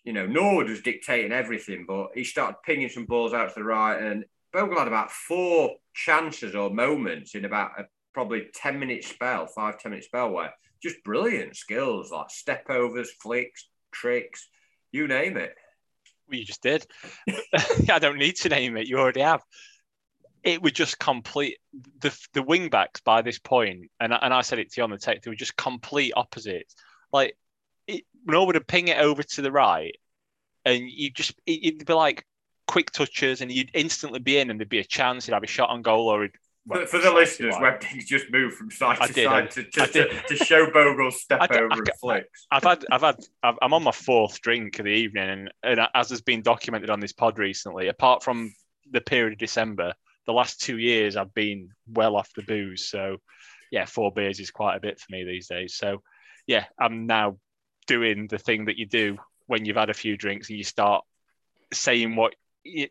you 0.05 0.13
know, 0.13 0.27
Norwood 0.27 0.69
was 0.69 0.81
dictating 0.81 1.33
everything, 1.33 1.85
but 1.87 2.09
he 2.15 2.25
started 2.25 2.57
pinging 2.65 2.89
some 2.89 3.07
balls 3.07 3.33
out 3.33 3.49
to 3.49 3.55
the 3.57 3.65
right, 3.65 4.01
and 4.01 4.25
Bogle 4.53 4.79
had 4.79 4.89
about 4.89 5.11
four 5.11 5.77
chances 5.95 6.55
or 6.55 6.71
moments 6.71 7.35
in 7.35 7.45
about 7.45 7.79
a 7.79 7.85
probably 8.13 8.49
10 8.55 8.79
minute 8.79 9.05
spell, 9.05 9.47
five, 9.47 9.79
10 9.79 9.91
minute 9.91 10.05
spell 10.05 10.31
where 10.31 10.53
just 10.83 11.03
brilliant 11.05 11.57
skills 11.57 12.11
like 12.11 12.31
step 12.31 12.69
overs, 12.69 13.11
flicks, 13.23 13.69
tricks, 13.93 14.49
you 14.93 15.07
name 15.07 15.37
it. 15.37 15.55
Well, 16.29 16.39
you 16.39 16.45
just 16.45 16.63
did. 16.63 16.87
I 17.89 17.99
don't 17.99 18.19
need 18.19 18.37
to 18.37 18.49
name 18.49 18.77
it. 18.77 18.89
You 18.89 18.99
already 18.99 19.21
have 19.21 19.43
it 20.43 20.63
was 20.63 20.73
just 20.73 20.99
complete 20.99 21.59
the 22.01 22.17
the 22.33 22.43
wing 22.43 22.71
backs 22.71 23.01
by 23.01 23.23
this 23.23 23.39
point, 23.39 23.91
and 24.01 24.13
and 24.13 24.35
I 24.35 24.41
said 24.41 24.59
it 24.59 24.73
to 24.73 24.81
you 24.81 24.85
on 24.85 24.91
the 24.91 24.99
tape, 24.99 25.23
they 25.23 25.31
were 25.31 25.35
just 25.35 25.57
complete 25.57 26.13
opposites. 26.17 26.75
Like 27.13 27.37
it, 27.91 28.05
Norwood 28.27 28.57
would 28.57 28.67
ping 28.67 28.89
it 28.89 28.99
over 28.99 29.23
to 29.23 29.43
the 29.43 29.53
right, 29.53 29.97
and 30.65 30.89
you 30.89 31.11
just 31.11 31.35
it'd 31.47 31.87
be 31.87 31.93
like 31.93 32.27
quick 32.67 32.91
touches, 32.91 33.41
and 33.41 33.51
you'd 33.51 33.71
instantly 33.75 34.21
be 34.21 34.39
in, 34.39 34.51
and 34.51 34.61
there'd 34.61 34.69
be 34.69 34.79
a 34.79 34.85
chance 34.85 35.27
he'd 35.27 35.33
have 35.33 35.43
a 35.43 35.49
shot 35.49 35.71
on 35.71 35.83
goal, 35.83 36.09
or 36.09 36.29
well, 36.67 36.87
for, 36.87 36.99
the 36.99 37.11
listeners, 37.11 37.55
like, 37.55 37.81
Webding's 37.81 38.05
just 38.05 38.31
moved 38.31 38.57
from 38.57 38.71
side 38.71 39.01
to 39.01 39.13
did, 39.13 39.25
side 39.25 39.51
to, 39.53 39.65
to, 39.65 39.87
to, 39.87 40.23
to, 40.29 40.37
show 40.37 40.71
Bogle's 40.71 41.21
step 41.21 41.41
over 41.51 41.73
I, 41.73 41.77
and 41.77 41.91
flicks. 41.99 42.47
I've 42.51 42.63
had, 42.63 42.85
I've 42.91 43.01
had, 43.01 43.17
i 43.43 43.55
am 43.63 43.73
on 43.73 43.83
my 43.83 43.93
fourth 43.93 44.41
drink 44.43 44.79
of 44.79 44.85
the 44.85 44.91
evening, 44.91 45.29
and, 45.29 45.51
and 45.63 45.81
as 45.95 46.11
has 46.11 46.21
been 46.21 46.43
documented 46.43 46.91
on 46.91 47.01
this 47.01 47.13
pod 47.13 47.39
recently, 47.39 47.89
apart 47.89 48.23
from 48.23 48.55
the 48.91 49.01
period 49.01 49.33
of 49.33 49.39
December, 49.39 49.95
the 50.27 50.33
last 50.33 50.61
two 50.61 50.79
years 50.79 51.17
I've 51.17 51.35
been 51.35 51.71
well 51.89 52.15
off 52.15 52.31
the 52.37 52.43
booze. 52.43 52.89
So, 52.89 53.17
yeah, 53.73 53.87
four 53.87 54.13
beers 54.13 54.39
is 54.39 54.51
quite 54.51 54.77
a 54.77 54.81
bit 54.81 55.01
for 55.01 55.07
me 55.11 55.25
these 55.25 55.49
days. 55.49 55.75
So, 55.77 56.03
yeah, 56.47 56.67
I'm 56.79 57.07
now 57.07 57.39
doing 57.91 58.29
the 58.29 58.39
thing 58.39 58.67
that 58.67 58.79
you 58.79 58.87
do 58.87 59.19
when 59.49 59.65
you've 59.65 59.77
had 59.77 59.91
a 59.91 59.95
few 59.95 60.17
drinks 60.17 60.49
and 60.49 60.57
you 60.57 60.63
start 60.63 61.03
saying 61.73 62.15
what 62.15 62.35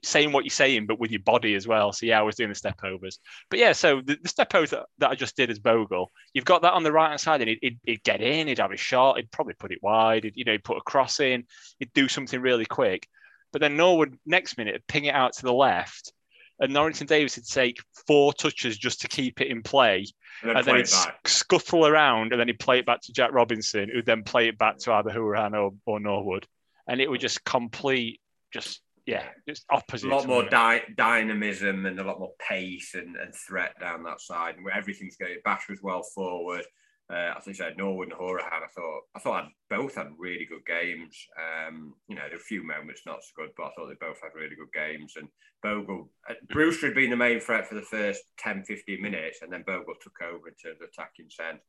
saying 0.04 0.34
what 0.34 0.44
you're 0.44 0.50
saying, 0.50 0.88
but 0.88 1.00
with 1.00 1.12
your 1.12 1.22
body 1.22 1.54
as 1.56 1.66
well. 1.66 1.94
So 1.94 2.06
yeah, 2.06 2.20
I 2.20 2.24
was 2.24 2.36
doing 2.36 2.50
the 2.50 2.56
step 2.56 2.80
overs. 2.84 3.20
But 3.50 3.60
yeah, 3.60 3.72
so 3.72 4.02
the, 4.02 4.18
the 4.22 4.28
step 4.28 4.54
overs 4.54 4.72
that, 4.72 4.88
that, 4.98 5.12
I 5.12 5.16
just 5.16 5.38
did 5.38 5.50
as 5.50 5.60
Bogle, 5.60 6.12
you've 6.34 6.44
got 6.44 6.64
that 6.64 6.74
on 6.74 6.84
the 6.84 6.92
right 6.92 7.10
hand 7.10 7.22
side, 7.22 7.40
and 7.42 7.50
he'd, 7.50 7.60
he'd, 7.62 7.80
he'd, 7.84 8.04
get 8.04 8.20
in, 8.20 8.48
he'd 8.48 8.58
have 8.58 8.72
a 8.72 8.78
shot, 8.78 9.18
he'd 9.18 9.32
probably 9.32 9.54
put 9.54 9.72
it 9.72 9.78
wide, 9.82 10.24
he'd, 10.24 10.36
you 10.36 10.44
know, 10.44 10.58
put 10.58 10.78
a 10.78 10.82
cross 10.82 11.20
in, 11.20 11.46
he'd 11.78 11.94
do 11.94 12.08
something 12.10 12.42
really 12.42 12.66
quick. 12.66 13.08
But 13.54 13.62
then 13.62 13.78
Norwood 13.78 14.18
next 14.26 14.58
minute 14.58 14.84
ping 14.88 15.06
it 15.06 15.16
out 15.16 15.34
to 15.34 15.44
the 15.44 15.54
left, 15.54 16.14
and 16.60 16.74
Norrington 16.74 17.08
Davies 17.08 17.36
would 17.38 17.48
take 17.48 17.78
four 18.08 18.34
touches 18.34 18.78
just 18.78 19.02
to 19.02 19.08
keep 19.08 19.42
it 19.42 19.48
in 19.48 19.62
play. 19.62 20.06
And 20.42 20.50
then, 20.50 20.58
and 20.58 20.66
then 20.66 20.76
he'd 20.78 20.88
scuttle 21.26 21.86
around, 21.86 22.32
and 22.32 22.40
then 22.40 22.48
he'd 22.48 22.60
play 22.60 22.80
it 22.80 22.86
back 22.86 23.02
to 23.02 23.14
Jack 23.14 23.32
Robinson, 23.34 23.90
who'd 23.92 24.06
then 24.06 24.24
play 24.24 24.48
it 24.48 24.58
back 24.58 24.78
to 24.80 24.94
either 24.94 25.10
Hourihane 25.10 25.54
or, 25.54 25.72
or 25.86 26.00
Norwood. 26.00 26.48
And 26.88 27.02
it 27.02 27.10
would 27.10 27.22
just 27.22 27.44
complete, 27.44 28.20
just 28.54 28.82
yeah, 29.06 29.24
just 29.48 29.66
opposite. 29.70 30.08
A 30.08 30.16
lot 30.16 30.28
more 30.28 30.48
di- 30.48 30.84
dynamism 30.96 31.86
and 31.86 32.00
a 32.00 32.04
lot 32.04 32.20
more 32.20 32.34
pace 32.40 32.94
and, 32.94 33.16
and 33.16 33.34
threat 33.34 33.74
down 33.80 34.04
that 34.04 34.22
side, 34.22 34.56
and 34.56 34.64
where 34.64 34.76
everything's 34.76 35.18
going. 35.18 35.38
Bash 35.44 35.68
was 35.68 35.80
well 35.82 36.04
forward. 36.04 36.66
Uh, 37.12 37.34
I 37.36 37.52
said, 37.54 37.76
Norwood 37.76 38.10
and 38.10 38.18
Hourihane. 38.18 38.64
I 38.64 38.72
thought 38.76 39.02
I 39.16 39.20
thought 39.20 39.44
I'd, 39.44 39.50
both 39.76 39.96
had 39.96 40.08
really 40.18 40.46
good 40.46 40.66
games. 40.66 41.16
Um, 41.38 41.96
you 42.08 42.16
know, 42.16 42.22
there 42.24 42.38
were 42.38 42.42
a 42.42 42.52
few 42.52 42.64
moments 42.64 43.02
not 43.06 43.24
so 43.24 43.32
good, 43.36 43.50
but 43.58 43.64
I 43.66 43.70
thought 43.72 43.88
they 43.88 44.06
both 44.06 44.22
had 44.22 44.36
really 44.36 44.56
good 44.56 44.72
games. 44.74 45.14
And 45.18 45.28
Bogle, 45.64 46.10
uh, 46.30 46.36
Brewster 46.50 46.88
had 46.88 46.96
been 46.96 47.10
the 47.10 47.16
main 47.16 47.40
threat 47.40 47.68
for 47.68 47.76
the 47.76 47.82
first 47.82 48.22
10, 48.38 48.64
15 48.64 49.02
minutes, 49.02 49.40
and 49.42 49.52
then 49.52 49.64
Bogle 49.66 49.96
took 50.02 50.22
over 50.22 50.48
in 50.48 50.54
terms 50.56 50.82
of 50.82 50.90
attacking 50.90 51.30
sense. 51.30 51.62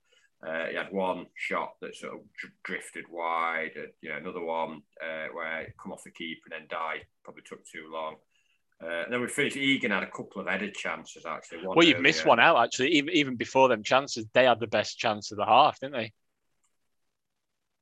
Uh, 0.47 0.67
he 0.71 0.77
had 0.77 0.91
one 0.91 1.27
shot 1.35 1.73
that 1.81 1.95
sort 1.95 2.15
of 2.15 2.21
drifted 2.65 3.05
wide, 3.11 3.73
uh, 3.77 3.89
you 4.01 4.09
know, 4.09 4.17
another 4.17 4.43
one 4.43 4.83
uh, 5.03 5.29
where 5.33 5.63
it 5.63 5.75
come 5.83 5.93
off 5.93 6.05
the 6.05 6.11
keeper 6.11 6.49
and 6.51 6.61
then 6.61 6.69
died. 6.71 7.05
Probably 7.25 7.43
took 7.43 7.65
too 7.67 7.91
long. 7.93 8.17
Uh, 8.83 9.05
and 9.05 9.13
then 9.13 9.21
we 9.21 9.29
finished. 9.29 9.57
Egan 9.57 9.91
had 9.91 10.03
a 10.03 10.11
couple 10.11 10.41
of 10.41 10.49
headed 10.49 10.75
chances 10.75 11.27
actually. 11.27 11.67
well, 11.67 11.87
you've 11.87 12.01
missed 12.01 12.25
one 12.25 12.41
out 12.41 12.63
actually. 12.63 12.91
Even 12.93 13.15
even 13.15 13.37
before 13.37 13.69
them 13.69 13.83
chances, 13.83 14.25
they 14.33 14.45
had 14.45 14.59
the 14.59 14.67
best 14.67 14.99
chance 14.99 15.33
of 15.33 15.37
the 15.37 15.45
half, 15.45 15.79
didn't 15.81 15.95
they? 15.95 16.13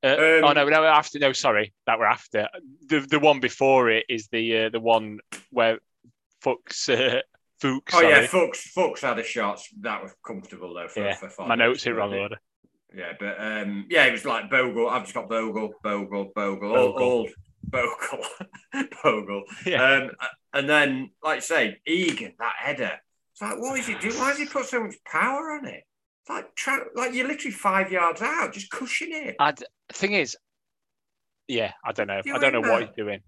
Uh, 0.01 0.13
um, 0.13 0.43
oh 0.45 0.53
no, 0.53 0.67
no, 0.67 0.83
after 0.85 1.19
no, 1.19 1.33
sorry, 1.33 1.73
that 1.85 1.99
we're 1.99 2.05
after 2.05 2.47
the 2.87 2.99
the 2.99 3.19
one 3.19 3.39
before 3.39 3.89
it 3.89 4.05
is 4.09 4.27
the 4.27 4.65
uh, 4.65 4.69
the 4.69 4.79
one 4.79 5.19
where 5.51 5.79
Fuchs. 6.41 6.89
Uh, 6.99 7.21
Fuchs. 7.61 7.93
Oh 7.93 7.99
sorry. 7.99 8.09
yeah, 8.13 8.27
Fuchs. 8.27 8.71
Fuchs 8.71 9.01
had 9.01 9.19
a 9.19 9.23
shot 9.23 9.61
that 9.81 10.01
was 10.01 10.13
comfortable 10.25 10.73
though. 10.73 10.87
For, 10.87 11.03
yeah, 11.03 11.15
for 11.15 11.45
my 11.45 11.55
notes 11.55 11.85
in 11.85 11.93
wrong 11.93 12.13
order. 12.13 12.37
Yeah, 12.95 13.11
but 13.19 13.35
um, 13.37 13.85
yeah, 13.89 14.05
it 14.05 14.13
was 14.13 14.23
like 14.23 14.49
Bogle. 14.49 14.89
I've 14.89 15.01
just 15.03 15.13
got 15.13 15.27
Bogle, 15.27 15.73
Bogle, 15.83 16.31
Bogle, 16.33 16.73
all, 16.73 17.03
all 17.03 17.29
Bogle, 17.63 18.25
Bogle. 19.03 19.43
Yeah. 19.65 19.83
Um, 19.83 20.11
and 20.53 20.69
then, 20.69 21.11
like 21.23 21.37
I 21.37 21.39
say, 21.39 21.77
Egan, 21.85 22.33
that 22.39 22.53
header. 22.57 22.99
It's 23.33 23.41
like, 23.41 23.59
what 23.59 23.79
is 23.79 23.87
he 23.87 23.95
doing? 23.95 24.15
Why 24.15 24.31
does 24.31 24.39
he 24.39 24.45
put 24.45 24.65
so 24.65 24.83
much 24.83 24.95
power 25.05 25.51
on 25.51 25.65
it? 25.65 25.83
It's 26.21 26.29
like, 26.29 26.55
try, 26.55 26.79
like 26.95 27.13
you're 27.13 27.27
literally 27.27 27.51
five 27.51 27.91
yards 27.91 28.21
out, 28.21 28.53
just 28.53 28.69
cushion 28.71 29.09
it. 29.11 29.35
I'd, 29.39 29.63
thing 29.93 30.13
is, 30.13 30.35
yeah, 31.47 31.73
I 31.85 31.91
don't 31.91 32.07
know. 32.07 32.21
I 32.33 32.37
don't 32.39 32.53
know 32.53 32.61
that. 32.61 32.71
what 32.71 32.81
he's 32.81 32.95
doing. 32.95 33.21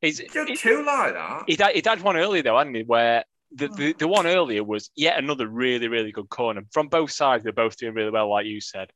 He's 0.00 0.20
it, 0.20 0.32
two 0.32 0.84
like 0.84 1.14
that. 1.14 1.44
He 1.46 1.56
would, 1.58 1.74
he'd 1.74 1.86
had 1.86 2.02
one 2.02 2.16
earlier 2.16 2.42
though, 2.42 2.58
hadn't 2.58 2.74
he? 2.74 2.82
Where 2.82 3.24
the, 3.52 3.68
the, 3.68 3.92
the 3.94 4.08
one 4.08 4.26
earlier 4.26 4.62
was 4.62 4.90
yet 4.94 5.18
another 5.18 5.46
really, 5.46 5.88
really 5.88 6.12
good 6.12 6.28
corner. 6.28 6.62
From 6.72 6.88
both 6.88 7.10
sides, 7.10 7.42
they're 7.42 7.52
both 7.52 7.76
doing 7.76 7.94
really 7.94 8.10
well, 8.10 8.30
like 8.30 8.46
you 8.46 8.60
said. 8.60 8.90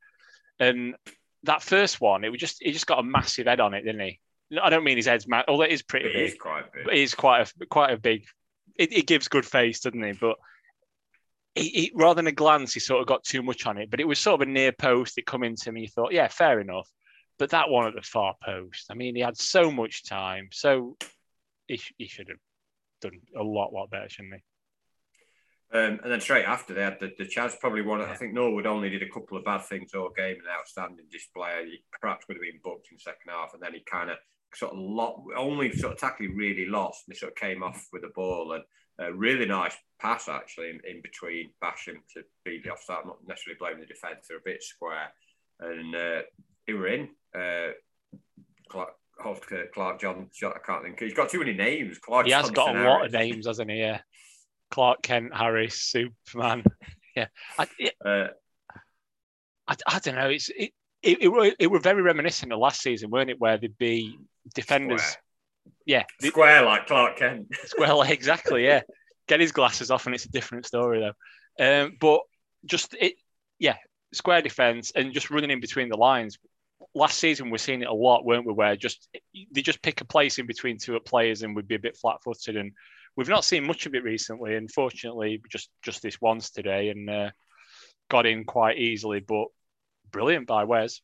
And 0.58 0.94
that 1.44 1.62
first 1.62 2.00
one, 2.00 2.24
it 2.24 2.30
was 2.30 2.40
just 2.40 2.58
he 2.60 2.72
just 2.72 2.86
got 2.86 3.00
a 3.00 3.02
massive 3.02 3.46
head 3.46 3.60
on 3.60 3.74
it, 3.74 3.82
didn't 3.82 4.00
he? 4.00 4.20
I 4.60 4.70
don't 4.70 4.84
mean 4.84 4.96
his 4.96 5.06
head's 5.06 5.28
mad, 5.28 5.44
although 5.48 5.64
it 5.64 5.72
is 5.72 5.82
pretty 5.82 6.06
it 6.06 6.12
big. 6.12 6.28
Is 6.30 6.38
quite 6.38 6.72
big. 6.72 6.84
But 6.84 6.94
it 6.94 7.00
is 7.00 7.14
quite 7.14 7.52
a 7.60 7.66
quite 7.66 7.92
a 7.92 7.96
big. 7.96 8.24
It, 8.76 8.92
it 8.92 9.06
gives 9.06 9.28
good 9.28 9.46
face, 9.46 9.80
doesn't 9.80 10.02
he? 10.02 10.12
But 10.12 10.36
he, 11.54 11.68
he, 11.68 11.92
rather 11.94 12.16
than 12.16 12.26
a 12.26 12.32
glance, 12.32 12.72
he 12.74 12.80
sort 12.80 13.00
of 13.00 13.06
got 13.06 13.24
too 13.24 13.42
much 13.42 13.66
on 13.66 13.78
it. 13.78 13.90
But 13.90 14.00
it 14.00 14.08
was 14.08 14.18
sort 14.18 14.40
of 14.40 14.48
a 14.48 14.50
near 14.50 14.72
post. 14.72 15.18
It 15.18 15.26
come 15.26 15.44
into 15.44 15.70
me. 15.70 15.82
You 15.82 15.88
thought, 15.88 16.12
yeah, 16.12 16.28
fair 16.28 16.60
enough. 16.60 16.88
But 17.38 17.50
that 17.50 17.70
one 17.70 17.86
at 17.86 17.94
the 17.94 18.02
far 18.02 18.34
post, 18.42 18.86
I 18.90 18.94
mean, 18.94 19.16
he 19.16 19.22
had 19.22 19.36
so 19.36 19.70
much 19.70 20.04
time, 20.04 20.48
so 20.52 20.96
he, 21.66 21.80
he 21.96 22.06
should 22.06 22.28
have 22.28 22.38
done 23.00 23.20
a 23.36 23.42
lot, 23.42 23.72
lot 23.72 23.90
better, 23.90 24.08
shouldn't 24.08 24.34
he? 24.34 24.42
Um, 25.76 25.98
and 26.02 26.12
then 26.12 26.20
straight 26.20 26.44
after 26.44 26.74
they 26.74 26.82
had 26.82 27.00
the, 27.00 27.12
the 27.18 27.24
chance, 27.24 27.56
probably 27.58 27.80
one. 27.80 28.00
Yeah. 28.00 28.10
I 28.10 28.14
think 28.14 28.34
Norwood 28.34 28.66
only 28.66 28.90
did 28.90 29.02
a 29.02 29.08
couple 29.08 29.38
of 29.38 29.44
bad 29.44 29.62
things 29.62 29.94
all 29.94 30.10
game, 30.14 30.36
an 30.36 30.52
outstanding 30.56 31.06
display. 31.10 31.64
He 31.64 31.84
perhaps 31.98 32.28
would 32.28 32.36
have 32.36 32.42
been 32.42 32.60
booked 32.62 32.88
in 32.92 32.98
second 32.98 33.30
half, 33.30 33.54
and 33.54 33.62
then 33.62 33.72
he 33.72 33.80
kind 33.80 34.10
of 34.10 34.18
sort 34.54 34.72
of 34.72 34.78
lot, 34.78 35.22
only 35.36 35.72
sort 35.72 35.92
of 35.92 35.98
tackling 35.98 36.36
really 36.36 36.66
lost. 36.66 37.04
And 37.06 37.14
he 37.14 37.18
sort 37.18 37.32
of 37.32 37.36
came 37.36 37.62
off 37.62 37.88
with 37.92 38.02
the 38.02 38.12
ball 38.14 38.52
and 38.52 38.64
a 38.98 39.12
really 39.12 39.46
nice 39.46 39.74
pass 40.00 40.28
actually 40.28 40.70
in, 40.70 40.80
in 40.88 41.02
between 41.02 41.50
Basham 41.62 41.96
to 42.14 42.22
beat 42.44 42.64
the 42.64 42.70
offside. 42.70 42.98
I'm 43.02 43.08
not 43.08 43.26
necessarily 43.26 43.58
blaming 43.58 43.80
the 43.80 43.86
defence; 43.86 44.26
they're 44.28 44.38
a 44.38 44.40
bit 44.44 44.62
square, 44.62 45.12
and 45.60 45.94
uh, 45.94 46.22
he 46.66 46.74
were 46.74 46.88
in. 46.88 47.08
Uh, 47.34 47.72
Clark, 48.68 48.90
Clark 49.74 50.00
John, 50.00 50.28
I 50.42 50.58
can't 50.64 50.82
think. 50.82 51.00
He's 51.00 51.14
got 51.14 51.30
too 51.30 51.38
many 51.38 51.52
names. 51.52 51.98
Clark 51.98 52.26
he 52.26 52.32
has 52.32 52.46
Johnson 52.46 52.54
got 52.54 52.76
a 52.76 52.78
Harris. 52.78 52.88
lot 52.88 53.06
of 53.06 53.12
names, 53.12 53.46
hasn't 53.46 53.70
he? 53.70 53.78
Yeah. 53.78 54.00
Clark 54.70 55.02
Kent, 55.02 55.34
Harris, 55.34 55.82
Superman. 55.82 56.64
yeah, 57.16 57.26
I, 57.58 57.68
it, 57.78 57.94
uh, 58.04 58.28
I, 59.68 59.76
I, 59.86 59.98
don't 59.98 60.14
know. 60.14 60.30
It's 60.30 60.48
it, 60.48 60.72
it, 61.02 61.22
it, 61.22 61.28
were, 61.28 61.52
it 61.58 61.70
were 61.70 61.78
very 61.78 62.00
reminiscent 62.00 62.52
of 62.52 62.58
last 62.58 62.80
season, 62.80 63.10
weren't 63.10 63.28
it? 63.28 63.38
Where 63.38 63.58
they'd 63.58 63.76
be 63.76 64.18
defenders. 64.54 65.02
Square. 65.02 65.22
Yeah, 65.86 66.04
square 66.20 66.62
like 66.64 66.86
Clark 66.86 67.18
Kent. 67.18 67.48
square 67.64 67.94
like 67.94 68.10
exactly. 68.10 68.64
Yeah, 68.64 68.82
get 69.28 69.40
his 69.40 69.52
glasses 69.52 69.90
off, 69.90 70.06
and 70.06 70.14
it's 70.14 70.24
a 70.24 70.30
different 70.30 70.66
story 70.66 71.00
though. 71.00 71.84
Um, 71.84 71.96
but 72.00 72.20
just 72.64 72.94
it, 73.00 73.14
yeah, 73.58 73.76
square 74.12 74.42
defense 74.42 74.92
and 74.94 75.12
just 75.12 75.30
running 75.30 75.50
in 75.50 75.60
between 75.60 75.88
the 75.88 75.96
lines. 75.96 76.38
Last 76.94 77.18
season, 77.18 77.50
we're 77.50 77.58
seeing 77.58 77.82
it 77.82 77.88
a 77.88 77.92
lot, 77.92 78.24
weren't 78.24 78.46
we? 78.46 78.52
Where 78.52 78.76
just 78.76 79.08
they 79.52 79.62
just 79.62 79.82
pick 79.82 80.00
a 80.00 80.04
place 80.04 80.38
in 80.38 80.46
between 80.46 80.78
two 80.78 80.98
players 81.00 81.42
and 81.42 81.54
we'd 81.54 81.68
be 81.68 81.76
a 81.76 81.80
bit 81.80 81.96
flat-footed 81.96 82.56
and 82.56 82.72
we've 83.16 83.28
not 83.28 83.44
seen 83.44 83.66
much 83.66 83.86
of 83.86 83.94
it 83.94 84.04
recently. 84.04 84.56
Unfortunately, 84.56 85.40
just 85.50 85.70
just 85.82 86.02
this 86.02 86.20
once 86.20 86.50
today, 86.50 86.88
and 86.88 87.08
uh, 87.08 87.30
got 88.10 88.26
in 88.26 88.44
quite 88.44 88.78
easily. 88.78 89.20
But 89.20 89.46
brilliant 90.10 90.46
by 90.46 90.64
Wes. 90.64 91.00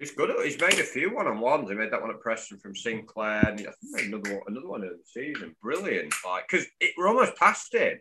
He's 0.00 0.10
good. 0.12 0.34
He's 0.42 0.60
made 0.60 0.80
a 0.80 0.84
few 0.84 1.14
one 1.14 1.26
on 1.26 1.38
ones. 1.40 1.68
He 1.68 1.76
made 1.76 1.92
that 1.92 2.00
one 2.00 2.10
at 2.10 2.20
Preston 2.20 2.58
from 2.58 2.74
Sinclair, 2.74 3.46
and 3.46 3.60
I 3.60 3.96
think 3.96 4.08
another 4.08 4.34
one, 4.34 4.42
another 4.48 4.68
one 4.68 4.82
in 4.82 4.88
the 4.88 4.98
season. 5.04 5.54
Brilliant, 5.62 6.14
like 6.26 6.48
because 6.48 6.66
we're 6.96 7.06
almost 7.06 7.36
past 7.36 7.74
him, 7.74 7.98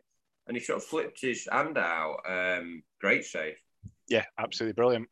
and 0.47 0.57
he 0.57 0.63
sort 0.63 0.77
of 0.77 0.85
flipped 0.85 1.21
his 1.21 1.47
hand 1.51 1.77
out. 1.77 2.17
Um, 2.27 2.83
great 3.01 3.25
save. 3.25 3.57
Yeah, 4.07 4.25
absolutely 4.39 4.73
brilliant. 4.73 5.09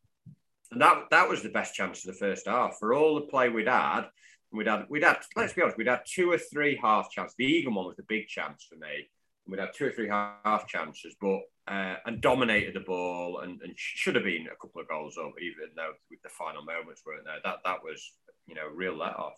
And 0.72 0.80
that 0.80 1.04
that 1.10 1.28
was 1.28 1.42
the 1.42 1.50
best 1.50 1.74
chance 1.74 2.04
of 2.04 2.12
the 2.12 2.18
first 2.18 2.48
half. 2.48 2.78
For 2.78 2.94
all 2.94 3.14
the 3.14 3.26
play 3.26 3.48
we'd 3.50 3.68
had, 3.68 4.06
We'd 4.50 4.66
had, 4.66 4.86
we'd 4.88 5.04
had, 5.04 5.18
let's 5.36 5.52
be 5.52 5.62
honest, 5.62 5.76
we'd 5.76 5.88
had 5.88 6.02
two 6.06 6.30
or 6.30 6.38
three 6.38 6.78
half 6.82 7.10
chances. 7.10 7.34
The 7.36 7.44
Egan 7.44 7.74
one 7.74 7.86
was 7.86 7.96
the 7.96 8.04
big 8.08 8.28
chance 8.28 8.66
for 8.68 8.76
me. 8.76 9.10
We'd 9.48 9.60
had 9.60 9.72
two 9.74 9.86
or 9.86 9.90
three 9.90 10.08
half 10.08 10.68
chances, 10.68 11.16
but 11.20 11.40
uh, 11.66 11.96
and 12.06 12.20
dominated 12.20 12.74
the 12.74 12.80
ball 12.80 13.40
and, 13.40 13.60
and 13.62 13.72
should 13.76 14.14
have 14.14 14.24
been 14.24 14.46
a 14.46 14.56
couple 14.60 14.80
of 14.80 14.88
goals 14.88 15.16
up, 15.18 15.32
even 15.40 15.70
though 15.74 15.92
with 16.10 16.22
the 16.22 16.28
final 16.28 16.62
moments 16.62 17.02
weren't 17.04 17.24
there. 17.24 17.38
That 17.42 17.58
that 17.64 17.82
was, 17.82 18.12
you 18.46 18.54
know, 18.54 18.68
real 18.72 18.96
let 18.96 19.16
off. 19.16 19.34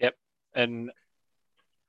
Yep, 0.00 0.14
and 0.54 0.90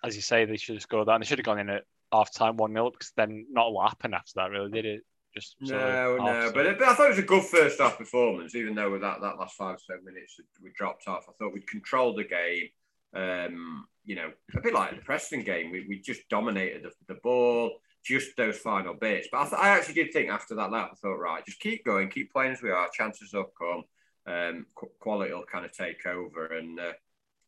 as 0.03 0.15
you 0.15 0.21
say, 0.21 0.45
they 0.45 0.57
should 0.57 0.75
have 0.75 0.83
scored 0.83 1.07
that, 1.07 1.13
and 1.13 1.23
they 1.23 1.27
should 1.27 1.39
have 1.39 1.45
gone 1.45 1.59
in 1.59 1.69
at 1.69 1.83
half 2.11 2.31
time 2.31 2.57
one 2.57 2.73
0 2.73 2.91
because 2.91 3.11
then 3.17 3.47
not 3.49 3.67
a 3.67 3.69
lot 3.69 3.89
happened 3.89 4.13
after 4.13 4.33
that, 4.35 4.51
really, 4.51 4.71
did 4.71 4.85
it? 4.85 5.01
Just 5.33 5.55
no, 5.61 6.17
no, 6.17 6.51
but, 6.53 6.77
but 6.77 6.87
I 6.87 6.93
thought 6.93 7.07
it 7.07 7.09
was 7.09 7.17
a 7.17 7.23
good 7.23 7.43
first 7.43 7.79
half 7.79 7.97
performance, 7.97 8.53
even 8.53 8.75
though 8.75 8.91
with 8.91 9.01
that, 9.01 9.19
that 9.21 9.39
last 9.39 9.55
five 9.55 9.79
seven 9.79 10.05
minutes 10.05 10.39
we 10.61 10.71
dropped 10.77 11.07
off. 11.07 11.25
I 11.27 11.31
thought 11.39 11.53
we 11.53 11.61
controlled 11.61 12.17
the 12.17 12.23
game. 12.23 12.69
Um, 13.15 13.87
you 14.05 14.15
know, 14.15 14.31
a 14.55 14.61
bit 14.61 14.73
like 14.73 14.91
the 14.95 15.01
Preston 15.01 15.41
game, 15.43 15.71
we, 15.71 15.85
we 15.87 15.99
just 15.99 16.27
dominated 16.29 16.83
the, 16.83 16.91
the 17.13 17.19
ball, 17.21 17.71
just 18.05 18.35
those 18.35 18.57
final 18.57 18.93
bits. 18.93 19.27
But 19.31 19.39
I, 19.39 19.43
th- 19.43 19.61
I 19.61 19.69
actually 19.69 19.93
did 19.95 20.11
think 20.13 20.29
after 20.29 20.55
that 20.55 20.71
lap, 20.71 20.89
I 20.91 20.95
thought, 20.95 21.15
right, 21.15 21.45
just 21.45 21.59
keep 21.59 21.85
going, 21.85 22.09
keep 22.09 22.31
playing 22.31 22.51
as 22.53 22.61
we 22.61 22.71
are. 22.71 22.87
Chances 22.93 23.33
will 23.33 23.51
come. 23.57 23.83
Um, 24.25 24.65
quality 24.99 25.33
will 25.33 25.43
kind 25.51 25.65
of 25.65 25.71
take 25.73 26.05
over, 26.05 26.45
and 26.47 26.79
uh, 26.79 26.93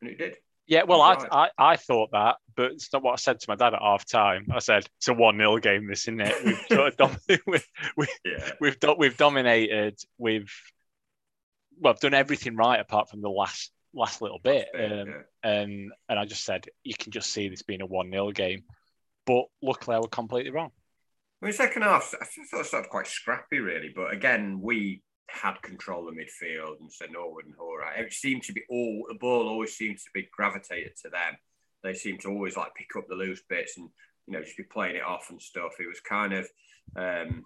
and 0.02 0.10
it 0.12 0.18
did. 0.18 0.36
Yeah, 0.68 0.84
well, 0.84 1.02
I, 1.02 1.14
Right. 1.14 1.30
I 1.32 1.50
I 1.74 1.76
thought 1.76 2.10
that, 2.12 2.38
but 2.56 2.72
it's 2.72 2.92
not 2.92 3.04
what 3.04 3.14
I 3.14 3.16
said 3.18 3.40
to 3.40 3.46
my 3.50 3.56
dad 3.56 3.74
at 3.76 3.82
half 3.82 4.04
time. 4.06 4.48
I 4.52 4.60
said 4.60 4.86
it's 4.98 5.08
a 5.08 5.14
one 5.14 5.38
0 5.38 5.58
game, 5.60 5.88
this 5.88 6.02
isn't 6.06 6.20
it? 6.22 6.36
We've 6.44 6.60
sort 6.68 6.88
of 6.88 6.98
dom- 6.98 7.18
we, 7.48 7.60
we, 7.96 8.08
Yeah. 8.26 8.52
we've 8.60 8.80
do- 8.80 8.96
we've 8.98 9.16
dominated. 9.16 10.00
We've 10.18 10.52
well, 11.80 11.94
I've 11.94 12.00
done 12.00 12.14
everything 12.14 12.56
right 12.56 12.80
apart 12.80 13.10
from 13.10 13.22
the 13.22 13.30
last 13.30 13.72
last 13.96 14.22
little 14.22 14.40
bit. 14.40 14.68
Um, 14.76 15.08
yeah. 15.08 15.14
and 15.44 15.92
and 16.10 16.20
I 16.20 16.26
just 16.26 16.44
said 16.44 16.66
you 16.84 16.94
can 16.98 17.12
just 17.12 17.32
see 17.32 17.50
this 17.50 17.64
being 17.64 17.82
a 17.82 17.86
one 17.86 18.12
0 18.12 18.32
game. 18.32 18.64
But 19.26 19.46
luckily, 19.62 19.96
I 19.96 20.00
was 20.00 20.10
completely 20.12 20.52
wrong. 20.52 20.72
I 21.42 21.46
mean, 21.46 21.54
second 21.54 21.82
half, 21.82 22.14
I 22.22 22.26
thought 22.26 22.62
it 22.62 22.66
started 22.68 22.90
quite 22.90 23.08
scrappy, 23.08 23.60
really. 23.60 23.92
But 23.96 24.14
again, 24.14 24.60
we 24.62 25.02
had 25.28 25.62
control 25.62 26.08
of 26.08 26.16
midfield, 26.16 26.80
and 26.80 26.92
so 26.92 27.06
Norwood 27.12 27.46
and 27.46 27.56
Hora. 27.58 27.92
It 27.98 28.14
seemed 28.14 28.44
to 28.44 28.54
be 28.54 28.62
all 28.70 29.06
the 29.08 29.16
ball 29.16 29.48
always 29.48 29.76
seemed 29.76 29.98
to 29.98 30.10
be 30.14 30.28
gravitated 30.32 30.94
to 31.04 31.10
them. 31.10 31.38
They 31.84 31.94
seemed 31.94 32.22
to 32.22 32.30
always 32.30 32.58
like 32.58 32.76
pick 32.76 32.96
up 32.96 33.08
the 33.08 33.16
loose 33.16 33.42
bits 33.50 33.78
and 33.78 33.90
you 34.28 34.34
know 34.34 34.44
just 34.44 34.58
be 34.58 34.64
playing 34.64 34.96
it 34.98 35.04
off 35.04 35.30
and 35.30 35.42
stuff. 35.42 35.74
It 35.80 35.88
was 35.88 36.02
kind 36.02 36.34
of. 36.34 36.48
Um, 36.96 37.46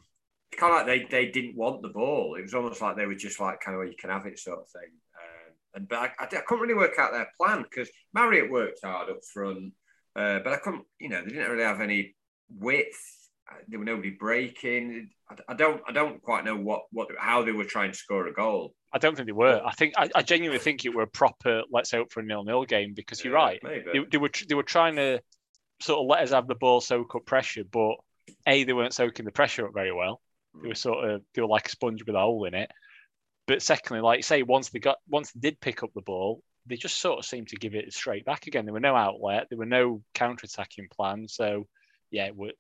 Kind 0.58 0.74
of 0.74 0.88
like 0.88 1.10
they, 1.12 1.26
they 1.26 1.32
didn't 1.32 1.56
want 1.56 1.84
the 1.84 1.90
ball. 1.90 2.36
It 2.36 2.42
was 2.42 2.56
almost 2.56 2.82
like 2.82 2.96
they 2.96 3.06
were 3.06 3.14
just 3.14 3.40
like 3.40 3.62
kind 3.62 3.80
of 3.80 3.88
you 3.88 3.94
can 3.98 4.10
have 4.10 4.26
it 4.26 4.40
sort 4.40 4.60
of 4.60 4.68
thing. 4.70 4.90
And 5.76 5.88
but 5.88 5.98
I, 6.00 6.12
I, 6.20 6.24
I 6.26 6.42
couldn't 6.48 6.62
really 6.62 6.74
work 6.74 6.98
out 6.98 7.12
their 7.12 7.30
plan 7.38 7.64
because 7.64 7.90
Marriott 8.14 8.50
worked 8.52 8.80
hard 8.84 9.10
up 9.10 9.24
front, 9.34 9.74
uh, 10.16 10.40
but 10.40 10.54
I 10.54 10.58
couldn't. 10.58 10.84
You 11.00 11.10
know, 11.10 11.22
they 11.24 11.30
didn't 11.30 11.52
really 11.52 11.64
have 11.64 11.82
any 11.82 12.16
width. 12.50 12.98
Uh, 13.50 13.56
There 13.68 13.80
were 13.80 13.86
nobody 13.86 14.12
breaking. 14.12 15.10
I, 15.30 15.36
I 15.50 15.54
don't. 15.54 15.82
I 15.88 15.92
don't 15.92 16.22
quite 16.22 16.46
know 16.46 16.56
what 16.56 16.84
what 16.92 17.10
how 17.20 17.44
they 17.44 17.52
were 17.52 17.66
trying 17.66 17.92
to 17.92 17.98
score 17.98 18.28
a 18.28 18.34
goal. 18.34 18.74
I 18.92 18.98
don't 18.98 19.16
think 19.16 19.28
they 19.28 19.34
were. 19.34 19.62
I 19.64 19.72
think 19.74 19.94
I, 19.98 20.10
I 20.16 20.24
genuinely 20.24 20.60
think 20.60 20.84
it 20.84 20.96
were 20.96 21.04
a 21.04 21.08
proper 21.08 21.62
let's 21.72 21.92
hope 21.92 22.12
for 22.12 22.22
a 22.22 22.24
nil 22.24 22.44
nil 22.44 22.66
game 22.66 22.94
because 22.96 23.24
you're 23.24 23.34
right. 23.34 23.60
They, 23.62 24.00
they 24.12 24.18
were 24.18 24.32
they 24.48 24.56
were 24.56 24.64
trying 24.64 24.96
to 24.96 25.22
sort 25.82 26.00
of 26.00 26.08
let 26.08 26.24
us 26.24 26.32
have 26.32 26.48
the 26.48 26.56
ball 26.56 26.82
soak 26.82 27.14
up 27.16 27.26
pressure, 27.26 27.64
but 27.72 27.96
a 28.48 28.64
they 28.64 28.74
weren't 28.74 28.94
soaking 28.94 29.26
the 29.26 29.32
pressure 29.32 29.68
up 29.68 29.74
very 29.74 29.92
well. 29.94 30.22
They 30.60 30.70
were 30.70 30.76
sort 30.76 31.08
of 31.08 31.22
they 31.36 31.42
were 31.44 31.48
like 31.48 31.68
a 31.68 31.70
sponge 31.70 32.04
with 32.04 32.16
a 32.16 32.20
hole 32.20 32.46
in 32.46 32.56
it. 32.56 32.72
But 33.50 33.64
secondly, 33.64 34.02
like 34.02 34.20
you 34.20 34.24
say, 34.24 34.44
once 34.44 34.70
they 34.70 34.78
got 34.78 34.98
once 35.10 35.32
they 35.32 35.40
did 35.40 35.60
pick 35.60 35.82
up 35.82 35.90
the 35.96 36.02
ball, 36.02 36.44
they 36.68 36.76
just 36.76 37.02
sort 37.02 37.18
of 37.18 37.26
seemed 37.26 37.48
to 37.48 37.56
give 37.56 37.74
it 37.74 37.92
straight 37.92 38.24
back 38.24 38.46
again. 38.46 38.66
There 38.66 38.74
were 38.74 38.80
no 38.80 38.96
outlet, 38.96 39.48
there 39.50 39.58
were 39.58 39.66
no 39.66 40.04
counter 40.14 40.46
attacking 40.46 40.88
plans. 40.96 41.34
So 41.34 41.66
yeah, 42.12 42.30
we 42.36 42.54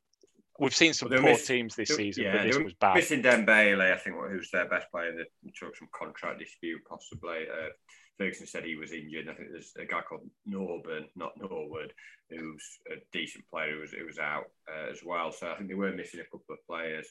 we've 0.57 0.75
seen 0.75 0.93
some 0.93 1.09
poor 1.09 1.21
missed- 1.21 1.45
teams 1.45 1.75
this 1.75 1.95
season, 1.95 2.23
yeah, 2.23 2.37
but 2.37 2.43
this 2.43 2.57
was 2.57 2.73
bad. 2.73 2.95
Missing 2.95 3.21
Dembele, 3.21 3.93
I 3.93 3.97
think, 3.97 4.15
who's 4.29 4.49
their 4.49 4.67
best 4.67 4.89
player. 4.91 5.13
They 5.15 5.51
took 5.55 5.77
some 5.77 5.89
contract 5.93 6.39
dispute, 6.39 6.81
possibly. 6.89 7.45
Uh, 7.47 7.69
Ferguson 8.17 8.47
said 8.47 8.65
he 8.65 8.75
was 8.75 8.91
injured. 8.91 9.29
I 9.29 9.33
think 9.35 9.51
there's 9.51 9.73
a 9.79 9.85
guy 9.85 10.01
called 10.01 10.27
Norburn, 10.47 11.05
not 11.15 11.37
Norwood, 11.39 11.93
who's 12.31 12.79
a 12.91 12.95
decent 13.13 13.45
player 13.47 13.75
who 13.75 13.81
was, 13.81 13.91
who 13.91 14.05
was 14.05 14.17
out 14.17 14.45
uh, 14.67 14.91
as 14.91 15.01
well. 15.05 15.31
So 15.31 15.51
I 15.51 15.55
think 15.55 15.69
they 15.69 15.75
were 15.75 15.91
missing 15.91 16.19
a 16.19 16.23
couple 16.23 16.55
of 16.55 16.65
players. 16.67 17.07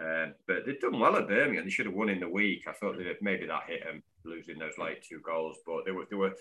Um, 0.00 0.34
but 0.46 0.64
they've 0.64 0.80
done 0.80 0.98
well 0.98 1.16
at 1.16 1.28
Birmingham. 1.28 1.64
They 1.64 1.70
should 1.70 1.86
have 1.86 1.94
won 1.94 2.08
in 2.08 2.20
the 2.20 2.28
week. 2.28 2.64
I 2.66 2.72
thought 2.72 2.96
maybe 3.20 3.46
that 3.46 3.64
hit 3.66 3.84
them 3.84 4.02
losing 4.24 4.58
those 4.58 4.78
late 4.78 5.02
two 5.02 5.20
goals, 5.20 5.58
but 5.66 5.84
they 5.84 5.90
were 5.90 6.06
they 6.08 6.16
were. 6.16 6.34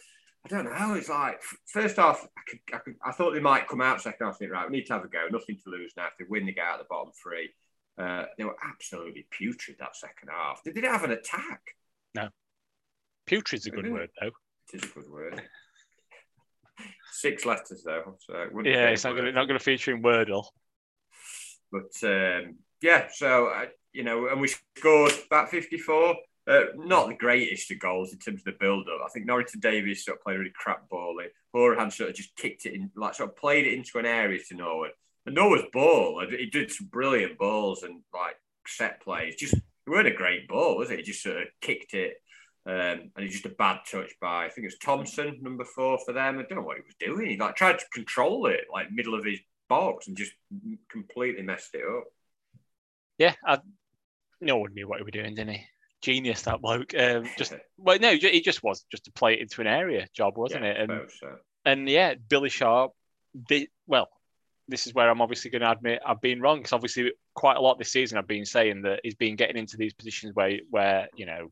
I 0.46 0.48
don't 0.48 0.66
know. 0.66 0.94
It's 0.94 1.10
like 1.10 1.42
first 1.66 1.98
half. 1.98 2.26
I, 2.38 2.42
could, 2.50 2.60
I, 2.74 2.78
could, 2.78 2.96
I 3.04 3.12
thought 3.12 3.34
they 3.34 3.42
might 3.42 3.68
come 3.68 3.82
out 3.82 4.02
second 4.02 4.26
half. 4.26 4.38
Think 4.38 4.52
right, 4.52 4.70
we 4.70 4.78
need 4.78 4.86
to 4.86 4.94
have 4.94 5.04
a 5.04 5.10
go. 5.10 5.28
Nothing 5.30 5.58
to 5.64 5.70
lose 5.70 5.92
now. 5.98 6.06
If 6.06 6.18
they 6.18 6.26
win, 6.30 6.46
they 6.46 6.54
get 6.54 6.64
out 6.64 6.80
of 6.80 6.86
the 6.86 6.90
bottom 6.90 7.12
three. 7.22 7.50
Uh, 7.98 8.26
they 8.38 8.46
were 8.46 8.56
absolutely 8.64 9.28
putrid 9.30 9.76
that 9.80 9.98
second 9.98 10.30
half. 10.30 10.64
They 10.64 10.72
didn't 10.72 10.92
have 10.92 11.04
an 11.04 11.12
attack. 11.12 11.76
No, 12.16 12.30
putrid's 13.26 13.66
a 13.66 13.72
good 13.72 13.84
Really? 13.84 13.92
word 13.92 14.10
though. 14.22 14.32
It 14.74 14.84
is 14.84 14.90
a 14.90 14.94
good 14.94 15.10
word. 15.10 15.42
Six 17.12 17.46
letters 17.46 17.84
though, 17.84 18.16
so 18.26 18.34
it 18.36 18.66
Yeah, 18.66 18.88
it's 18.88 19.04
not 19.04 19.14
going 19.14 19.26
to 19.26 19.32
not 19.34 19.48
going 19.48 19.60
to 19.60 19.64
feature 19.64 19.94
in 19.94 20.02
Wordle. 20.02 20.46
But 21.72 21.92
um, 22.04 22.56
yeah, 22.82 23.08
so 23.12 23.48
uh, 23.48 23.66
you 23.94 24.04
know, 24.04 24.28
and 24.28 24.40
we 24.40 24.54
scored 24.78 25.14
about 25.28 25.50
54. 25.50 26.16
Uh, 26.48 26.62
not 26.78 27.08
the 27.08 27.14
greatest 27.14 27.70
of 27.70 27.78
goals 27.78 28.12
in 28.12 28.18
terms 28.18 28.42
of 28.42 28.46
the 28.46 28.58
build-up. 28.60 29.02
I 29.06 29.10
think 29.10 29.28
Norrington 29.28 29.60
Davies 29.60 30.04
sort 30.04 30.18
of 30.18 30.24
played 30.24 30.40
really 30.40 30.52
crap 30.56 30.90
ball. 30.90 31.20
Horan 31.54 31.92
sort 31.92 32.10
of 32.10 32.16
just 32.16 32.36
kicked 32.36 32.66
it 32.66 32.74
in, 32.74 32.90
like 32.96 33.14
sort 33.14 33.30
of 33.30 33.36
played 33.36 33.68
it 33.68 33.76
into 33.76 34.00
an 34.00 34.08
area 34.08 34.40
to 34.48 34.56
Norwood. 34.56 34.92
And 35.28 35.36
Norwood's 35.36 35.68
ball, 35.72 36.26
he 36.28 36.48
did 36.48 36.72
some 36.72 36.88
brilliant 36.88 37.38
balls 37.38 37.84
and 37.84 38.02
like 38.14 38.36
set 38.66 39.02
plays. 39.02 39.36
Just 39.36 39.54
it 39.54 39.64
weren't 39.88 40.08
a 40.08 40.12
great 40.12 40.48
ball, 40.48 40.78
was 40.78 40.90
it? 40.90 40.98
He 40.98 41.04
just 41.04 41.22
sort 41.22 41.38
of 41.38 41.48
kicked 41.62 41.94
it. 41.94 42.16
Um, 42.66 43.12
and 43.16 43.26
it's 43.26 43.34
just 43.34 43.46
a 43.46 43.50
bad 43.50 43.80
touch 43.90 44.12
by 44.22 44.46
I 44.46 44.50
think 44.50 44.66
it 44.66 44.68
was 44.68 44.78
Thompson, 44.78 45.40
number 45.42 45.66
four 45.66 46.00
for 46.06 46.14
them. 46.14 46.40
I 46.40 46.44
don't 46.44 46.56
know 46.60 46.62
what 46.62 46.78
he 46.78 46.84
was 46.84 46.96
doing. 47.00 47.30
He 47.30 47.38
like 47.38 47.56
tried 47.56 47.80
to 47.80 47.86
control 47.94 48.48
it, 48.48 48.66
like 48.72 48.92
middle 48.92 49.16
of 49.16 49.26
his 49.26 49.40
box, 49.68 50.08
and 50.08 50.18
just 50.18 50.34
completely 50.92 51.44
messed 51.44 51.74
it 51.74 51.84
up. 51.84 52.06
Yeah, 53.20 53.36
I, 53.46 53.60
no 54.42 54.58
one 54.58 54.74
knew 54.74 54.88
what 54.88 54.98
he 54.98 55.04
was 55.04 55.12
doing, 55.12 55.36
didn't 55.36 55.54
he? 55.54 55.66
Genius, 56.02 56.44
that 56.44 56.62
bloke. 56.62 56.94
Um, 56.98 57.26
just 57.38 57.54
well, 57.78 58.00
no, 58.00 58.14
he 58.16 58.42
just 58.42 58.64
was 58.64 58.86
just 58.90 59.04
to 59.06 59.12
play 59.12 59.34
it 59.34 59.42
into 59.42 59.62
an 59.62 59.68
area 59.68 60.08
job, 60.14 60.38
wasn't 60.38 60.64
Yeah, 60.64 60.72
it? 60.72 60.90
And 60.90 61.12
so. 61.20 61.36
and 61.66 61.90
yeah, 61.90 62.14
Billy 62.16 62.50
Sharp. 62.50 62.94
Well, 63.86 64.08
this 64.70 64.88
is 64.88 64.94
where 64.94 65.10
I'm 65.10 65.22
obviously 65.22 65.52
going 65.52 65.62
to 65.62 65.72
admit 65.72 66.02
I've 66.06 66.22
been 66.22 66.42
wrong 66.42 66.60
because 66.60 66.74
obviously 66.74 67.12
quite 67.34 67.58
a 67.58 67.62
lot 67.62 67.78
this 67.78 67.92
season 67.92 68.18
I've 68.18 68.28
been 68.28 68.46
saying 68.46 68.84
that 68.84 69.02
he's 69.04 69.16
been 69.16 69.36
getting 69.36 69.58
into 69.58 69.76
these 69.76 69.94
positions 69.94 70.34
where 70.34 70.60
where 70.70 71.10
you 71.16 71.26
know, 71.26 71.52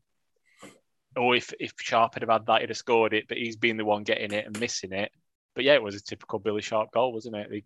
or 1.16 1.36
if 1.36 1.52
if 1.60 1.72
Sharp 1.78 2.14
had 2.14 2.22
have 2.22 2.30
had 2.30 2.46
that, 2.46 2.62
he'd 2.62 2.70
have 2.70 2.78
scored 2.78 3.12
it, 3.12 3.28
but 3.28 3.36
he's 3.36 3.56
been 3.56 3.76
the 3.76 3.84
one 3.84 4.02
getting 4.02 4.32
it 4.32 4.46
and 4.46 4.58
missing 4.58 4.92
it. 4.92 5.12
But 5.54 5.64
yeah, 5.64 5.74
it 5.74 5.82
was 5.82 5.94
a 5.94 6.02
typical 6.02 6.38
Billy 6.38 6.62
Sharp 6.62 6.90
goal, 6.92 7.12
wasn't 7.12 7.36
it? 7.36 7.50
They 7.50 7.64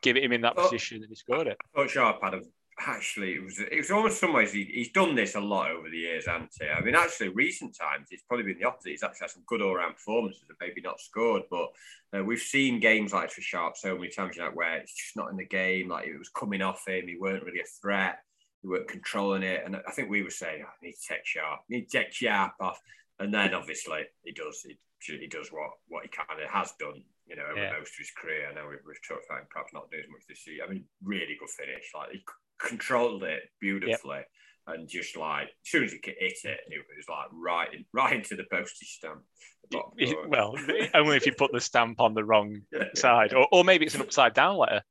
give 0.00 0.16
it 0.16 0.24
him 0.24 0.32
in 0.32 0.42
that 0.42 0.56
position 0.56 0.98
and 0.98 1.08
he 1.08 1.14
scored 1.16 1.48
it. 1.48 1.58
But 1.74 1.90
Sharp 1.90 2.22
had 2.22 2.34
a 2.34 2.40
actually 2.86 3.34
it 3.34 3.44
was 3.44 3.58
it 3.58 3.76
was 3.76 3.90
almost 3.90 4.18
some 4.20 4.32
ways 4.32 4.52
he, 4.52 4.64
he's 4.64 4.90
done 4.90 5.14
this 5.14 5.34
a 5.34 5.40
lot 5.40 5.70
over 5.70 5.88
the 5.88 5.96
years, 5.96 6.26
hasn't 6.26 6.50
he? 6.60 6.66
I 6.66 6.80
mean, 6.80 6.94
actually, 6.94 7.28
recent 7.28 7.76
times 7.76 8.08
it's 8.10 8.22
probably 8.24 8.46
been 8.46 8.58
the 8.58 8.66
opposite. 8.66 8.90
He's 8.90 9.02
actually 9.02 9.24
had 9.24 9.30
some 9.30 9.42
good 9.46 9.62
all 9.62 9.76
round 9.76 9.94
performances 9.96 10.42
and 10.48 10.58
maybe 10.60 10.80
not 10.80 11.00
scored, 11.00 11.42
but 11.50 11.68
uh, 12.16 12.24
we've 12.24 12.38
seen 12.40 12.80
games 12.80 13.12
like 13.12 13.30
for 13.30 13.40
Sharp 13.40 13.76
so 13.76 13.94
many 13.94 14.08
times, 14.08 14.36
you 14.36 14.42
know, 14.42 14.50
where 14.50 14.76
it's 14.76 14.94
just 14.94 15.16
not 15.16 15.30
in 15.30 15.36
the 15.36 15.44
game. 15.46 15.88
Like 15.88 16.06
it 16.06 16.18
was 16.18 16.28
coming 16.30 16.62
off 16.62 16.86
him, 16.86 17.06
he 17.06 17.16
weren't 17.16 17.44
really 17.44 17.60
a 17.60 17.80
threat, 17.80 18.18
he 18.62 18.68
weren't 18.68 18.88
controlling 18.88 19.42
it, 19.42 19.62
and 19.64 19.76
I 19.76 19.90
think 19.92 20.10
we 20.10 20.22
were 20.22 20.30
saying, 20.30 20.62
oh, 20.64 20.68
I 20.68 20.86
need 20.86 20.94
to 20.94 21.08
take 21.14 21.24
Sharp, 21.26 21.60
I 21.60 21.64
need 21.68 21.88
to 21.90 21.98
take 21.98 22.12
Sharp 22.12 22.52
off, 22.60 22.80
and 23.18 23.32
then 23.32 23.54
obviously 23.54 24.02
he 24.24 24.32
does. 24.32 24.60
He, 24.66 24.76
he 25.06 25.26
does 25.26 25.48
what 25.52 25.68
what 25.88 26.02
he 26.02 26.08
kind 26.08 26.40
of 26.40 26.48
has 26.48 26.72
done, 26.80 27.02
you 27.26 27.36
know, 27.36 27.44
over 27.52 27.60
Yeah. 27.60 27.72
most 27.76 27.92
of 27.92 27.98
his 27.98 28.10
career. 28.16 28.48
I 28.48 28.54
know 28.54 28.64
we've, 28.70 28.80
we've 28.88 28.96
talked 29.06 29.26
about 29.28 29.40
him 29.42 29.48
perhaps 29.50 29.74
not 29.74 29.90
doing 29.90 30.04
as 30.04 30.08
much 30.08 30.24
this 30.26 30.46
year. 30.48 30.64
I 30.64 30.70
mean, 30.72 30.84
really 31.04 31.36
good 31.38 31.50
finish. 31.50 31.92
Like 31.94 32.12
he 32.12 32.24
controlled 32.58 33.24
it 33.24 33.42
beautifully, 33.60 34.20
and 34.66 34.88
just 34.88 35.16
like 35.16 35.44
as 35.44 35.70
soon 35.70 35.84
as 35.84 35.92
he 35.92 35.98
could 35.98 36.14
hit 36.18 36.38
it, 36.44 36.60
it 36.68 36.84
was 36.96 37.08
like 37.08 37.26
right 37.32 37.72
in, 37.72 37.84
right 37.92 38.16
into 38.16 38.36
the 38.36 38.44
postage 38.50 38.88
stamp. 38.88 39.22
the. 39.70 40.14
Well, 40.28 40.56
only 40.94 41.16
if 41.16 41.26
you 41.26 41.32
put 41.32 41.52
the 41.52 41.60
stamp 41.60 42.00
on 42.00 42.14
the 42.14 42.24
wrong 42.24 42.62
yeah, 42.72 42.84
side, 42.94 43.34
or, 43.34 43.46
or 43.52 43.64
maybe 43.64 43.86
it's 43.86 43.94
an 43.94 44.02
upside 44.02 44.34
down 44.34 44.56
letter. 44.56 44.82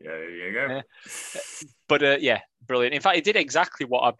yeah, 0.00 0.10
there 0.10 0.30
you 0.30 0.52
go. 0.52 0.74
Yeah. 0.74 0.82
But 1.88 2.02
uh, 2.02 2.16
yeah, 2.20 2.40
brilliant. 2.66 2.94
In 2.94 3.00
fact, 3.00 3.16
he 3.16 3.22
did 3.22 3.36
exactly 3.36 3.86
what 3.86 4.02
I 4.02 4.12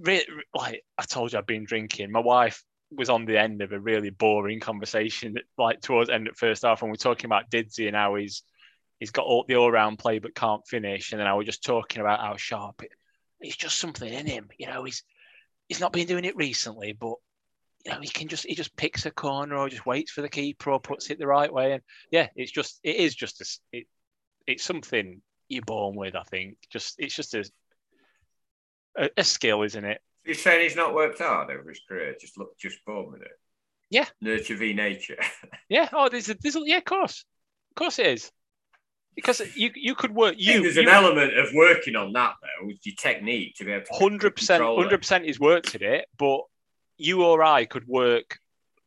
re- 0.00 0.26
like. 0.54 0.82
I 0.98 1.02
told 1.04 1.32
you 1.32 1.38
I've 1.38 1.46
been 1.46 1.64
drinking. 1.64 2.10
My 2.10 2.20
wife 2.20 2.62
was 2.90 3.10
on 3.10 3.24
the 3.24 3.38
end 3.38 3.62
of 3.62 3.72
a 3.72 3.80
really 3.80 4.10
boring 4.10 4.60
conversation, 4.60 5.36
like 5.58 5.80
towards 5.80 6.08
the 6.08 6.14
end 6.14 6.28
of 6.28 6.36
first 6.36 6.62
half, 6.62 6.82
and 6.82 6.90
we're 6.90 6.96
talking 6.96 7.26
about 7.26 7.50
Didsy 7.50 7.86
and 7.86 7.96
how 7.96 8.14
he's 8.14 8.42
he's 9.04 9.10
got 9.10 9.26
all 9.26 9.44
the 9.46 9.56
all 9.56 9.70
round 9.70 9.98
play 9.98 10.18
but 10.18 10.34
can't 10.34 10.66
finish, 10.66 11.12
and 11.12 11.20
then 11.20 11.26
I 11.26 11.34
was 11.34 11.44
just 11.44 11.62
talking 11.62 12.00
about 12.00 12.20
how 12.20 12.36
sharp 12.38 12.82
it. 12.82 12.90
It's 13.38 13.56
just 13.56 13.78
something 13.78 14.10
in 14.10 14.26
him, 14.26 14.48
you 14.58 14.66
know. 14.66 14.82
He's 14.84 15.04
he's 15.68 15.80
not 15.80 15.92
been 15.92 16.06
doing 16.06 16.24
it 16.24 16.36
recently, 16.36 16.92
but 16.92 17.16
you 17.84 17.92
know 17.92 18.00
he 18.00 18.08
can 18.08 18.28
just 18.28 18.46
he 18.46 18.54
just 18.54 18.74
picks 18.76 19.04
a 19.04 19.10
corner 19.10 19.56
or 19.56 19.68
just 19.68 19.84
waits 19.84 20.10
for 20.10 20.22
the 20.22 20.30
keeper 20.30 20.70
or 20.70 20.80
puts 20.80 21.10
it 21.10 21.18
the 21.18 21.26
right 21.26 21.52
way, 21.52 21.72
and 21.72 21.82
yeah, 22.10 22.28
it's 22.34 22.50
just 22.50 22.80
it 22.82 22.96
is 22.96 23.14
just 23.14 23.42
a, 23.42 23.78
it, 23.78 23.86
it's 24.46 24.64
something 24.64 25.20
you're 25.48 25.62
born 25.62 25.94
with. 25.96 26.16
I 26.16 26.22
think 26.22 26.56
just 26.70 26.94
it's 26.98 27.14
just 27.14 27.34
a 27.34 27.44
a, 28.96 29.10
a 29.18 29.24
skill, 29.24 29.62
isn't 29.62 29.84
it? 29.84 30.00
You're 30.24 30.34
saying 30.34 30.62
he's 30.62 30.76
not 30.76 30.94
worked 30.94 31.18
hard 31.18 31.50
over 31.50 31.68
his 31.68 31.82
career, 31.86 32.14
just 32.18 32.38
look, 32.38 32.56
just 32.58 32.82
born 32.86 33.12
with 33.12 33.20
it. 33.20 33.38
Yeah. 33.90 34.06
nurture 34.22 34.56
v 34.56 34.72
nature. 34.72 35.18
Yeah. 35.68 35.88
Oh, 35.92 36.08
there's 36.08 36.30
a, 36.30 36.34
there's 36.40 36.56
a, 36.56 36.62
yeah, 36.64 36.78
of 36.78 36.84
course, 36.84 37.24
of 37.70 37.74
course 37.76 37.98
it 37.98 38.06
is. 38.06 38.32
Because 39.14 39.40
you 39.56 39.70
you 39.74 39.94
could 39.94 40.14
work 40.14 40.34
you 40.38 40.62
there's 40.62 40.76
an 40.76 40.88
element 40.88 41.36
of 41.38 41.48
working 41.54 41.96
on 41.96 42.12
that 42.14 42.34
though, 42.42 42.66
with 42.66 42.78
your 42.84 42.94
technique 42.96 43.54
to 43.56 43.64
be 43.64 43.72
able 43.72 43.86
to 43.86 43.94
hundred 43.94 44.36
percent 44.36 44.62
hundred 44.62 44.98
percent 44.98 45.24
is 45.24 45.38
worked 45.38 45.74
at 45.74 45.82
it, 45.82 46.06
but 46.18 46.40
you 46.96 47.24
or 47.24 47.42
I 47.42 47.64
could 47.64 47.86
work 47.86 48.38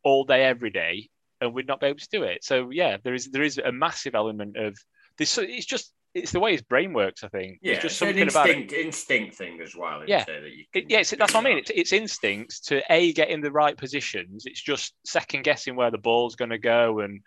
all 0.02 0.24
day 0.24 0.44
every 0.44 0.70
day 0.70 1.08
and 1.40 1.54
we'd 1.54 1.66
not 1.66 1.80
be 1.80 1.86
able 1.86 1.98
to 1.98 2.08
do 2.10 2.22
it. 2.24 2.44
So 2.44 2.70
yeah, 2.70 2.98
there 3.02 3.14
is 3.14 3.30
there 3.30 3.42
is 3.42 3.58
a 3.58 3.72
massive 3.72 4.14
element 4.14 4.56
of 4.56 4.76
this. 5.16 5.38
It's 5.38 5.66
just 5.66 5.92
it's 6.14 6.32
the 6.32 6.40
way 6.40 6.52
his 6.52 6.62
brain 6.62 6.92
works. 6.92 7.22
I 7.22 7.28
think 7.28 7.58
Yeah, 7.62 7.74
it's 7.74 7.82
just 7.82 8.02
it's 8.02 8.02
an 8.02 8.08
something 8.08 8.28
about 8.28 8.48
it. 8.48 8.56
instinct, 8.56 8.72
instinct 8.72 9.36
thing 9.36 9.60
as 9.62 9.74
well. 9.76 10.02
Yeah. 10.06 10.24
it, 10.26 10.52
you 10.74 10.84
yeah, 10.88 11.00
it's, 11.00 11.10
that's 11.10 11.34
what 11.34 11.44
I 11.44 11.48
mean. 11.48 11.58
It's, 11.58 11.70
it's 11.74 11.92
instincts 11.92 12.60
to 12.60 12.82
a 12.90 13.12
get 13.12 13.28
in 13.28 13.40
the 13.40 13.52
right 13.52 13.76
positions. 13.76 14.44
It's 14.46 14.60
just 14.60 14.94
second 15.04 15.44
guessing 15.44 15.76
where 15.76 15.90
the 15.90 15.98
ball's 15.98 16.34
going 16.36 16.50
to 16.50 16.58
go, 16.58 17.00
and 17.00 17.20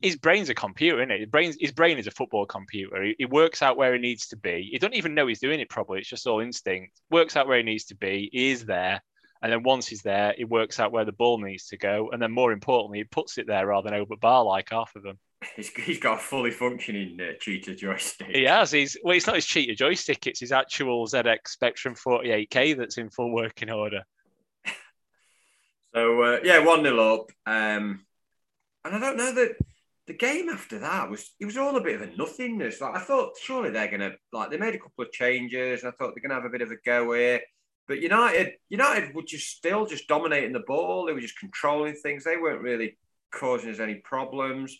his 0.00 0.16
brain's 0.16 0.48
a 0.48 0.54
computer, 0.54 1.00
isn't 1.00 1.10
it? 1.10 1.20
His 1.20 1.28
brain, 1.28 1.52
his 1.58 1.72
brain 1.72 1.98
is 1.98 2.06
a 2.06 2.10
football 2.10 2.46
computer. 2.46 3.02
He, 3.02 3.14
he, 3.18 3.24
works 3.26 3.62
out 3.62 3.76
where 3.76 3.92
he 3.92 4.00
needs 4.00 4.28
to 4.28 4.36
be. 4.36 4.68
He 4.70 4.78
don't 4.78 4.94
even 4.94 5.14
know 5.14 5.26
he's 5.26 5.40
doing 5.40 5.60
it 5.60 5.68
probably. 5.68 6.00
It's 6.00 6.08
just 6.08 6.26
all 6.26 6.40
instinct. 6.40 7.00
Works 7.10 7.36
out 7.36 7.46
where 7.46 7.58
he 7.58 7.62
needs 7.62 7.84
to 7.86 7.94
be. 7.94 8.30
He 8.32 8.50
is 8.50 8.64
there. 8.64 9.02
And 9.42 9.52
then 9.52 9.62
once 9.62 9.86
he's 9.86 10.00
there, 10.00 10.34
he 10.36 10.44
works 10.44 10.80
out 10.80 10.90
where 10.90 11.04
the 11.04 11.12
ball 11.12 11.38
needs 11.38 11.66
to 11.66 11.76
go. 11.76 12.08
And 12.10 12.22
then 12.22 12.32
more 12.32 12.50
importantly, 12.50 12.98
he 12.98 13.04
puts 13.04 13.36
it 13.36 13.46
there 13.46 13.66
rather 13.66 13.90
than 13.90 14.00
over 14.00 14.16
bar 14.16 14.42
like 14.42 14.68
half 14.70 14.96
of 14.96 15.02
them. 15.02 15.18
He's, 15.56 15.68
he's 15.68 15.98
got 15.98 16.16
a 16.16 16.22
fully 16.22 16.50
functioning 16.50 17.18
uh, 17.20 17.32
cheetah 17.38 17.74
joystick. 17.74 18.28
He 18.28 18.44
has. 18.44 18.70
He's 18.70 18.96
well, 19.04 19.14
it's 19.14 19.26
not 19.26 19.36
his 19.36 19.44
cheetah 19.44 19.74
joystick. 19.74 20.26
It's 20.26 20.40
his 20.40 20.52
actual 20.52 21.06
ZX 21.06 21.48
Spectrum 21.48 21.94
48K 21.94 22.78
that's 22.78 22.96
in 22.96 23.10
full 23.10 23.30
working 23.30 23.70
order. 23.70 24.04
So 25.94 26.22
uh, 26.22 26.38
yeah, 26.42 26.58
one 26.58 26.82
0 26.82 27.14
up. 27.14 27.30
Um, 27.46 28.04
and 28.84 28.94
I 28.94 28.98
don't 28.98 29.16
know 29.16 29.32
that 29.32 29.56
the 30.06 30.14
game 30.14 30.48
after 30.50 30.78
that 30.80 31.10
was 31.10 31.30
it 31.40 31.46
was 31.46 31.56
all 31.56 31.76
a 31.76 31.80
bit 31.80 32.00
of 32.00 32.02
a 32.02 32.16
nothingness. 32.16 32.80
Like 32.80 32.96
I 32.96 33.00
thought, 33.00 33.36
surely 33.40 33.70
they're 33.70 33.90
gonna 33.90 34.12
like 34.32 34.50
they 34.50 34.58
made 34.58 34.74
a 34.74 34.78
couple 34.78 35.04
of 35.04 35.12
changes, 35.12 35.82
and 35.82 35.92
I 35.92 35.96
thought 35.96 36.14
they're 36.14 36.22
gonna 36.22 36.40
have 36.40 36.44
a 36.44 36.52
bit 36.52 36.62
of 36.62 36.70
a 36.70 36.76
go 36.84 37.12
here. 37.12 37.40
But 37.86 38.00
United, 38.00 38.52
United 38.68 39.14
were 39.14 39.22
just 39.22 39.48
still 39.48 39.86
just 39.86 40.08
dominating 40.08 40.52
the 40.52 40.64
ball. 40.66 41.06
They 41.06 41.12
were 41.12 41.20
just 41.20 41.38
controlling 41.38 41.94
things. 41.94 42.24
They 42.24 42.36
weren't 42.36 42.62
really 42.62 42.96
causing 43.30 43.70
us 43.70 43.80
any 43.80 43.96
problems. 43.96 44.76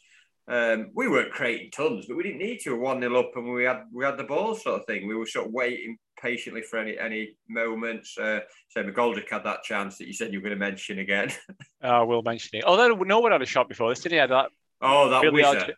Um, 0.47 0.91
we 0.95 1.09
weren't 1.09 1.33
creating 1.33 1.71
tons, 1.71 2.07
but 2.07 2.17
we 2.17 2.23
didn't 2.23 2.39
need 2.39 2.61
to. 2.61 2.79
One 2.79 3.01
0 3.01 3.19
up, 3.19 3.33
and 3.37 3.53
we 3.53 3.65
had 3.65 3.85
we 3.93 4.05
had 4.05 4.19
the 4.19 4.25
ball, 4.25 4.55
sort 4.55 4.81
of 4.81 4.87
thing. 4.87 5.07
We 5.07 5.15
were 5.15 5.27
sort 5.27 5.47
of 5.47 5.53
waiting 5.53 5.97
patiently 6.25 6.63
for 6.63 6.79
any 6.79 6.99
any 6.99 7.37
moments. 7.49 8.17
Uh, 8.19 8.41
so 8.69 8.83
McGoldrick 8.83 9.29
had 9.31 9.45
that 9.45 9.63
chance 9.63 9.99
that 9.99 10.07
you 10.07 10.13
said 10.13 10.33
you 10.33 10.39
were 10.39 10.49
going 10.49 10.59
to 10.59 10.65
mention 10.65 10.99
again. 10.99 11.31
I 11.83 12.03
will 12.03 12.23
mention 12.23 12.59
it. 12.59 12.65
Although 12.65 12.89
no 12.89 13.21
one 13.21 13.33
had 13.33 13.43
a 13.43 13.47
shot 13.47 13.69
before 13.69 13.91
this, 13.91 14.01
did 14.01 14.13
he? 14.13 14.19
Had 14.19 14.31
that. 14.31 14.51
Oh, 14.81 15.11
that 15.11 15.23
really 15.23 15.43
was. 15.43 15.71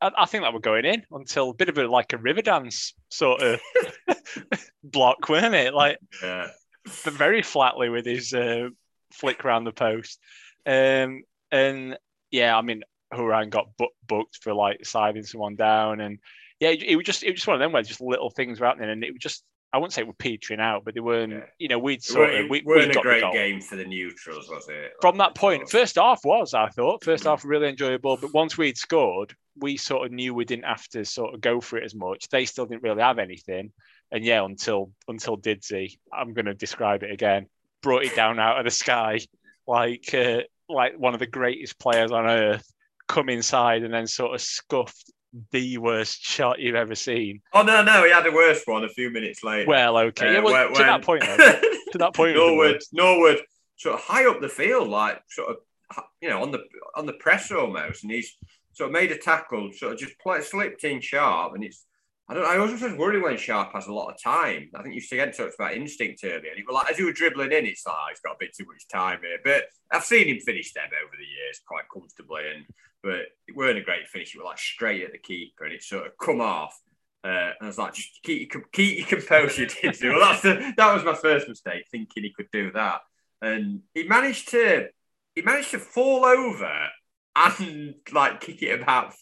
I, 0.00 0.10
I, 0.16 0.26
think 0.26 0.44
that 0.44 0.52
were 0.52 0.60
going 0.60 0.84
in 0.84 1.02
until 1.10 1.50
a 1.50 1.54
bit 1.54 1.68
of 1.68 1.78
a 1.78 1.88
like 1.88 2.12
a 2.12 2.18
river 2.18 2.42
dance 2.42 2.94
sort 3.08 3.42
of 3.42 3.60
block, 4.84 5.28
weren't 5.28 5.54
it? 5.54 5.74
Like, 5.74 5.98
yeah. 6.22 6.48
but 7.04 7.14
very 7.14 7.42
flatly 7.42 7.88
with 7.88 8.06
his 8.06 8.32
uh, 8.32 8.68
flick 9.12 9.44
around 9.44 9.64
the 9.64 9.72
post. 9.72 10.20
Um, 10.66 11.22
and 11.50 11.98
yeah, 12.30 12.56
I 12.56 12.62
mean, 12.62 12.82
Hourihane 13.12 13.50
got 13.50 13.76
bu- 13.76 13.86
booked 14.06 14.38
for 14.42 14.54
like 14.54 14.86
siding 14.86 15.24
someone 15.24 15.56
down, 15.56 16.00
and 16.00 16.18
yeah, 16.60 16.70
it, 16.70 16.82
it, 16.82 16.96
was 16.96 17.06
just 17.06 17.22
it 17.22 17.30
was 17.30 17.36
just 17.36 17.46
one 17.46 17.54
of 17.54 17.60
them 17.60 17.72
where 17.72 17.82
just 17.82 18.00
little 18.00 18.30
things 18.30 18.60
were 18.60 18.66
happening, 18.66 18.90
and 18.90 19.04
it 19.04 19.12
was 19.12 19.20
just 19.20 19.44
I 19.72 19.78
wouldn't 19.78 19.92
say 19.92 20.02
we're 20.02 20.12
petering 20.14 20.60
out, 20.60 20.84
but 20.84 20.94
they 20.94 21.00
weren't. 21.00 21.32
Yeah. 21.32 21.44
You 21.58 21.68
know, 21.68 21.78
we'd 21.78 22.02
sort 22.02 22.34
of 22.34 22.50
we 22.50 22.62
weren't 22.64 22.96
a 22.96 23.00
great 23.00 23.22
game 23.32 23.60
for 23.60 23.76
the 23.76 23.84
neutrals, 23.84 24.48
was 24.48 24.68
it? 24.68 24.92
From 25.00 25.18
that 25.18 25.34
point, 25.34 25.70
first 25.70 25.96
half 25.96 26.24
was 26.24 26.54
I 26.54 26.68
thought 26.68 27.04
first 27.04 27.24
half 27.24 27.44
really 27.44 27.68
enjoyable, 27.68 28.16
but 28.16 28.34
once 28.34 28.58
we'd 28.58 28.76
scored, 28.76 29.34
we 29.56 29.76
sort 29.76 30.06
of 30.06 30.12
knew 30.12 30.34
we 30.34 30.44
didn't 30.44 30.64
have 30.64 30.86
to 30.88 31.04
sort 31.04 31.34
of 31.34 31.40
go 31.40 31.60
for 31.60 31.78
it 31.78 31.84
as 31.84 31.94
much. 31.94 32.28
They 32.28 32.46
still 32.46 32.66
didn't 32.66 32.82
really 32.82 33.02
have 33.02 33.18
anything, 33.18 33.72
and 34.10 34.24
yeah, 34.24 34.44
until 34.44 34.90
until 35.06 35.36
Didsey, 35.36 35.98
I'm 36.12 36.32
going 36.32 36.46
to 36.46 36.54
describe 36.54 37.02
it 37.04 37.12
again, 37.12 37.46
brought 37.82 38.04
it 38.04 38.16
down 38.16 38.40
out 38.40 38.58
of 38.58 38.64
the 38.64 38.70
sky 38.70 39.20
like 39.70 40.12
uh, 40.14 40.40
like 40.68 40.98
one 40.98 41.14
of 41.14 41.20
the 41.20 41.26
greatest 41.26 41.78
players 41.78 42.10
on 42.10 42.26
earth, 42.26 42.66
come 43.06 43.28
inside 43.28 43.82
and 43.82 43.94
then 43.94 44.06
sort 44.06 44.34
of 44.34 44.40
scuffed 44.40 45.12
the 45.50 45.78
worst 45.78 46.22
shot 46.22 46.58
you've 46.58 46.74
ever 46.74 46.94
seen. 46.94 47.40
Oh 47.52 47.62
no, 47.62 47.82
no, 47.82 48.04
he 48.04 48.10
had 48.10 48.26
a 48.26 48.32
worse 48.32 48.62
one 48.64 48.84
a 48.84 48.88
few 48.88 49.10
minutes 49.10 49.44
later. 49.44 49.68
Well, 49.68 49.96
okay, 49.98 50.28
uh, 50.28 50.32
yeah, 50.32 50.40
well, 50.40 50.66
when, 50.66 50.74
to 50.74 50.82
that 50.82 51.02
point, 51.02 51.22
though, 51.22 51.36
to 51.92 51.98
that 51.98 52.14
point, 52.14 52.36
Norwood, 52.36 52.80
Norwood, 52.92 53.40
sort 53.76 53.94
of 53.94 54.00
high 54.00 54.26
up 54.26 54.40
the 54.40 54.48
field, 54.48 54.88
like 54.88 55.20
sort 55.28 55.50
of, 55.50 55.56
you 56.20 56.28
know, 56.28 56.42
on 56.42 56.50
the 56.50 56.60
on 56.96 57.06
the 57.06 57.12
press 57.14 57.50
almost, 57.50 58.02
and 58.02 58.12
he's 58.12 58.36
sort 58.72 58.90
of 58.90 58.92
made 58.92 59.12
a 59.12 59.18
tackle, 59.18 59.70
sort 59.72 59.92
of 59.92 59.98
just 59.98 60.18
play, 60.18 60.40
slipped 60.42 60.84
in 60.84 61.00
sharp, 61.00 61.54
and 61.54 61.64
it's. 61.64 61.84
I 62.28 62.34
don't. 62.34 62.46
I 62.46 62.58
always 62.58 62.80
was 62.80 62.92
worried 62.92 63.24
when 63.24 63.36
Sharp 63.36 63.72
has 63.72 63.88
a 63.88 63.92
lot 63.92 64.08
of 64.08 64.22
time. 64.22 64.70
I 64.76 64.82
think 64.82 64.94
you 64.94 65.02
again 65.10 65.32
talked 65.32 65.56
about 65.58 65.74
instinct 65.74 66.22
earlier. 66.22 66.36
And 66.36 66.58
he 66.58 66.62
was 66.62 66.74
like, 66.74 66.88
as 66.88 66.96
he 66.96 67.02
was 67.02 67.16
dribbling 67.16 67.50
in, 67.50 67.66
it's 67.66 67.84
like 67.84 67.96
oh, 67.98 68.06
he's 68.08 68.20
got 68.20 68.34
a 68.34 68.38
bit 68.38 68.54
too 68.54 68.66
much 68.66 68.86
time 68.86 69.18
here. 69.20 69.38
But 69.42 69.64
I've 69.90 70.04
seen 70.04 70.28
him 70.28 70.38
finish 70.38 70.72
them 70.72 70.86
over 70.86 71.16
the 71.18 71.26
years 71.26 71.60
quite 71.66 71.90
comfortably, 71.92 72.42
and 72.54 72.64
but 73.02 73.20
it 73.48 73.56
weren't 73.56 73.78
a 73.78 73.82
great 73.82 74.08
finish. 74.08 74.34
It 74.34 74.38
was 74.38 74.46
like 74.46 74.58
straight 74.58 75.04
at 75.04 75.12
the 75.12 75.18
keeper, 75.18 75.64
and 75.64 75.72
it 75.72 75.82
sort 75.82 76.06
of 76.06 76.12
come 76.22 76.40
off. 76.40 76.78
Uh, 77.22 77.28
and 77.28 77.56
I 77.62 77.66
was 77.66 77.78
like, 77.78 77.94
just 77.94 78.20
keep 78.22 78.52
keep 78.72 78.98
your 78.98 79.20
composure, 79.20 79.66
did 79.82 79.96
Well, 80.02 80.20
that's 80.20 80.42
the, 80.42 80.72
that 80.76 80.94
was 80.94 81.04
my 81.04 81.14
first 81.14 81.48
mistake, 81.48 81.84
thinking 81.90 82.22
he 82.22 82.32
could 82.32 82.50
do 82.52 82.72
that. 82.72 83.00
And 83.42 83.80
he 83.94 84.04
managed 84.04 84.50
to 84.50 84.88
he 85.34 85.42
managed 85.42 85.70
to 85.72 85.78
fall 85.78 86.24
over 86.24 86.88
and 87.36 87.94
like 88.12 88.40
kick 88.40 88.62
it 88.62 88.80
about 88.80 89.14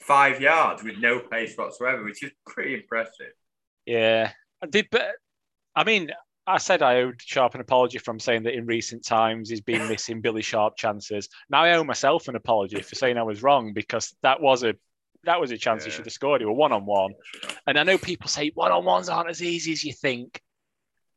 five 0.00 0.40
yards 0.40 0.82
with 0.82 0.98
no 0.98 1.20
pace 1.20 1.54
whatsoever, 1.56 2.04
which 2.04 2.22
is 2.22 2.30
pretty 2.46 2.74
impressive. 2.74 3.32
Yeah, 3.84 4.32
I 4.62 4.66
did, 4.66 4.88
but 4.90 5.12
I 5.74 5.84
mean, 5.84 6.10
I 6.46 6.58
said 6.58 6.82
I 6.82 7.02
owed 7.02 7.20
Sharp 7.20 7.54
an 7.54 7.60
apology 7.60 7.98
from 7.98 8.20
saying 8.20 8.44
that 8.44 8.54
in 8.54 8.66
recent 8.66 9.04
times 9.04 9.50
he's 9.50 9.60
been 9.60 9.88
missing 9.88 10.20
Billy 10.20 10.42
Sharp 10.42 10.76
chances. 10.76 11.28
Now 11.50 11.62
I 11.62 11.72
owe 11.74 11.84
myself 11.84 12.28
an 12.28 12.36
apology 12.36 12.80
for 12.82 12.94
saying 12.94 13.18
I 13.18 13.24
was 13.24 13.42
wrong 13.42 13.72
because 13.72 14.14
that 14.22 14.40
was 14.40 14.62
a 14.62 14.74
that 15.24 15.40
was 15.40 15.50
a 15.50 15.58
chance 15.58 15.82
yeah. 15.82 15.90
he 15.90 15.96
should 15.96 16.06
have 16.06 16.12
scored. 16.12 16.40
He 16.40 16.44
were 16.44 16.52
one 16.52 16.72
on 16.72 16.86
one, 16.86 17.14
and 17.66 17.78
I 17.78 17.82
know 17.82 17.98
people 17.98 18.28
say 18.28 18.52
one 18.54 18.70
on 18.70 18.84
ones 18.84 19.08
aren't 19.08 19.28
as 19.28 19.42
easy 19.42 19.72
as 19.72 19.82
you 19.82 19.92
think. 19.92 20.40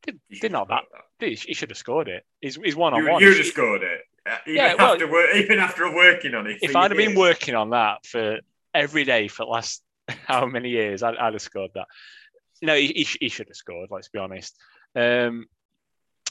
Did, 0.02 0.18
did 0.40 0.52
not 0.52 0.68
that. 0.68 0.84
He 1.18 1.36
should 1.36 1.70
have 1.70 1.76
scored 1.76 2.08
it. 2.08 2.24
He's, 2.40 2.56
he's 2.56 2.74
one 2.74 2.94
on 2.94 3.06
one. 3.06 3.22
You'd 3.22 3.36
have 3.36 3.46
scored 3.46 3.82
it. 3.82 4.00
Uh, 4.26 4.36
even 4.46 4.56
yeah, 4.56 4.74
well, 4.74 4.92
after 4.92 5.10
work, 5.10 5.28
even 5.34 5.58
after 5.58 5.94
working 5.94 6.34
on 6.34 6.46
it. 6.46 6.58
If 6.62 6.74
I'd 6.74 6.90
have 6.90 6.98
been 6.98 7.14
working 7.14 7.54
on 7.54 7.70
that 7.70 8.04
for 8.04 8.38
every 8.74 9.04
day 9.04 9.28
for 9.28 9.44
the 9.44 9.50
last 9.50 9.82
how 10.08 10.46
many 10.46 10.70
years, 10.70 11.02
I'd, 11.02 11.16
I'd 11.16 11.34
have 11.34 11.42
scored 11.42 11.70
that. 11.74 11.86
No, 12.62 12.74
he, 12.74 12.88
he, 12.88 13.08
he 13.20 13.28
should 13.28 13.48
have 13.48 13.56
scored. 13.56 13.88
Let's 13.90 14.08
be 14.08 14.18
honest. 14.18 14.56
Um, 14.94 15.46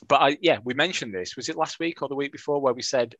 but 0.07 0.21
I, 0.21 0.37
yeah, 0.41 0.59
we 0.63 0.73
mentioned 0.73 1.13
this. 1.13 1.35
Was 1.35 1.49
it 1.49 1.57
last 1.57 1.79
week 1.79 2.01
or 2.01 2.07
the 2.07 2.15
week 2.15 2.31
before 2.31 2.61
where 2.61 2.73
we 2.73 2.81
said, 2.81 3.15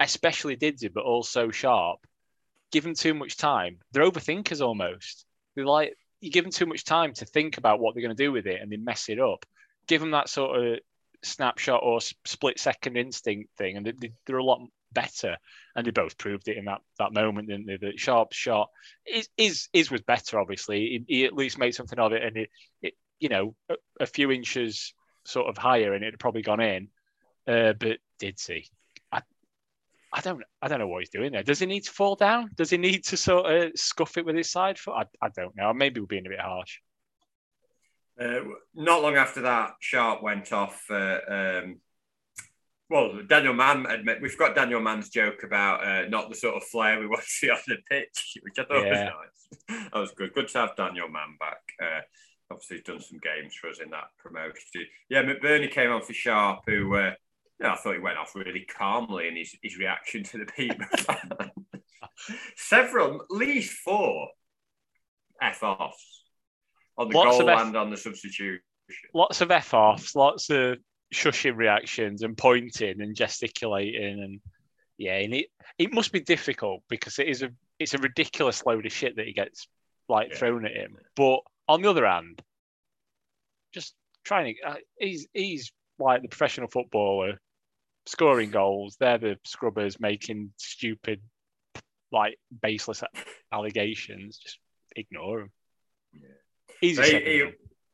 especially 0.00 0.56
Didsey, 0.56 0.92
but 0.92 1.04
also 1.04 1.50
Sharp, 1.50 2.00
give 2.70 2.84
them 2.84 2.94
too 2.94 3.14
much 3.14 3.36
time. 3.36 3.78
They're 3.92 4.08
overthinkers 4.08 4.60
almost. 4.60 5.24
They're 5.54 5.66
like 5.66 5.96
you 6.20 6.30
give 6.30 6.44
them 6.44 6.52
too 6.52 6.66
much 6.66 6.84
time 6.84 7.12
to 7.14 7.24
think 7.24 7.58
about 7.58 7.80
what 7.80 7.94
they're 7.94 8.02
going 8.02 8.16
to 8.16 8.22
do 8.22 8.32
with 8.32 8.46
it, 8.46 8.60
and 8.60 8.70
they 8.70 8.76
mess 8.76 9.08
it 9.08 9.20
up. 9.20 9.46
Give 9.86 10.00
them 10.00 10.10
that 10.12 10.28
sort 10.28 10.66
of 10.66 10.78
snapshot 11.22 11.80
or 11.82 12.00
split 12.24 12.58
second 12.58 12.96
instinct 12.96 13.50
thing, 13.56 13.76
and 13.76 13.86
they, 13.86 14.12
they're 14.26 14.38
a 14.38 14.44
lot 14.44 14.60
better. 14.92 15.36
And 15.76 15.86
they 15.86 15.90
both 15.90 16.18
proved 16.18 16.48
it 16.48 16.56
in 16.56 16.64
that 16.64 16.80
that 16.98 17.12
moment, 17.12 17.48
didn't 17.48 17.66
they? 17.66 17.76
That 17.76 18.00
Sharp's 18.00 18.36
shot 18.36 18.68
is 19.06 19.28
is 19.36 19.68
is 19.72 19.90
was 19.90 20.02
better. 20.02 20.38
Obviously, 20.38 21.04
he, 21.06 21.18
he, 21.18 21.24
at 21.24 21.34
least 21.34 21.58
made 21.58 21.74
something 21.74 21.98
of 21.98 22.12
it, 22.12 22.22
and 22.22 22.36
it, 22.36 22.50
it 22.82 22.94
you 23.20 23.28
know, 23.28 23.54
a, 23.68 23.74
a, 24.00 24.06
few 24.06 24.30
inches 24.30 24.94
sort 25.24 25.48
of 25.48 25.56
higher 25.56 25.92
and 25.92 26.04
it 26.04 26.12
had 26.12 26.20
probably 26.20 26.42
gone 26.42 26.60
in. 26.60 26.88
Uh, 27.46 27.72
but 27.72 27.98
Didsey? 28.20 28.66
I, 29.12 29.22
I 30.12 30.20
don't, 30.20 30.42
I 30.60 30.68
don't 30.68 30.78
know 30.78 30.88
what 30.88 31.00
he's 31.00 31.10
doing 31.10 31.32
there. 31.32 31.42
Does 31.42 31.58
he 31.58 31.66
need 31.66 31.84
to 31.84 31.90
fall 31.90 32.14
down? 32.14 32.50
Does 32.56 32.70
he 32.70 32.78
need 32.78 33.04
to 33.04 33.16
sort 33.16 33.50
of 33.50 33.72
scuff 33.74 34.16
it 34.16 34.24
with 34.24 34.36
his 34.36 34.50
side 34.50 34.78
foot? 34.78 34.94
I, 34.94 35.26
I 35.26 35.28
don't 35.34 35.56
know. 35.56 35.72
Maybe 35.72 36.00
we're 36.00 36.06
being 36.06 36.26
a 36.26 36.30
bit 36.30 36.40
harsh. 36.40 36.78
Uh, 38.20 38.40
not 38.74 39.02
long 39.02 39.16
after 39.16 39.42
that, 39.42 39.74
Sharp 39.80 40.22
went 40.22 40.52
off. 40.52 40.84
Uh, 40.90 41.18
um, 41.28 41.80
well, 42.90 43.20
Daniel 43.26 43.52
Mann 43.52 43.86
admit 43.86 44.22
we've 44.22 44.38
got 44.38 44.56
Daniel 44.56 44.80
Mann's 44.80 45.10
joke 45.10 45.42
about 45.44 45.84
uh, 45.84 46.08
not 46.08 46.28
the 46.28 46.34
sort 46.34 46.56
of 46.56 46.64
flair 46.64 46.98
we 46.98 47.06
want 47.08 47.22
to 47.22 47.28
see 47.28 47.50
on 47.50 47.58
the 47.66 47.76
pitch, 47.88 48.38
which 48.42 48.58
I 48.58 48.64
thought 48.64 48.84
yeah. 48.84 48.90
was 48.90 48.98
nice. 48.98 49.88
That 49.92 50.00
was 50.00 50.10
good. 50.12 50.34
Good 50.34 50.48
to 50.48 50.58
have 50.58 50.76
Daniel 50.76 51.08
Mann 51.08 51.36
back. 51.38 52.04
Obviously 52.50 52.78
he's 52.78 52.86
done 52.86 53.00
some 53.00 53.18
games 53.18 53.54
for 53.54 53.68
us 53.68 53.78
in 53.78 53.90
that 53.90 54.08
promotion. 54.18 54.86
Yeah, 55.08 55.22
McBurnie 55.22 55.70
came 55.70 55.90
on 55.90 56.02
for 56.02 56.14
Sharp, 56.14 56.60
who 56.66 56.94
uh, 56.94 57.12
yeah, 57.60 57.72
I 57.72 57.76
thought 57.76 57.94
he 57.94 58.00
went 58.00 58.18
off 58.18 58.34
really 58.34 58.60
calmly 58.64 59.28
in 59.28 59.36
his, 59.36 59.54
his 59.62 59.76
reaction 59.76 60.22
to 60.24 60.38
the 60.38 60.46
people. 60.46 60.86
Several, 62.56 63.22
at 63.22 63.30
least 63.30 63.72
four 63.72 64.28
F 65.42 65.62
offs 65.62 66.22
on 66.96 67.08
the 67.08 67.16
lots 67.16 67.38
goal 67.38 67.50
F- 67.50 67.66
and 67.66 67.76
on 67.76 67.90
the 67.90 67.96
substitution. 67.96 68.60
Lots 69.12 69.40
of 69.40 69.50
F 69.50 69.74
offs, 69.74 70.14
lots 70.14 70.50
of 70.50 70.78
shushing 71.12 71.56
reactions 71.56 72.22
and 72.22 72.36
pointing 72.36 73.00
and 73.00 73.16
gesticulating 73.16 74.22
and 74.22 74.40
yeah, 74.98 75.16
and 75.18 75.32
it, 75.32 75.46
it 75.78 75.94
must 75.94 76.12
be 76.12 76.20
difficult 76.20 76.82
because 76.88 77.18
it 77.18 77.28
is 77.28 77.42
a 77.42 77.50
it's 77.78 77.94
a 77.94 77.98
ridiculous 77.98 78.66
load 78.66 78.84
of 78.84 78.92
shit 78.92 79.16
that 79.16 79.26
he 79.26 79.32
gets 79.32 79.68
like 80.08 80.30
yeah. 80.30 80.36
thrown 80.36 80.66
at 80.66 80.72
him. 80.72 80.96
But 81.14 81.40
on 81.68 81.82
the 81.82 81.90
other 81.90 82.06
hand, 82.06 82.42
just 83.72 83.94
trying 84.24 84.54
to, 84.54 84.68
uh, 84.68 84.74
he's 84.98 85.28
he's 85.32 85.72
like 85.98 86.22
the 86.22 86.28
professional 86.28 86.68
footballer, 86.68 87.40
scoring 88.06 88.50
goals. 88.50 88.96
They're 88.98 89.18
the 89.18 89.38
scrubbers 89.44 90.00
making 90.00 90.52
stupid, 90.56 91.20
like 92.10 92.38
baseless 92.62 93.02
allegations. 93.52 94.38
Just 94.38 94.58
ignore 94.96 95.40
them. 95.40 95.52
Yeah. 96.14 96.28
Easy. 96.80 97.02
He, 97.02 97.20
he, 97.20 97.44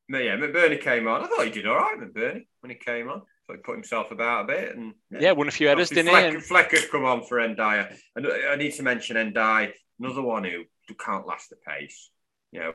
yeah, 0.08 0.36
McBurnie 0.36 0.80
came 0.80 1.08
on. 1.08 1.24
I 1.24 1.26
thought 1.26 1.46
he 1.46 1.50
did 1.50 1.66
all 1.66 1.76
right, 1.76 1.98
McBurnie, 1.98 2.46
when 2.60 2.70
he 2.70 2.76
came 2.76 3.08
on. 3.08 3.22
So 3.46 3.54
he 3.54 3.58
put 3.58 3.74
himself 3.74 4.10
about 4.10 4.44
a 4.44 4.46
bit 4.46 4.76
and 4.76 4.94
yeah, 5.10 5.18
yeah 5.20 5.32
won 5.32 5.48
a 5.48 5.50
few 5.50 5.68
headers, 5.68 5.90
didn't 5.90 6.10
Fleck, 6.10 6.34
he? 6.34 6.40
Fleck 6.40 6.70
had 6.70 6.90
come 6.90 7.04
on 7.04 7.24
for 7.24 7.36
Ndiaye. 7.38 7.94
And 8.16 8.26
I 8.50 8.56
need 8.56 8.72
to 8.74 8.82
mention 8.82 9.16
Ndiaye, 9.16 9.72
another 9.98 10.22
one 10.22 10.44
who 10.44 10.64
can't 10.94 11.26
last 11.26 11.50
the 11.50 11.56
pace. 11.56 12.10
You 12.54 12.60
know, 12.60 12.72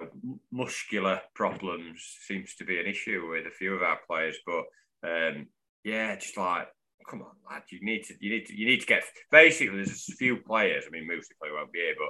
muscular 0.52 1.22
problems 1.34 2.04
seems 2.28 2.54
to 2.56 2.66
be 2.66 2.80
an 2.80 2.86
issue 2.86 3.30
with 3.32 3.48
a 3.48 3.56
few 3.58 3.74
of 3.74 3.82
our 3.82 3.98
players, 4.06 4.38
but 4.46 4.66
um, 5.08 5.48
yeah, 5.86 6.18
just 6.18 6.36
like 6.36 6.68
come 7.10 7.22
on, 7.22 7.32
lad, 7.50 7.64
you 7.72 7.80
need 7.82 8.04
to, 8.04 8.14
you 8.20 8.30
need 8.30 8.46
to, 8.46 8.58
you 8.58 8.68
need 8.68 8.82
to 8.82 8.86
get. 8.86 9.04
Basically, 9.32 9.78
there's 9.78 10.10
a 10.10 10.16
few 10.16 10.38
players. 10.38 10.84
I 10.88 10.92
mean, 10.92 11.04
Moosey 11.04 11.32
probably 11.40 11.58
won't 11.58 11.72
be 11.72 11.80
here, 11.80 11.96
but 11.98 12.10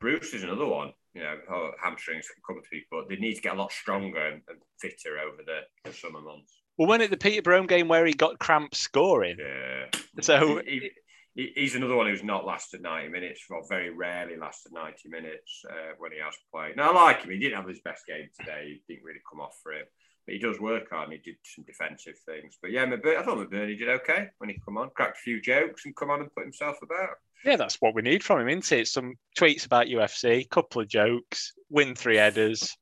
Bruce 0.00 0.32
is 0.32 0.42
another 0.42 0.66
one. 0.66 0.92
You 1.14 1.22
know, 1.22 1.70
hamstrings 1.82 2.26
can 2.28 2.42
come 2.46 2.62
to 2.62 2.68
people, 2.70 3.02
but 3.02 3.08
they 3.08 3.20
need 3.20 3.34
to 3.34 3.42
get 3.42 3.54
a 3.54 3.58
lot 3.58 3.72
stronger 3.72 4.26
and, 4.26 4.40
and 4.48 4.58
fitter 4.80 5.18
over 5.18 5.42
the, 5.44 5.60
the, 5.84 5.94
summer 5.94 6.22
months. 6.22 6.62
Well, 6.78 6.88
when 6.88 7.02
at 7.02 7.10
the 7.10 7.18
Peterborough 7.18 7.66
game 7.66 7.88
where 7.88 8.06
he 8.06 8.14
got 8.14 8.38
cramps 8.38 8.78
scoring, 8.78 9.36
yeah. 9.38 9.86
So 10.22 10.62
he, 10.64 10.70
he, 10.70 10.90
he's 11.34 11.74
another 11.74 11.96
one 11.96 12.06
who's 12.06 12.22
not 12.22 12.46
lasted 12.46 12.82
90 12.82 13.08
minutes, 13.08 13.42
or 13.50 13.62
very 13.68 13.90
rarely 13.90 14.36
lasted 14.36 14.72
90 14.72 15.08
minutes 15.08 15.62
uh, 15.68 15.94
when 15.98 16.12
he 16.12 16.18
has 16.18 16.34
played. 16.52 16.76
Now, 16.76 16.90
I 16.90 16.94
like 16.94 17.22
him. 17.22 17.30
He 17.30 17.38
didn't 17.38 17.56
have 17.56 17.68
his 17.68 17.80
best 17.80 18.06
game 18.06 18.28
today. 18.38 18.80
He 18.86 18.94
didn't 18.94 19.04
really 19.04 19.20
come 19.30 19.40
off 19.40 19.56
for 19.62 19.72
him. 19.72 19.86
But 20.26 20.34
he 20.34 20.38
does 20.40 20.60
work 20.60 20.88
hard 20.90 21.08
and 21.08 21.14
he 21.14 21.18
did 21.18 21.38
some 21.42 21.64
defensive 21.64 22.14
things. 22.24 22.56
But 22.62 22.70
yeah, 22.70 22.84
I 22.84 23.22
thought 23.22 23.38
McBurnie 23.38 23.78
did 23.78 23.88
okay 23.88 24.28
when 24.38 24.50
he 24.50 24.60
come 24.64 24.78
on, 24.78 24.90
cracked 24.94 25.18
a 25.18 25.20
few 25.20 25.40
jokes 25.40 25.84
and 25.84 25.96
come 25.96 26.10
on 26.10 26.20
and 26.20 26.32
put 26.32 26.44
himself 26.44 26.76
about. 26.80 27.16
Yeah, 27.44 27.56
that's 27.56 27.78
what 27.80 27.94
we 27.94 28.02
need 28.02 28.22
from 28.22 28.40
him, 28.40 28.48
isn't 28.48 28.78
it? 28.78 28.86
Some 28.86 29.14
tweets 29.36 29.66
about 29.66 29.88
UFC, 29.88 30.48
couple 30.48 30.80
of 30.80 30.86
jokes, 30.86 31.54
win 31.70 31.96
three 31.96 32.18
headers, 32.18 32.76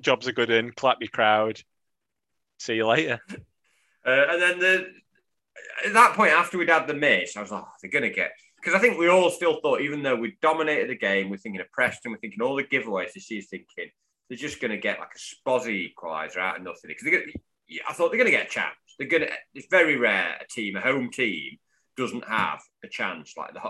jobs 0.00 0.28
are 0.28 0.32
good 0.32 0.50
in, 0.50 0.70
clap 0.70 0.98
your 1.00 1.10
crowd. 1.10 1.60
See 2.58 2.74
you 2.74 2.86
later. 2.86 3.20
Uh, 4.02 4.24
and 4.30 4.40
then 4.40 4.58
the 4.58 4.86
at 5.86 5.92
that 5.94 6.14
point 6.14 6.32
after 6.32 6.58
we'd 6.58 6.68
had 6.68 6.86
the 6.86 6.94
miss, 6.94 7.36
I 7.36 7.42
was 7.42 7.50
like, 7.50 7.62
oh, 7.64 7.72
they're 7.82 7.90
gonna 7.90 8.12
get 8.12 8.32
because 8.60 8.74
I 8.74 8.78
think 8.78 8.98
we 8.98 9.08
all 9.08 9.30
still 9.30 9.60
thought, 9.60 9.80
even 9.80 10.02
though 10.02 10.16
we 10.16 10.36
dominated 10.42 10.90
the 10.90 10.96
game, 10.96 11.30
we're 11.30 11.38
thinking 11.38 11.60
of 11.60 11.72
Preston, 11.72 12.12
we're 12.12 12.18
thinking 12.18 12.42
all 12.42 12.56
the 12.56 12.64
giveaways. 12.64 13.14
This 13.14 13.30
is 13.30 13.46
thinking 13.48 13.90
they're 14.28 14.36
just 14.36 14.60
going 14.60 14.70
to 14.70 14.76
get 14.76 14.98
like 14.98 15.12
a 15.14 15.18
spozzy 15.18 15.90
equaliser 15.90 16.38
out 16.38 16.58
of 16.58 16.62
nothing. 16.62 16.88
Because 16.88 17.04
going 17.04 17.32
to, 17.32 17.80
I 17.88 17.92
thought 17.92 18.10
they're 18.10 18.18
going 18.18 18.30
to 18.30 18.36
get 18.36 18.46
a 18.46 18.50
chance. 18.50 18.74
They're 18.98 19.08
going 19.08 19.22
to. 19.22 19.30
It's 19.54 19.66
very 19.70 19.96
rare 19.96 20.36
a 20.40 20.46
team, 20.46 20.76
a 20.76 20.80
home 20.80 21.10
team, 21.10 21.58
doesn't 21.96 22.28
have 22.28 22.60
a 22.84 22.88
chance 22.88 23.34
like 23.36 23.54
the 23.54 23.60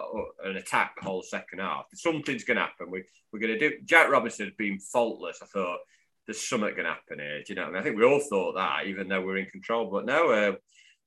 an 0.45 0.57
attack 0.57 0.95
the 0.99 1.07
whole 1.07 1.23
second 1.23 1.61
half. 1.61 1.87
Something's 1.95 2.45
going 2.45 2.57
to 2.57 2.65
happen. 2.65 2.91
We 2.91 3.05
we're 3.33 3.41
going 3.41 3.59
to 3.59 3.71
do. 3.71 3.77
Jack 3.85 4.11
Robinson 4.11 4.47
has 4.47 4.55
been 4.57 4.81
faultless. 4.81 5.39
I 5.41 5.47
thought 5.47 5.79
there's 6.27 6.47
something 6.47 6.71
going 6.71 6.85
to 6.85 6.91
happen 6.91 7.21
here. 7.21 7.39
Do 7.39 7.45
you 7.49 7.55
know? 7.55 7.65
I, 7.65 7.69
mean? 7.69 7.77
I 7.77 7.83
think 7.83 7.97
we 7.97 8.05
all 8.05 8.21
thought 8.21 8.57
that, 8.57 8.87
even 8.87 9.09
though 9.09 9.23
we're 9.23 9.39
in 9.39 9.47
control. 9.47 9.89
But 9.89 10.05
no, 10.05 10.31
uh, 10.31 10.53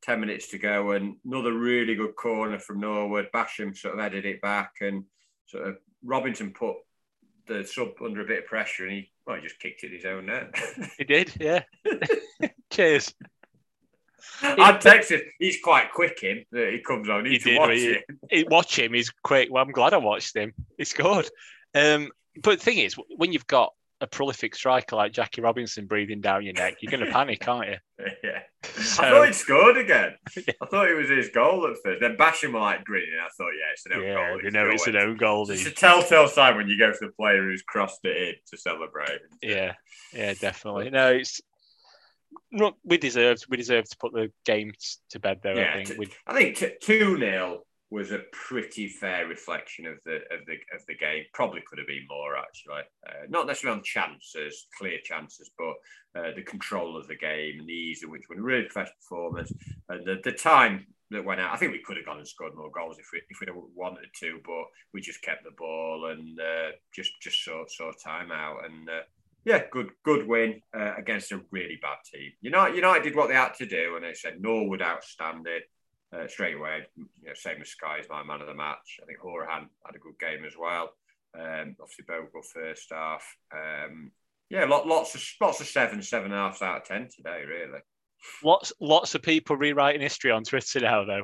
ten 0.04 0.20
minutes 0.20 0.50
to 0.50 0.58
go, 0.58 0.92
and 0.92 1.16
another 1.26 1.54
really 1.54 1.96
good 1.96 2.16
corner 2.16 2.60
from 2.60 2.80
Norwood. 2.80 3.30
Basham 3.34 3.76
sort 3.76 3.96
of 3.96 4.00
headed 4.00 4.26
it 4.26 4.42
back, 4.42 4.74
and 4.82 5.06
sort 5.46 5.68
of 5.68 5.78
Robinson 6.04 6.52
put 6.52 6.76
the 7.48 7.64
sub 7.64 7.90
under 8.04 8.22
a 8.22 8.26
bit 8.26 8.40
of 8.40 8.46
pressure, 8.46 8.86
and 8.86 8.94
he 8.94 9.12
well, 9.26 9.38
he 9.38 9.42
just 9.42 9.60
kicked 9.60 9.84
it 9.84 9.92
his 9.92 10.06
own 10.06 10.26
net. 10.28 10.54
he 10.98 11.04
did, 11.04 11.34
yeah. 11.40 11.64
Cheers. 12.72 13.14
I 14.42 14.74
texted. 14.74 15.22
He's 15.40 15.60
quite 15.62 15.92
quick. 15.94 16.20
Him 16.20 16.46
that 16.52 16.72
he 16.74 16.80
comes 16.80 17.10
on. 17.10 17.26
He 17.26 17.38
did. 17.38 17.58
Watch, 17.58 17.78
he, 17.78 17.98
him. 18.30 18.46
watch 18.50 18.80
him. 18.80 18.94
He's 18.94 19.10
quick. 19.10 19.50
Well, 19.52 19.64
I'm 19.64 19.72
glad 19.72 19.94
I 19.94 19.98
watched 19.98 20.36
him. 20.36 20.54
He 20.78 20.86
scored. 20.86 21.30
Um, 21.76 22.10
but 22.42 22.60
the 22.60 22.64
thing 22.64 22.80
is, 22.80 22.96
when 23.16 23.32
you've 23.32 23.48
got 23.48 23.74
a 24.04 24.08
prolific 24.08 24.54
striker 24.54 24.98
like 24.98 25.14
Jackie 25.14 25.40
Robinson 25.40 25.86
breathing 25.86 26.20
down 26.20 26.44
your 26.44 26.54
neck, 26.54 26.76
you're 26.82 26.92
going 26.92 27.06
to 27.06 27.12
panic, 27.12 27.48
aren't 27.48 27.70
you? 27.70 27.78
yeah. 28.24 28.40
So, 28.64 29.02
I 29.02 29.10
thought 29.10 29.28
he 29.28 29.34
scored 29.34 29.78
again. 29.78 30.16
I 30.38 30.66
thought 30.66 30.90
it 30.90 30.96
was 30.96 31.10
his 31.10 31.30
goal 31.30 31.66
at 31.68 31.78
first. 31.82 32.02
Then 32.02 32.18
Basham 32.18 32.54
like 32.54 32.84
grinning. 32.84 33.18
I 33.18 33.30
thought, 33.38 33.52
yeah, 33.52 33.72
it's 33.72 33.86
an 33.86 33.94
own 33.94 34.04
yeah, 34.04 34.30
goal. 34.30 34.44
You 34.44 34.52
know, 34.52 34.70
it's 34.70 34.88
an 34.88 34.98
own 34.98 35.16
goal. 35.16 35.50
It's 35.50 35.66
a 35.66 35.72
telltale 35.72 36.28
sign 36.28 36.58
when 36.58 36.68
you 36.68 36.78
go 36.78 36.92
for 36.92 37.06
the 37.06 37.14
player 37.14 37.42
who's 37.42 37.62
crossed 37.62 38.04
it 38.04 38.18
in 38.18 38.36
to 38.52 38.58
celebrate. 38.58 39.22
Yeah, 39.42 39.74
yeah, 40.14 40.34
definitely. 40.34 40.90
No, 40.90 41.14
it's 41.14 41.40
not. 42.52 42.76
We 42.84 42.98
deserved. 42.98 43.46
We 43.48 43.56
deserved 43.56 43.92
to 43.92 43.98
put 43.98 44.12
the 44.12 44.32
game 44.44 44.74
to 45.12 45.20
bed 45.20 45.40
there. 45.44 45.56
Yeah, 45.56 45.72
I 45.74 45.84
think. 45.86 46.00
T- 46.00 46.16
I 46.28 46.34
think 46.34 46.74
two 46.82 47.18
0 47.18 47.64
was 47.94 48.12
a 48.12 48.24
pretty 48.32 48.88
fair 48.88 49.28
reflection 49.28 49.86
of 49.86 50.00
the 50.04 50.16
of 50.34 50.44
the 50.48 50.54
of 50.76 50.84
the 50.88 50.96
game. 50.96 51.24
Probably 51.32 51.62
could 51.68 51.78
have 51.78 51.88
been 51.88 52.08
more 52.10 52.36
actually. 52.36 52.82
Uh, 53.08 53.28
not 53.30 53.46
necessarily 53.46 53.78
on 53.78 53.84
chances, 53.84 54.66
clear 54.76 54.98
chances, 55.04 55.52
but 55.56 55.76
uh, 56.20 56.32
the 56.36 56.42
control 56.42 56.98
of 56.98 57.08
the 57.08 57.16
game 57.16 57.60
and 57.60 57.70
the 57.70 57.74
ease 57.74 58.02
in 58.02 58.10
which 58.10 58.24
we 58.30 58.38
really 58.38 58.64
professional 58.64 58.96
performance 59.00 59.54
and 59.90 60.08
the, 60.08 60.20
the 60.24 60.32
time 60.32 60.88
that 61.12 61.24
went 61.24 61.40
out. 61.40 61.54
I 61.54 61.58
think 61.58 61.72
we 61.72 61.84
could 61.84 61.98
have 61.98 62.08
gone 62.08 62.18
and 62.18 62.28
scored 62.28 62.56
more 62.56 62.72
goals 62.72 62.98
if 62.98 63.06
we 63.14 63.22
if 63.30 63.40
we'd 63.40 63.54
wanted 63.76 64.10
to, 64.22 64.40
but 64.44 64.66
we 64.92 65.00
just 65.00 65.22
kept 65.22 65.44
the 65.44 65.52
ball 65.56 66.08
and 66.12 66.40
uh, 66.40 66.72
just 66.96 67.12
just 67.22 67.46
saw 67.46 67.64
saw 67.68 67.92
time 68.04 68.32
out 68.32 68.66
and. 68.66 68.90
Uh, 68.90 69.04
yeah, 69.46 69.64
good 69.72 69.90
good 70.06 70.26
win 70.26 70.62
uh, 70.74 70.94
against 70.98 71.34
a 71.34 71.42
really 71.52 71.78
bad 71.82 71.98
team. 72.10 72.32
United, 72.40 72.78
United 72.78 73.04
did 73.04 73.14
what 73.14 73.28
they 73.28 73.36
had 73.36 73.54
to 73.56 73.66
do, 73.66 73.98
and 73.98 74.06
they 74.06 74.14
said 74.14 74.42
Norwood 74.42 74.82
outstanding 74.82 75.60
uh, 76.14 76.28
straight 76.28 76.56
away. 76.56 76.88
You 76.96 77.28
know, 77.28 77.34
same 77.34 77.62
as 77.62 77.70
Sky 77.70 78.00
is 78.00 78.08
my 78.10 78.24
man 78.24 78.42
of 78.42 78.48
the 78.48 78.54
match. 78.54 79.00
I 79.02 79.06
think 79.06 79.20
Hourihane 79.20 79.68
had 79.86 79.96
a 79.96 80.00
good 80.00 80.20
game 80.20 80.46
as 80.46 80.54
well. 80.60 80.94
Um, 81.38 81.76
obviously, 81.82 82.06
Bogle 82.08 82.42
first 82.42 82.92
half. 82.92 83.24
Um, 83.52 84.12
yeah, 84.50 84.66
lot, 84.66 84.88
lots 84.88 85.16
of 85.16 85.24
lots 85.42 85.62
of 85.62 85.68
seven, 85.68 86.02
seven 86.02 86.32
and 86.32 86.40
a 86.40 86.44
half 86.44 86.62
out 86.62 86.82
of 86.82 86.88
ten 86.88 87.10
today, 87.16 87.44
really. 87.48 87.80
Lots, 88.44 88.72
lots 88.80 89.16
of 89.16 89.22
people 89.22 89.58
rewriting 89.58 90.02
history 90.02 90.32
on 90.32 90.44
Twitter 90.44 90.80
now, 90.80 91.06
though. 91.06 91.24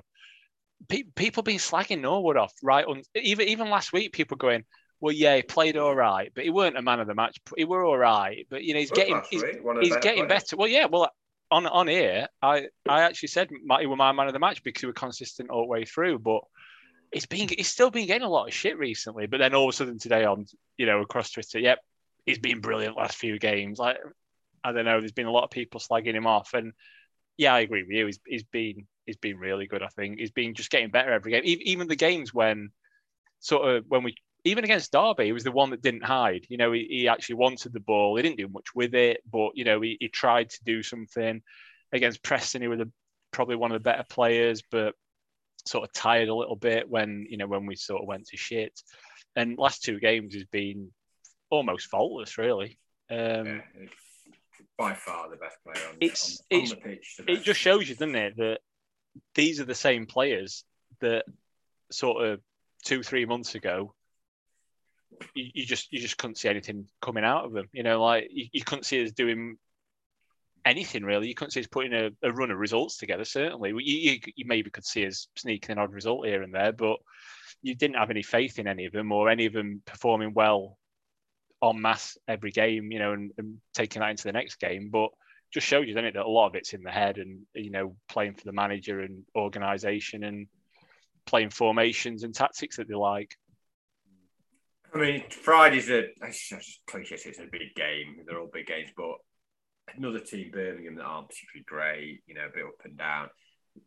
Pe- 0.87 1.03
people 1.15 1.43
been 1.43 1.57
slagging 1.57 2.01
Norwood 2.01 2.37
off, 2.37 2.53
right? 2.63 2.85
On, 2.85 3.01
even 3.15 3.47
even 3.47 3.69
last 3.69 3.93
week, 3.93 4.13
people 4.13 4.37
going, 4.37 4.63
"Well, 4.99 5.13
yeah, 5.13 5.35
he 5.35 5.43
played 5.43 5.77
all 5.77 5.95
right, 5.95 6.31
but 6.33 6.43
he 6.43 6.49
weren't 6.49 6.77
a 6.77 6.81
man 6.81 6.99
of 6.99 7.07
the 7.07 7.13
match. 7.13 7.37
He 7.55 7.65
were 7.65 7.85
all 7.85 7.97
right, 7.97 8.47
but 8.49 8.63
you 8.63 8.73
know, 8.73 8.79
he's 8.79 8.91
getting 8.91 9.21
he's, 9.29 9.43
he's 9.43 9.97
getting 9.97 10.25
players. 10.25 10.43
better. 10.43 10.57
Well, 10.57 10.67
yeah, 10.67 10.85
well, 10.85 11.11
on 11.51 11.65
on 11.67 11.87
here, 11.87 12.27
I 12.41 12.67
I 12.87 13.01
actually 13.01 13.29
said 13.29 13.49
he 13.49 13.87
was 13.87 13.97
my 13.97 14.11
man 14.11 14.27
of 14.27 14.33
the 14.33 14.39
match 14.39 14.63
because 14.63 14.81
he 14.81 14.87
was 14.87 14.95
consistent 14.95 15.49
all 15.49 15.63
the 15.63 15.67
way 15.67 15.85
through. 15.85 16.19
But 16.19 16.41
he's 17.11 17.25
been 17.25 17.49
he's 17.49 17.69
still 17.69 17.89
been 17.89 18.07
getting 18.07 18.25
a 18.25 18.29
lot 18.29 18.47
of 18.47 18.53
shit 18.53 18.77
recently. 18.77 19.27
But 19.27 19.39
then 19.39 19.55
all 19.55 19.69
of 19.69 19.73
a 19.73 19.77
sudden 19.77 19.99
today 19.99 20.25
on 20.25 20.45
you 20.77 20.85
know 20.85 21.01
across 21.01 21.31
Twitter, 21.31 21.59
yep, 21.59 21.79
he's 22.25 22.39
been 22.39 22.61
brilliant 22.61 22.97
last 22.97 23.17
few 23.17 23.39
games. 23.39 23.79
Like 23.79 23.97
I 24.63 24.71
don't 24.71 24.85
know, 24.85 24.99
there's 24.99 25.11
been 25.11 25.25
a 25.25 25.31
lot 25.31 25.43
of 25.43 25.51
people 25.51 25.79
slagging 25.79 26.15
him 26.15 26.27
off, 26.27 26.53
and 26.53 26.73
yeah, 27.37 27.53
I 27.53 27.61
agree 27.61 27.83
with 27.83 27.91
you. 27.91 28.05
He's 28.05 28.19
he's 28.25 28.43
been 28.43 28.87
he's 29.05 29.17
been 29.17 29.37
really 29.37 29.67
good. 29.67 29.81
I 29.81 29.87
think 29.87 30.19
he's 30.19 30.31
been 30.31 30.53
just 30.53 30.69
getting 30.69 30.91
better 30.91 31.11
every 31.11 31.31
game. 31.31 31.43
Even 31.45 31.87
the 31.87 31.95
games 31.95 32.33
when 32.33 32.69
sort 33.39 33.67
of 33.67 33.85
when 33.87 34.03
we 34.03 34.15
even 34.43 34.63
against 34.63 34.91
Derby, 34.91 35.25
he 35.25 35.33
was 35.33 35.43
the 35.43 35.51
one 35.51 35.71
that 35.71 35.81
didn't 35.81 36.03
hide. 36.03 36.45
You 36.49 36.57
know, 36.57 36.71
he, 36.71 36.87
he 36.89 37.07
actually 37.07 37.35
wanted 37.35 37.73
the 37.73 37.79
ball. 37.79 38.15
He 38.15 38.23
didn't 38.23 38.37
do 38.37 38.47
much 38.47 38.67
with 38.73 38.95
it, 38.95 39.21
but 39.29 39.51
you 39.55 39.63
know, 39.65 39.81
he, 39.81 39.97
he 39.99 40.07
tried 40.07 40.49
to 40.51 40.63
do 40.65 40.81
something. 40.81 41.41
Against 41.91 42.23
Preston, 42.23 42.61
he 42.61 42.67
was 42.67 42.79
a, 42.79 42.87
probably 43.31 43.55
one 43.55 43.71
of 43.71 43.75
the 43.75 43.89
better 43.89 44.05
players, 44.09 44.61
but 44.71 44.93
sort 45.65 45.83
of 45.83 45.93
tired 45.93 46.29
a 46.29 46.35
little 46.35 46.55
bit 46.55 46.89
when 46.89 47.27
you 47.29 47.37
know 47.37 47.47
when 47.47 47.65
we 47.65 47.75
sort 47.75 48.01
of 48.01 48.07
went 48.07 48.27
to 48.27 48.37
shit. 48.37 48.79
And 49.35 49.57
last 49.57 49.83
two 49.83 49.99
games 49.99 50.33
has 50.33 50.45
been 50.45 50.91
almost 51.49 51.87
faultless, 51.87 52.37
really. 52.37 52.79
Um, 53.11 53.45
yeah, 53.45 53.61
by 54.77 54.93
far 54.93 55.29
the 55.29 55.35
best 55.35 55.57
player 55.63 55.87
on, 55.89 55.97
it's, 55.99 56.41
on, 56.51 56.57
on 56.57 56.63
it's, 56.63 56.71
the 56.71 56.77
pitch. 56.77 57.19
It 57.27 57.43
just 57.43 57.59
shows 57.59 57.89
you, 57.89 57.95
doesn't 57.95 58.15
it, 58.15 58.37
that 58.37 58.59
these 59.35 59.59
are 59.59 59.65
the 59.65 59.75
same 59.75 60.05
players 60.05 60.63
that 61.01 61.25
sort 61.91 62.23
of 62.25 62.39
two, 62.85 63.03
three 63.03 63.25
months 63.25 63.55
ago 63.55 63.93
you, 65.35 65.49
you, 65.53 65.65
just 65.65 65.91
you 65.91 65.99
just 65.99 66.17
couldn't 66.17 66.37
see 66.37 66.49
anything 66.49 66.87
coming 67.01 67.23
out 67.23 67.45
of 67.45 67.53
them. 67.53 67.67
You 67.73 67.83
know, 67.83 68.01
like 68.03 68.29
you, 68.31 68.47
you 68.51 68.63
couldn't 68.63 68.85
see 68.85 69.03
us 69.03 69.11
doing 69.11 69.57
anything 70.65 71.03
really. 71.03 71.27
You 71.27 71.35
couldn't 71.35 71.51
see 71.51 71.61
us 71.61 71.67
putting 71.67 71.93
a, 71.93 72.09
a 72.23 72.31
run 72.31 72.51
of 72.51 72.57
results 72.57 72.97
together. 72.97 73.25
Certainly, 73.25 73.71
you, 73.83 74.19
you, 74.35 74.45
maybe 74.45 74.69
could 74.69 74.85
see 74.85 75.05
us 75.05 75.27
sneaking 75.35 75.73
an 75.73 75.79
odd 75.79 75.93
result 75.93 76.25
here 76.25 76.43
and 76.43 76.53
there, 76.53 76.71
but 76.71 76.97
you 77.61 77.75
didn't 77.75 77.97
have 77.97 78.09
any 78.09 78.23
faith 78.23 78.59
in 78.59 78.67
any 78.67 78.85
of 78.85 78.93
them 78.93 79.11
or 79.11 79.29
any 79.29 79.45
of 79.45 79.53
them 79.53 79.81
performing 79.85 80.33
well 80.33 80.77
en 81.63 81.81
masse 81.81 82.17
every 82.27 82.51
game. 82.51 82.91
You 82.91 82.99
know, 82.99 83.13
and, 83.13 83.31
and 83.37 83.57
taking 83.73 84.01
that 84.01 84.11
into 84.11 84.23
the 84.23 84.33
next 84.33 84.59
game, 84.59 84.89
but 84.91 85.09
just 85.51 85.65
shows 85.65 85.87
you, 85.87 85.93
then 85.93 86.05
it, 86.05 86.13
that 86.13 86.25
a 86.25 86.29
lot 86.29 86.47
of 86.47 86.55
it's 86.55 86.73
in 86.73 86.83
the 86.83 86.91
head 86.91 87.17
and 87.17 87.41
you 87.53 87.71
know 87.71 87.95
playing 88.07 88.35
for 88.35 88.43
the 88.45 88.51
manager 88.51 89.01
and 89.01 89.23
organisation 89.35 90.23
and 90.23 90.47
playing 91.25 91.49
formations 91.49 92.23
and 92.23 92.33
tactics 92.33 92.77
that 92.77 92.87
they 92.87 92.95
like. 92.95 93.35
I 94.93 94.97
mean, 94.97 95.23
Friday's 95.29 95.89
a 95.89 96.07
cliche. 96.87 97.15
It's 97.15 97.39
a 97.39 97.47
big 97.51 97.75
game. 97.75 98.17
They're 98.25 98.39
all 98.39 98.49
big 98.51 98.67
games, 98.67 98.89
but 98.95 99.15
another 99.95 100.19
team, 100.19 100.51
Birmingham, 100.51 100.95
that 100.95 101.03
aren't 101.03 101.29
particularly 101.29 101.65
great. 101.67 102.21
You 102.25 102.35
know, 102.35 102.47
a 102.47 102.53
bit 102.53 102.65
up 102.65 102.85
and 102.85 102.97
down. 102.97 103.29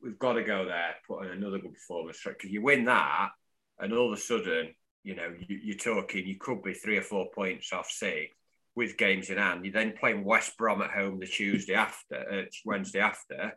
We've 0.02 0.18
got 0.18 0.34
to 0.34 0.44
go 0.44 0.64
there, 0.64 0.94
put 1.06 1.24
in 1.24 1.32
another 1.32 1.58
good 1.58 1.74
performance. 1.74 2.20
Because 2.24 2.50
you 2.50 2.62
win 2.62 2.84
that, 2.84 3.30
and 3.78 3.92
all 3.92 4.12
of 4.12 4.18
a 4.18 4.22
sudden, 4.22 4.74
you 5.02 5.16
know, 5.16 5.34
you, 5.48 5.74
are 5.74 5.76
talking. 5.76 6.26
You 6.26 6.38
could 6.38 6.62
be 6.62 6.74
three 6.74 6.98
or 6.98 7.02
four 7.02 7.26
points 7.34 7.72
off 7.72 7.90
six 7.90 8.34
with 8.74 8.96
games 8.96 9.28
in 9.28 9.38
hand. 9.38 9.64
You're 9.64 9.74
then 9.74 9.94
playing 9.98 10.24
West 10.24 10.56
Brom 10.56 10.82
at 10.82 10.90
home 10.90 11.18
the 11.18 11.26
Tuesday 11.26 11.74
after, 11.74 12.16
uh, 12.16 12.44
Wednesday 12.64 13.00
after. 13.00 13.52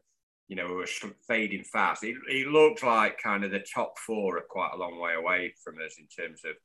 you 0.48 0.56
know, 0.56 0.68
we 0.68 0.76
were 0.76 0.88
fading 1.28 1.64
fast. 1.64 2.04
It, 2.04 2.16
it 2.28 2.48
looked 2.48 2.84
like 2.84 3.22
kind 3.22 3.44
of 3.44 3.52
the 3.52 3.60
top 3.60 3.98
four 4.00 4.38
are 4.38 4.46
quite 4.50 4.72
a 4.74 4.78
long 4.78 5.00
way 5.00 5.14
away 5.14 5.54
from 5.64 5.76
us 5.76 5.98
in 6.00 6.08
terms 6.08 6.42
of 6.44 6.56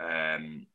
um, 0.00 0.66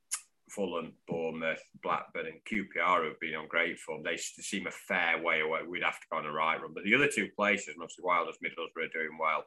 Fulham, 0.50 0.94
Bournemouth, 1.08 1.62
Blackburn, 1.84 2.28
and 2.28 2.40
QPR 2.50 3.06
have 3.06 3.20
been 3.20 3.36
on 3.36 3.48
great 3.48 3.80
form. 3.80 4.04
They 4.04 4.18
seem 4.18 4.68
a 4.68 4.72
fair 4.72 5.22
way 5.22 5.42
away. 5.42 5.62
We'd 5.68 5.84
have 5.84 6.00
to 6.00 6.08
go 6.12 6.18
on 6.18 6.26
a 6.26 6.32
right 6.32 6.62
run. 6.62 6.74
But 6.74 6.84
the 6.84 6.96
other 6.96 7.10
two 7.14 7.30
places, 7.36 7.76
obviously 7.76 8.04
Wilders, 8.04 8.38
Middlesbrough 8.44 8.86
are 8.86 8.94
doing 8.94 9.18
well. 9.20 9.44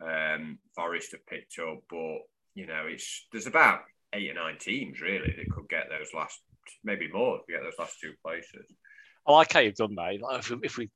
Um, 0.00 0.58
Forest 0.74 1.12
have 1.12 1.26
picked 1.26 1.58
up, 1.58 1.78
but 1.90 2.18
you 2.54 2.66
know, 2.66 2.86
it's 2.86 3.26
there's 3.32 3.46
about 3.46 3.80
eight 4.14 4.30
or 4.30 4.34
nine 4.34 4.58
teams 4.58 5.00
really 5.00 5.34
that 5.36 5.50
could 5.50 5.68
get 5.68 5.88
those 5.90 6.14
last, 6.14 6.40
maybe 6.82 7.08
more, 7.12 7.38
to 7.38 7.52
get 7.52 7.62
those 7.62 7.78
last 7.78 8.00
two 8.00 8.12
places. 8.24 8.72
I 9.26 9.32
like 9.32 9.52
how 9.52 9.60
you've 9.60 9.74
done 9.74 9.94
that. 9.96 10.18
If, 10.38 10.50
we, 10.50 10.56
if 10.62 10.78
we 10.78 10.90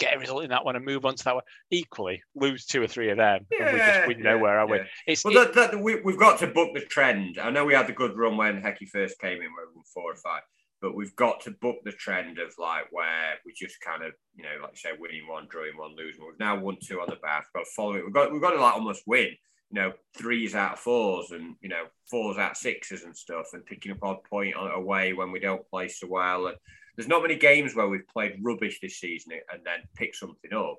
get 0.00 0.16
a 0.16 0.18
result 0.18 0.42
in 0.42 0.50
that 0.50 0.64
one 0.64 0.74
and 0.74 0.84
move 0.84 1.04
on 1.04 1.14
to 1.14 1.24
that 1.24 1.34
one, 1.36 1.44
equally 1.70 2.22
lose 2.34 2.66
two 2.66 2.82
or 2.82 2.88
three 2.88 3.10
of 3.10 3.18
them, 3.18 3.46
yeah, 3.52 3.66
and 3.66 3.72
we 3.72 3.78
just 3.78 4.08
we 4.08 4.14
know 4.14 4.36
yeah, 4.36 4.42
where 4.42 4.58
are 4.58 4.66
we? 4.66 4.80
It's, 5.06 5.24
well, 5.24 5.36
it, 5.36 5.54
that, 5.54 5.72
that, 5.72 5.80
we, 5.80 6.00
we've 6.00 6.18
got 6.18 6.40
to 6.40 6.48
book 6.48 6.70
the 6.74 6.80
trend. 6.80 7.38
I 7.38 7.50
know 7.50 7.64
we 7.64 7.74
had 7.74 7.86
the 7.86 7.92
good 7.92 8.16
run 8.16 8.36
when 8.36 8.60
Hecky 8.60 8.88
first 8.88 9.20
came 9.20 9.36
in, 9.36 9.52
where 9.52 9.66
we 9.72 9.76
were 9.76 9.82
four 9.94 10.12
or 10.12 10.16
five 10.16 10.42
but 10.82 10.96
we've 10.96 11.14
got 11.14 11.42
to 11.42 11.50
book 11.60 11.76
the 11.84 11.92
trend 11.92 12.38
of 12.38 12.54
like 12.58 12.86
where 12.90 13.34
we 13.44 13.52
just 13.52 13.78
kind 13.82 14.02
of, 14.02 14.12
you 14.34 14.42
know, 14.42 14.62
like 14.62 14.70
you 14.72 14.78
say, 14.78 14.88
winning 14.98 15.28
one, 15.28 15.46
drawing 15.50 15.76
one, 15.76 15.94
losing 15.94 16.22
one. 16.22 16.30
We've 16.30 16.40
now 16.40 16.58
won 16.58 16.78
two 16.82 17.02
on 17.02 17.06
the 17.10 17.16
back. 17.16 17.44
We've 17.52 17.60
got 17.60 17.68
to 17.68 17.74
follow 17.76 17.94
it. 17.96 18.04
We've 18.04 18.14
got 18.14 18.32
we've 18.32 18.40
got 18.40 18.52
to 18.52 18.60
like 18.62 18.76
almost 18.76 19.02
win 19.06 19.36
you 19.70 19.80
know, 19.80 19.92
threes 20.16 20.54
out 20.54 20.74
of 20.74 20.78
fours 20.80 21.30
and, 21.30 21.54
you 21.60 21.68
know, 21.68 21.84
fours 22.10 22.38
out 22.38 22.52
of 22.52 22.56
sixes 22.56 23.04
and 23.04 23.16
stuff 23.16 23.46
and 23.52 23.64
picking 23.64 23.92
up 23.92 23.98
odd 24.02 24.22
point 24.24 24.54
away 24.56 25.12
when 25.12 25.30
we 25.30 25.38
don't 25.38 25.68
play 25.70 25.88
so 25.88 26.08
well. 26.08 26.48
And 26.48 26.56
there's 26.96 27.08
not 27.08 27.22
many 27.22 27.36
games 27.36 27.74
where 27.74 27.88
we've 27.88 28.06
played 28.08 28.38
rubbish 28.42 28.80
this 28.80 28.98
season 28.98 29.32
and 29.52 29.62
then 29.64 29.80
pick 29.94 30.14
something 30.14 30.52
up. 30.52 30.78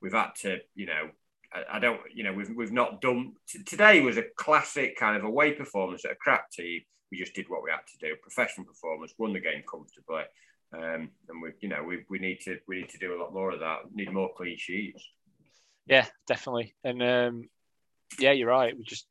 We've 0.00 0.12
had 0.12 0.30
to, 0.42 0.58
you 0.74 0.86
know, 0.86 1.10
I, 1.52 1.76
I 1.76 1.78
don't, 1.78 2.00
you 2.14 2.24
know, 2.24 2.32
we've, 2.32 2.50
we've 2.54 2.72
not 2.72 3.00
done. 3.00 3.34
T- 3.48 3.62
today 3.64 4.00
was 4.00 4.16
a 4.16 4.24
classic 4.36 4.96
kind 4.98 5.16
of 5.16 5.24
away 5.24 5.52
performance 5.52 6.04
at 6.04 6.12
a 6.12 6.16
crap 6.16 6.50
team. 6.50 6.80
We 7.10 7.18
just 7.18 7.34
did 7.34 7.48
what 7.48 7.62
we 7.62 7.70
had 7.70 7.86
to 7.86 7.98
do. 8.08 8.16
Professional 8.22 8.66
performance, 8.66 9.12
won 9.18 9.32
the 9.32 9.40
game 9.40 9.62
comfortably. 9.68 10.22
Um, 10.72 11.10
and 11.28 11.42
we, 11.42 11.50
you 11.60 11.68
know, 11.68 11.82
we, 11.82 12.04
we 12.08 12.20
need 12.20 12.40
to 12.42 12.58
we 12.68 12.76
need 12.76 12.90
to 12.90 12.98
do 12.98 13.14
a 13.14 13.20
lot 13.20 13.34
more 13.34 13.50
of 13.50 13.60
that. 13.60 13.92
Need 13.92 14.12
more 14.12 14.30
clean 14.36 14.56
sheets. 14.56 15.04
Yeah, 15.86 16.06
definitely. 16.28 16.76
And 16.84 17.02
um, 17.02 17.48
yeah, 18.20 18.30
you're 18.30 18.48
right. 18.48 18.76
We 18.76 18.84
just, 18.84 19.06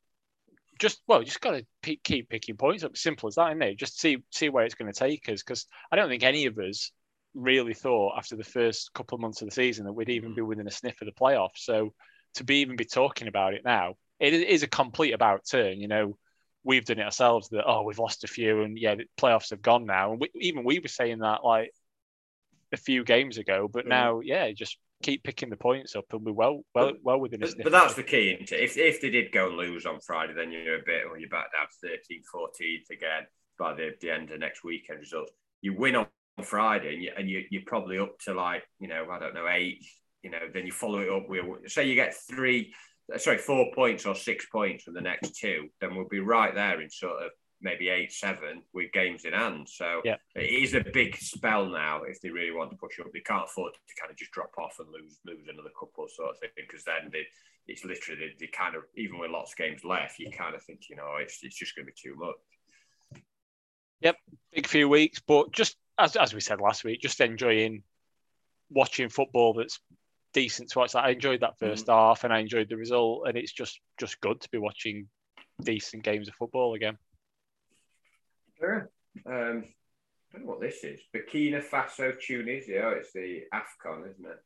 just 0.80 1.01
well, 1.07 1.21
just 1.21 1.41
got 1.41 1.51
to 1.51 1.65
p- 1.82 2.01
keep 2.03 2.30
picking 2.30 2.57
points 2.57 2.84
up. 2.84 2.97
Simple 2.97 3.27
as 3.27 3.36
that, 3.36 3.51
isn't 3.51 3.61
it? 3.61 3.77
Just 3.77 3.99
see 3.99 4.17
see 4.32 4.49
where 4.49 4.65
it's 4.65 4.75
going 4.75 4.91
to 4.91 4.97
take 4.97 5.30
us. 5.30 5.43
Because 5.43 5.67
I 5.91 5.95
don't 5.95 6.09
think 6.09 6.23
any 6.23 6.45
of 6.45 6.57
us 6.57 6.91
really 7.36 7.73
thought 7.73 8.17
after 8.17 8.36
the 8.36 8.43
first 8.43 8.91
couple 8.93 9.15
of 9.15 9.21
months 9.21 9.41
of 9.41 9.47
the 9.47 9.53
season 9.53 9.86
that 9.86 9.93
we'd 9.93 10.09
even 10.09 10.34
be 10.34 10.41
mm. 10.41 10.47
within 10.47 10.67
a 10.67 10.71
sniff 10.71 11.01
of 11.01 11.05
the 11.05 11.11
playoffs. 11.11 11.57
So 11.57 11.93
to 12.36 12.43
be 12.43 12.61
even 12.61 12.75
be 12.75 12.86
talking 12.86 13.27
about 13.27 13.53
it 13.53 13.61
now, 13.63 13.95
it 14.19 14.34
is 14.34 14.63
a 14.63 14.67
complete 14.67 15.13
about 15.13 15.45
turn. 15.49 15.80
You 15.80 15.88
know, 15.88 16.17
we've 16.63 16.86
done 16.86 16.99
it 16.99 17.05
ourselves. 17.05 17.49
That 17.49 17.65
oh, 17.67 17.84
we've 17.84 17.99
lost 17.99 18.23
a 18.23 18.27
few, 18.27 18.63
and 18.63 18.77
yeah, 18.77 18.95
the 18.95 19.05
playoffs 19.19 19.51
have 19.51 19.61
gone 19.61 19.86
now. 19.86 20.11
And 20.11 20.21
we, 20.21 20.30
even 20.36 20.63
we 20.63 20.80
were 20.80 20.88
saying 20.88 21.19
that 21.19 21.43
like 21.43 21.71
a 22.71 22.77
few 22.77 23.03
games 23.03 23.38
ago, 23.38 23.69
but 23.71 23.86
mm. 23.86 23.89
now, 23.89 24.21
yeah, 24.21 24.51
just 24.51 24.77
keep 25.02 25.24
picking 25.24 25.50
the 25.50 25.58
points 25.58 25.95
up 25.95 26.06
and 26.12 26.26
we're 26.26 26.34
well 26.34 26.62
well 26.76 26.91
well 27.02 27.20
within 27.20 27.43
it. 27.43 27.56
But 27.64 27.72
that's 27.72 27.93
the 27.93 28.04
key, 28.04 28.32
isn't 28.32 28.52
it? 28.52 28.64
If, 28.64 28.78
if 28.78 29.02
they 29.02 29.10
did 29.10 29.32
go 29.32 29.47
and 29.47 29.58
lose 29.58 29.86
on 29.86 30.00
Friday, 30.02 30.34
then 30.34 30.52
you're 30.52 30.80
a 30.80 30.86
bit, 30.86 31.06
or 31.10 31.18
you're 31.18 31.30
back 31.30 31.47
down 31.54 31.68
to 31.82 31.88
13th, 31.88 32.24
14th 32.34 32.89
again 32.95 33.24
by 33.58 33.74
the, 33.74 33.91
the 34.02 34.12
end 34.12 34.32
of 34.32 34.39
next 34.39 34.64
weekend 34.64 35.00
results. 35.00 35.32
You 35.62 35.76
win 35.78 35.95
on 35.95 36.08
Friday 36.43 36.93
and, 36.93 37.04
you, 37.04 37.12
and 37.18 37.30
you, 37.30 37.43
you're 37.50 37.64
probably 37.66 37.97
up 37.97 38.18
to 38.26 38.34
like, 38.34 38.64
you 38.80 38.88
know, 38.88 39.08
I 39.12 39.20
don't 39.20 39.34
know, 39.34 39.47
eight, 39.50 39.86
you 40.22 40.30
know, 40.30 40.39
then 40.54 40.66
you 40.66 40.72
follow 40.72 41.00
it 41.00 41.10
up 41.10 41.30
with, 41.30 41.70
say 41.70 41.88
you 41.88 41.95
get 41.95 42.16
three, 42.16 42.74
sorry, 43.18 43.38
four 43.38 43.68
points 43.76 44.06
or 44.06 44.16
six 44.16 44.45
points 44.45 44.84
from 44.84 44.93
the 44.93 45.02
next 45.02 45.36
two, 45.36 45.68
then 45.82 45.95
we'll 45.95 46.08
be 46.08 46.20
right 46.20 46.56
there 46.56 46.82
in 46.82 46.89
sort 46.89 47.22
of 47.24 47.32
maybe 47.62 47.89
eight, 47.89 48.12
seven 48.12 48.64
with 48.74 48.91
games 48.91 49.26
in 49.26 49.34
hand. 49.34 49.68
So 49.70 50.01
yeah. 50.03 50.16
it 50.36 50.49
is 50.49 50.74
a 50.74 50.84
big 50.93 51.18
spell 51.18 51.66
now 51.66 52.03
if 52.03 52.22
they 52.22 52.30
really 52.30 52.55
want 52.55 52.72
to 52.72 52.78
push 52.78 52.99
up. 52.99 53.07
They 53.14 53.20
can't 53.20 53.45
afford 53.45 53.74
to 53.74 54.01
kind 54.01 54.12
of 54.12 54.18
just 54.18 54.32
drop 54.32 54.53
off 54.57 54.78
and 54.80 54.88
lose 54.89 55.20
lose 55.26 55.47
another 55.47 55.70
couple 55.78 56.07
sort 56.10 56.32
of 56.32 56.39
thing 56.39 56.49
because 56.55 56.84
then 56.84 57.10
they, 57.12 57.24
it's 57.68 57.84
literally 57.84 58.36
they, 58.39 58.47
kind 58.47 58.76
of 58.76 58.84
even 58.95 59.20
with 59.20 59.32
lots 59.32 59.53
of 59.53 59.57
games 59.57 59.84
left, 59.84 60.20
you 60.20 60.32
kind 60.32 60.55
of 60.55 60.64
think 60.64 60.82
you 60.89 60.95
know 60.95 61.18
it's 61.20 61.39
it's 61.43 61.57
just 61.57 61.76
going 61.76 61.86
to 61.86 61.91
be 61.91 62.10
too 62.10 62.16
much. 62.18 63.22
Yep, 64.01 64.16
big 64.53 64.68
few 64.68 64.88
weeks, 64.88 65.22
but 65.26 65.51
just 65.51 65.76
as 65.97 66.16
as 66.16 66.34
we 66.34 66.39
said 66.39 66.62
last 66.62 66.84
week, 66.84 67.01
just 67.01 67.20
enjoying 67.20 67.84
watching 68.70 69.10
football 69.10 69.53
that's 69.53 69.80
decent 70.34 70.70
to 70.70 70.80
watch. 70.80 70.95
I 70.95 71.10
enjoyed 71.10 71.41
that 71.41 71.60
1st 71.60 71.86
mm-hmm. 71.86 71.91
half 71.91 72.24
and 72.24 72.32
I 72.32 72.39
enjoyed 72.39 72.70
the 72.70 72.78
result, 72.78 73.28
and 73.28 73.38
it's 73.38 73.51
just 73.51 73.80
just 73.99 74.22
good 74.22 74.39
to 74.41 74.49
be 74.49 74.57
watching 74.57 75.07
decent 75.62 76.03
games 76.03 76.28
of 76.28 76.36
football 76.36 76.74
again. 76.76 76.97
Sure. 78.60 78.89
Um, 79.26 79.64
I 80.34 80.38
don't 80.38 80.45
know 80.45 80.51
what 80.51 80.62
this 80.62 80.84
is. 80.84 80.99
Burkina 81.16 81.64
Faso, 81.64 82.14
Tunisia. 82.20 82.89
It's 82.91 83.14
the 83.14 83.43
AFCON, 83.53 84.10
isn't 84.12 84.26
it? 84.26 84.43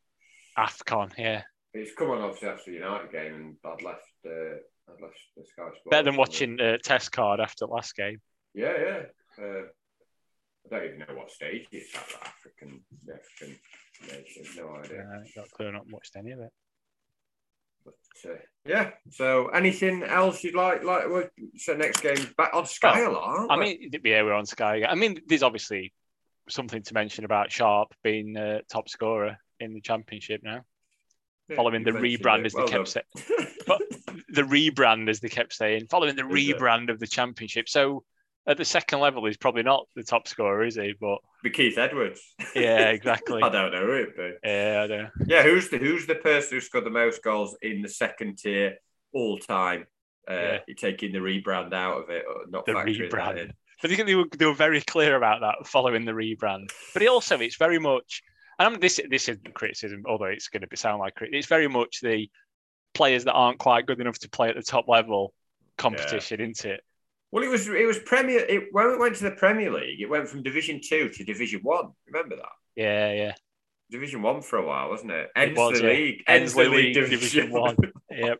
AFCON, 0.58 1.12
yeah. 1.18 1.44
It's 1.74 1.94
come 1.96 2.12
on 2.12 2.22
obviously 2.22 2.50
after 2.50 2.72
the 2.72 2.78
United 2.78 3.12
game, 3.12 3.34
and 3.34 3.56
I'd 3.66 3.82
left. 3.82 4.04
Uh, 4.26 4.60
I'd 4.90 5.02
left 5.02 5.18
the 5.36 5.44
Sky 5.44 5.64
Sports. 5.64 5.80
Better 5.90 6.04
than 6.04 6.18
watching 6.18 6.60
uh, 6.62 6.78
Test 6.84 7.12
card 7.12 7.40
after 7.40 7.66
the 7.66 7.74
last 7.74 7.96
game. 7.96 8.22
Yeah, 8.54 8.74
yeah. 8.78 9.44
Uh, 9.44 9.64
I 10.66 10.70
don't 10.70 10.86
even 10.86 11.00
know 11.00 11.16
what 11.16 11.32
stage 11.32 11.66
it's 11.72 11.96
at. 11.96 12.08
The 12.08 12.28
African, 12.28 12.82
African 13.12 13.60
nation. 14.08 14.44
No 14.56 14.76
idea. 14.76 15.02
Uh, 15.02 15.24
not 15.36 15.50
clear. 15.52 15.72
Not 15.72 15.90
watched 15.90 16.16
any 16.16 16.32
of 16.32 16.40
it. 16.40 16.52
But 17.86 18.30
uh, 18.30 18.36
yeah. 18.66 18.92
So 19.12 19.48
anything 19.48 20.04
else 20.04 20.44
you'd 20.44 20.56
like? 20.56 20.84
Like 20.84 21.32
so 21.58 21.74
next 21.74 22.02
game 22.02 22.34
back 22.38 22.54
on 22.54 22.66
Sky 22.66 23.08
well. 23.08 23.48
I 23.50 23.58
mean, 23.58 23.92
yeah, 24.04 24.24
we're 24.24 24.34
on 24.34 24.46
Sky. 24.46 24.84
I 24.88 24.96
mean, 24.96 25.22
there's 25.28 25.44
obviously 25.44 25.94
something 26.50 26.82
to 26.84 26.94
mention 26.94 27.26
about 27.26 27.52
Sharp 27.52 27.94
being 28.04 28.38
uh, 28.38 28.60
top 28.70 28.90
scorer 28.90 29.38
in 29.60 29.74
the 29.74 29.82
championship 29.82 30.42
now. 30.44 30.62
Yeah, 31.50 31.58
following 31.58 31.84
the 31.84 31.92
rebrand, 31.92 32.46
as 32.46 32.54
well 32.54 32.66
they 32.66 32.72
kept 32.72 32.88
saying, 32.88 33.06
the 34.30 34.44
rebrand, 34.44 35.10
as 35.10 35.20
they 35.20 35.28
kept 35.28 35.54
saying, 35.54 35.88
following 35.90 36.16
the 36.16 36.22
rebrand 36.24 36.90
of 36.90 37.00
the 37.00 37.08
championship. 37.08 37.68
So 37.68 38.04
at 38.46 38.58
the 38.58 38.66
second 38.66 39.00
level, 39.00 39.26
he's 39.26 39.38
probably 39.38 39.64
not 39.64 39.88
the 39.96 40.04
top 40.04 40.28
scorer, 40.28 40.66
is 40.66 40.76
he? 40.76 40.94
But 41.00 41.20
be 41.44 41.50
Keith 41.50 41.78
Edwards. 41.78 42.22
Yeah, 42.56 42.90
exactly. 42.90 43.42
I 43.42 43.50
don't 43.50 43.72
know 43.72 43.92
it, 43.92 44.10
but 44.16 44.40
yeah, 44.44 44.82
I 44.84 44.88
don't. 44.88 45.10
Yeah, 45.26 45.44
who's 45.44 45.70
the 45.70 45.78
who's 45.78 46.06
the 46.06 46.16
person 46.16 46.58
who 46.58 46.62
scored 46.62 46.86
the 46.86 46.90
most 46.90 47.24
goals 47.24 47.56
in 47.62 47.82
the 47.82 47.90
second 47.90 48.38
tier 48.38 48.76
all 49.14 49.38
time? 49.38 49.86
Uh, 50.30 50.34
yeah. 50.34 50.58
You're 50.68 50.76
taking 50.76 51.12
the 51.12 51.20
rebrand 51.20 51.74
out 51.74 52.02
of 52.02 52.10
it, 52.10 52.24
or 52.28 52.50
not 52.50 52.66
the 52.66 52.74
rebrand. 52.74 53.38
in. 53.38 53.54
But 53.82 53.92
I 53.92 53.96
think 53.96 54.08
they 54.08 54.16
were, 54.16 54.26
they 54.38 54.46
were 54.46 54.54
very 54.54 54.82
clear 54.82 55.16
about 55.16 55.42
that 55.42 55.68
following 55.68 56.06
the 56.06 56.14
rebrand. 56.14 56.70
But 56.94 57.02
it 57.02 57.10
also, 57.10 57.38
it's 57.40 57.58
very 57.58 57.80
much, 57.80 58.24
and 58.60 58.68
I'm, 58.74 58.80
this 58.80 59.00
this 59.10 59.28
isn't 59.30 59.54
criticism, 59.54 60.04
although 60.08 60.26
it's 60.26 60.48
going 60.48 60.66
to 60.68 60.78
sound 60.78 61.00
like 61.00 61.16
criticism. 61.16 61.38
it's 61.38 61.48
very 61.48 61.68
much 61.68 62.00
the 62.02 62.30
players 62.94 63.24
that 63.26 63.34
aren't 63.34 63.60
quite 63.60 63.86
good 63.86 64.00
enough 64.00 64.20
to 64.20 64.30
play 64.30 64.50
at 64.50 64.56
the 64.56 64.64
top 64.64 64.88
level 64.88 65.34
competition, 65.78 66.40
yeah. 66.40 66.48
isn't 66.48 66.66
it? 66.66 66.82
Well, 67.34 67.44
it 67.44 67.50
was 67.50 67.68
it 67.68 67.88
was 67.88 67.98
Premier. 67.98 68.46
It, 68.48 68.66
when 68.74 68.92
it 68.92 69.00
went 69.00 69.16
to 69.16 69.24
the 69.24 69.32
Premier 69.32 69.72
League, 69.72 70.00
it 70.00 70.08
went 70.08 70.30
from 70.30 70.44
Division 70.44 70.80
Two 70.88 71.10
to 71.10 71.24
Division 71.24 71.62
One. 71.64 71.90
Remember 72.06 72.36
that? 72.36 72.52
Yeah, 72.76 73.12
yeah. 73.12 73.34
Division 73.90 74.22
One 74.22 74.44
for 74.44 74.58
a 74.58 74.66
while, 74.68 74.90
wasn't 74.90 75.14
it? 75.14 75.30
Ends 75.36 75.58
it 75.58 75.60
was, 75.60 75.80
the 75.80 75.88
yeah. 75.88 75.94
league. 75.94 76.24
Ends, 76.28 76.54
the 76.54 76.64
league, 76.66 76.94
Division, 76.94 77.20
Division 77.20 77.52
One. 77.52 77.76
yep. 78.12 78.40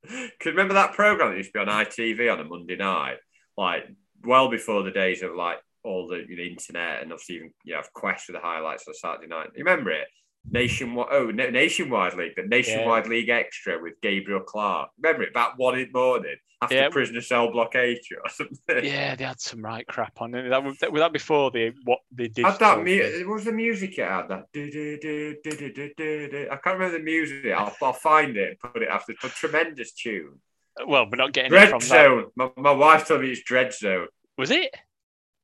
Because 0.00 0.46
remember 0.46 0.72
that 0.72 0.94
program 0.94 1.32
that 1.32 1.36
used 1.36 1.52
to 1.52 1.62
be 1.62 1.70
on 1.70 1.84
ITV 1.84 2.32
on 2.32 2.40
a 2.40 2.44
Monday 2.44 2.76
night, 2.76 3.18
like 3.58 3.84
well 4.22 4.48
before 4.48 4.82
the 4.82 4.90
days 4.90 5.20
of 5.20 5.34
like 5.34 5.58
all 5.82 6.08
the 6.08 6.24
know, 6.26 6.42
internet 6.42 7.02
and 7.02 7.12
obviously 7.12 7.34
even 7.36 7.50
you 7.64 7.74
know, 7.74 7.80
have 7.80 7.92
Quest 7.92 8.24
for 8.24 8.32
the 8.32 8.40
highlights 8.40 8.88
on 8.88 8.94
Saturday 8.94 9.26
night. 9.26 9.48
You 9.54 9.62
remember 9.62 9.90
it? 9.90 10.08
Nationwide, 10.50 11.08
oh, 11.10 11.30
Nationwide 11.30 12.14
League, 12.14 12.36
the 12.36 12.42
Nationwide 12.42 13.04
yeah. 13.04 13.10
League 13.10 13.28
Extra 13.28 13.80
with 13.80 13.94
Gabriel 14.02 14.40
Clarke. 14.40 14.90
Remember 15.00 15.22
it? 15.24 15.30
About 15.30 15.58
one 15.58 15.78
in 15.78 15.90
the 15.92 15.98
morning 15.98 16.36
after 16.62 16.76
yeah. 16.76 16.88
prisoner 16.88 17.20
Cell 17.20 17.50
Block 17.50 17.74
H 17.74 18.08
or 18.12 18.28
something. 18.28 18.84
Yeah, 18.84 19.16
they 19.16 19.24
had 19.24 19.40
some 19.40 19.62
right 19.62 19.86
crap 19.86 20.20
on 20.20 20.34
it. 20.34 20.48
That 20.48 20.62
was 20.62 20.78
that, 20.78 20.92
was 20.92 21.00
that 21.00 21.12
before 21.12 21.50
the 21.50 21.72
what 21.84 22.00
they 22.12 22.28
did. 22.28 22.44
Had 22.44 22.58
that 22.58 22.84
mu- 22.84 23.26
what 23.26 23.34
was 23.34 23.44
the 23.44 23.52
music 23.52 23.98
it 23.98 24.08
had? 24.08 24.28
That 24.28 24.44
I 26.50 26.56
can't 26.56 26.78
remember 26.78 26.98
the 26.98 27.04
music. 27.04 27.46
I'll, 27.52 27.74
I'll 27.82 27.92
find 27.92 28.36
it 28.36 28.50
and 28.50 28.72
put 28.72 28.82
it 28.82 28.88
after. 28.88 29.12
A 29.12 29.28
tremendous 29.28 29.92
tune. 29.92 30.40
Well, 30.86 31.06
we're 31.10 31.16
not 31.16 31.32
getting 31.32 31.50
Dread 31.50 31.68
it 31.68 31.70
from 31.70 31.80
Zone. 31.80 32.26
My, 32.36 32.50
my 32.56 32.72
wife 32.72 33.06
told 33.06 33.22
me 33.22 33.30
it's 33.30 33.42
Dread 33.42 33.72
Zone. 33.72 34.08
Was 34.36 34.50
it? 34.50 34.74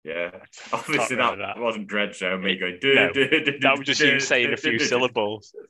Yeah, 0.05 0.31
obviously 0.73 1.17
that, 1.17 1.39
that, 1.39 1.59
wasn't 1.59 1.87
Dread 1.87 2.15
Zone. 2.15 2.43
Me 2.43 2.57
going. 2.57 2.79
No, 2.83 3.11
that 3.13 3.75
was 3.77 3.87
just 3.87 4.01
you 4.01 4.19
saying 4.21 4.53
a 4.53 4.57
few 4.57 4.79
syllables. 4.79 5.55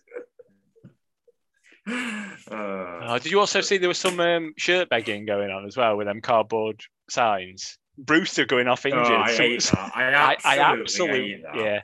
Uh, 2.50 3.18
did 3.18 3.32
you 3.32 3.40
also 3.40 3.60
see 3.60 3.78
there 3.78 3.88
was 3.88 3.98
some 3.98 4.20
um, 4.20 4.52
shirt 4.56 4.88
begging 4.88 5.24
going 5.24 5.50
on 5.50 5.66
as 5.66 5.76
well 5.76 5.96
with 5.96 6.06
them 6.06 6.20
cardboard 6.20 6.80
signs? 7.08 7.78
Brewster 7.98 8.44
going 8.44 8.68
off 8.68 8.86
injured. 8.86 9.06
Oh, 9.06 9.16
I, 9.16 9.32
hate 9.32 9.62
that. 9.62 9.92
I 9.94 10.02
absolutely, 10.04 10.44
I, 10.44 10.56
I 10.56 10.80
absolutely 10.80 11.28
hate 11.32 11.42
that. 11.42 11.56
yeah. 11.56 11.80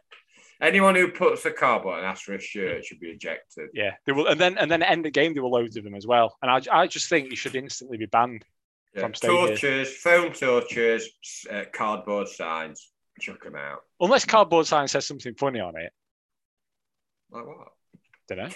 Anyone 0.61 0.95
who 0.95 1.09
puts 1.09 1.45
a 1.45 1.51
cardboard 1.51 1.99
and 1.99 2.07
asks 2.07 2.25
for 2.25 2.35
a 2.35 2.41
shirt 2.41 2.85
should 2.85 3.01
be 3.01 3.09
ejected. 3.09 3.69
Yeah, 3.75 3.93
they 4.07 4.13
will, 4.13 4.27
and 4.27 4.41
then 4.41 4.57
and 4.57 4.71
then 4.71 4.83
at 4.83 4.87
the 4.87 4.93
end 4.93 5.01
of 5.01 5.05
the 5.05 5.11
game 5.11 5.35
there 5.35 5.43
were 5.43 5.51
loads 5.51 5.77
of 5.77 5.85
them 5.85 5.95
as 5.95 6.07
well. 6.07 6.37
And 6.41 6.51
I, 6.51 6.61
I 6.73 6.87
just 6.87 7.09
think 7.09 7.31
you 7.31 7.37
should 7.37 7.55
instantly 7.55 7.99
be 7.99 8.07
banned. 8.07 8.45
Yeah. 8.97 9.09
Torches, 9.09 9.97
foam 9.97 10.33
torches, 10.33 11.11
uh, 11.51 11.65
cardboard 11.73 12.29
signs. 12.29 12.91
Chuck 13.21 13.45
them 13.45 13.57
out. 13.57 13.79
Unless 14.01 14.25
cardboard 14.25 14.67
sign 14.67 14.89
says 14.89 15.07
something 15.07 15.35
funny 15.35 15.61
on 15.61 15.75
it. 15.77 15.93
Like 17.31 17.47
what? 17.47 17.69
Don't 18.29 18.39
know. 18.39 18.49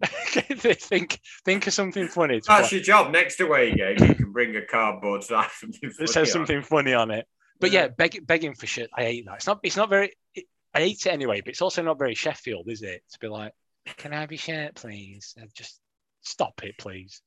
think 0.04 1.20
think 1.44 1.66
of 1.66 1.72
something 1.72 2.06
funny. 2.08 2.40
That's 2.46 2.72
your 2.72 2.80
job. 2.82 3.10
Next 3.10 3.40
away 3.40 3.74
game, 3.74 3.96
you 4.00 4.14
can 4.14 4.32
bring 4.32 4.56
a 4.56 4.64
cardboard 4.64 5.24
sign. 5.24 5.46
It 5.82 6.08
says 6.08 6.30
something 6.30 6.62
funny 6.62 6.94
on 6.94 7.10
it. 7.10 7.26
But 7.60 7.72
yeah, 7.72 7.82
Yeah. 7.82 7.88
beg, 7.88 8.26
begging 8.26 8.54
for 8.54 8.66
shit. 8.66 8.90
I 8.96 9.02
hate 9.02 9.26
that. 9.26 9.36
It's 9.36 9.46
not. 9.46 9.60
It's 9.62 9.76
not 9.76 9.88
very. 9.88 10.12
It, 10.34 10.44
I 10.72 10.80
hate 10.80 11.04
it 11.04 11.12
anyway. 11.12 11.40
But 11.40 11.50
it's 11.50 11.62
also 11.62 11.82
not 11.82 11.98
very 11.98 12.14
Sheffield, 12.14 12.68
is 12.68 12.82
it? 12.82 13.02
To 13.12 13.18
be 13.18 13.26
like, 13.26 13.52
can 13.96 14.12
I 14.12 14.20
have 14.20 14.30
your 14.30 14.38
shirt, 14.38 14.76
please? 14.76 15.34
And 15.36 15.50
just 15.54 15.80
stop 16.22 16.62
it, 16.62 16.76
please. 16.78 17.20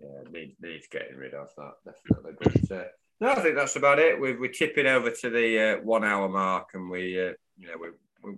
Yeah, 0.00 0.30
need, 0.30 0.56
needs 0.60 0.86
getting 0.90 1.16
rid 1.16 1.34
of 1.34 1.48
that 1.56 1.72
definitely. 1.84 2.32
But 2.40 2.76
uh, 2.76 2.84
no, 3.20 3.32
I 3.32 3.40
think 3.40 3.54
that's 3.56 3.76
about 3.76 3.98
it. 3.98 4.18
We're, 4.18 4.40
we're 4.40 4.50
tipping 4.50 4.86
over 4.86 5.10
to 5.10 5.30
the 5.30 5.78
uh, 5.78 5.82
one 5.82 6.04
hour 6.04 6.28
mark, 6.28 6.70
and 6.74 6.88
we, 6.90 7.20
uh, 7.20 7.32
you 7.58 7.66
know, 7.66 7.74
we, 7.80 7.88
we, 8.24 8.36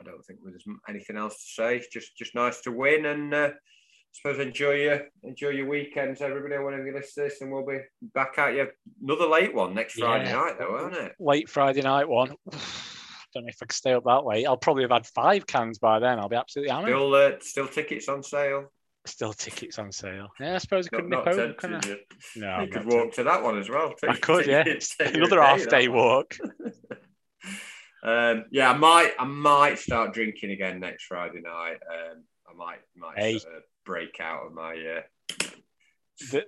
I 0.00 0.04
don't 0.04 0.24
think 0.24 0.40
there's 0.42 0.64
anything 0.88 1.16
else 1.16 1.34
to 1.34 1.62
say. 1.62 1.76
It's 1.76 1.88
just 1.88 2.16
just 2.16 2.34
nice 2.34 2.60
to 2.62 2.72
win, 2.72 3.04
and 3.06 3.34
uh, 3.34 3.50
I 3.50 3.52
suppose 4.12 4.38
enjoy 4.38 4.72
your 4.76 5.00
enjoy 5.24 5.50
your 5.50 5.68
weekends, 5.68 6.22
everybody. 6.22 6.56
Whenever 6.62 6.86
you 6.86 6.94
listen 6.94 7.24
to 7.24 7.28
this, 7.28 7.40
and 7.42 7.52
we'll 7.52 7.66
be 7.66 7.80
back 8.14 8.38
at 8.38 8.54
you 8.54 8.68
another 9.02 9.26
late 9.26 9.54
one 9.54 9.74
next 9.74 9.98
Friday 9.98 10.30
Yeah. 10.30 10.36
night, 10.36 10.58
though, 10.58 10.72
won't 10.72 10.94
it? 10.94 11.14
Late 11.20 11.50
Friday 11.50 11.82
night 11.82 12.08
one. 12.08 12.34
Don't 13.34 13.44
know 13.44 13.50
if 13.50 13.58
I 13.62 13.66
can 13.66 13.74
stay 13.74 13.92
up 13.92 14.04
that 14.04 14.24
late. 14.24 14.46
I'll 14.46 14.56
probably 14.56 14.84
have 14.84 14.90
had 14.90 15.06
five 15.06 15.46
cans 15.46 15.78
by 15.78 15.98
then. 15.98 16.18
I'll 16.18 16.30
be 16.30 16.36
absolutely 16.36 16.70
hammered. 16.72 16.88
Still, 16.88 17.14
uh, 17.14 17.30
still 17.40 17.68
tickets 17.68 18.08
on 18.08 18.22
sale. 18.22 18.72
Still 19.08 19.32
tickets 19.32 19.78
on 19.78 19.90
sale. 19.90 20.28
Yeah, 20.38 20.54
I 20.56 20.58
suppose 20.58 20.86
I 20.92 20.96
could 20.96 21.08
Not, 21.08 21.24
nip 21.24 21.36
not 21.36 21.44
over. 21.44 21.52
couldn't 21.54 21.80
tempted 21.82 21.98
I? 22.10 22.14
you. 22.36 22.40
No, 22.42 22.46
you 22.46 22.52
I'm 22.52 22.70
could 22.70 22.86
not 22.86 22.94
walk 22.94 23.12
to 23.14 23.24
that 23.24 23.42
one 23.42 23.58
as 23.58 23.68
well. 23.68 23.94
I 24.08 24.14
could, 24.16 24.46
yeah. 24.46 24.62
Take 25.00 25.14
Another 25.14 25.42
half 25.42 25.60
that 25.60 25.70
day 25.70 25.88
walk. 25.88 26.36
Um, 28.00 28.44
yeah, 28.52 28.70
I 28.70 28.76
might, 28.76 29.10
I 29.18 29.24
might 29.24 29.76
start 29.80 30.14
drinking 30.14 30.52
again 30.52 30.78
next 30.78 31.04
Friday 31.06 31.40
night. 31.40 31.78
Um, 31.92 32.22
I 32.48 32.54
might, 32.56 32.78
might 32.96 33.18
Hey. 33.18 33.38
sort 33.40 33.56
of 33.56 33.62
break 33.84 34.20
out 34.20 34.46
of 34.46 34.52
my 34.52 34.74
uh, 34.74 35.46
The- 36.30 36.46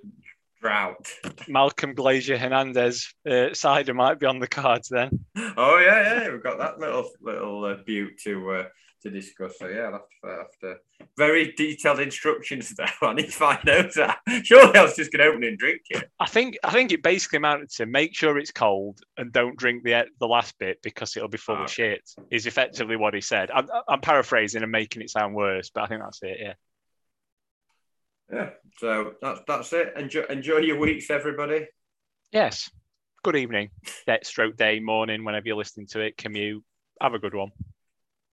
drought. 0.63 1.09
Malcolm 1.49 1.95
Glazier 1.95 2.39
Hernandez 2.39 3.13
uh, 3.29 3.53
cider 3.53 3.95
might 3.95 4.21
be 4.21 4.27
on 4.27 4.39
the 4.39 4.47
cards 4.47 4.89
then. 4.91 5.11
Oh 5.57 5.79
yeah, 5.79 6.23
yeah, 6.23 6.31
we've 6.31 6.43
got 6.43 6.59
that 6.59 6.79
little 6.79 7.11
little 7.21 7.65
uh, 7.65 7.77
butte 7.85 8.19
to 8.25 8.51
uh, 8.53 8.65
to 9.03 9.11
discuss. 9.11 9.59
So 9.59 9.69
yeah, 9.69 9.83
I'll 9.83 9.93
have 9.93 10.03
to, 10.23 10.29
have 10.29 10.59
to 10.61 10.77
very 11.17 11.53
detailed 11.53 12.01
instructions 12.01 12.75
though. 12.77 12.85
I 13.09 13.15
need 13.15 13.27
to 13.27 13.33
find 13.33 13.69
out. 13.69 13.93
Surely 14.45 14.79
I 14.79 14.83
was 14.83 14.97
just 14.97 15.13
going 15.13 15.25
to 15.25 15.31
open 15.31 15.43
it 15.45 15.49
and 15.49 15.59
drink 15.59 15.83
it. 15.91 16.11
I 16.19 16.27
think 16.27 16.59
I 16.63 16.71
think 16.71 16.93
it 16.93 17.03
basically 17.03 17.39
amounted 17.39 17.71
to 17.73 17.87
make 17.87 18.15
sure 18.15 18.39
it's 18.39 18.53
cold 18.53 19.01
and 19.17 19.33
don't 19.33 19.57
drink 19.57 19.83
the 19.85 20.07
the 20.19 20.27
last 20.27 20.59
bit 20.59 20.83
because 20.83 21.17
it'll 21.17 21.29
be 21.29 21.39
full 21.39 21.57
Ah, 21.57 21.65
of 21.65 21.71
shit. 21.71 22.09
Is 22.31 22.47
effectively 22.47 22.97
what 22.97 23.15
he 23.15 23.21
said. 23.21 23.51
I'm, 23.51 23.69
I'm 23.89 24.01
paraphrasing 24.01 24.63
and 24.63 24.73
making 24.73 25.03
it 25.03 25.11
sound 25.11 25.35
worse, 25.35 25.71
but 25.71 25.85
I 25.85 25.87
think 25.87 26.03
that's 26.03 26.23
it. 26.23 26.39
Yeah. 26.41 26.55
Yeah. 28.33 28.51
So 28.79 29.13
that's 29.21 29.41
that's 29.47 29.73
it. 29.73 29.95
Enjoy 29.97 30.23
enjoy 30.31 30.59
your 30.59 30.79
weeks, 30.79 31.11
everybody. 31.11 31.67
Yes. 32.33 32.71
Good 33.23 33.37
evening, 33.37 33.69
stroke 34.23 34.57
day, 34.57 34.81
morning, 34.81 35.25
whenever 35.25 35.47
you're 35.47 35.57
listening 35.57 35.89
to 35.89 36.01
it. 36.01 36.17
Commute. 36.17 36.65
Have 37.03 37.13
a 37.13 37.19
good 37.19 37.35
one. 37.35 37.51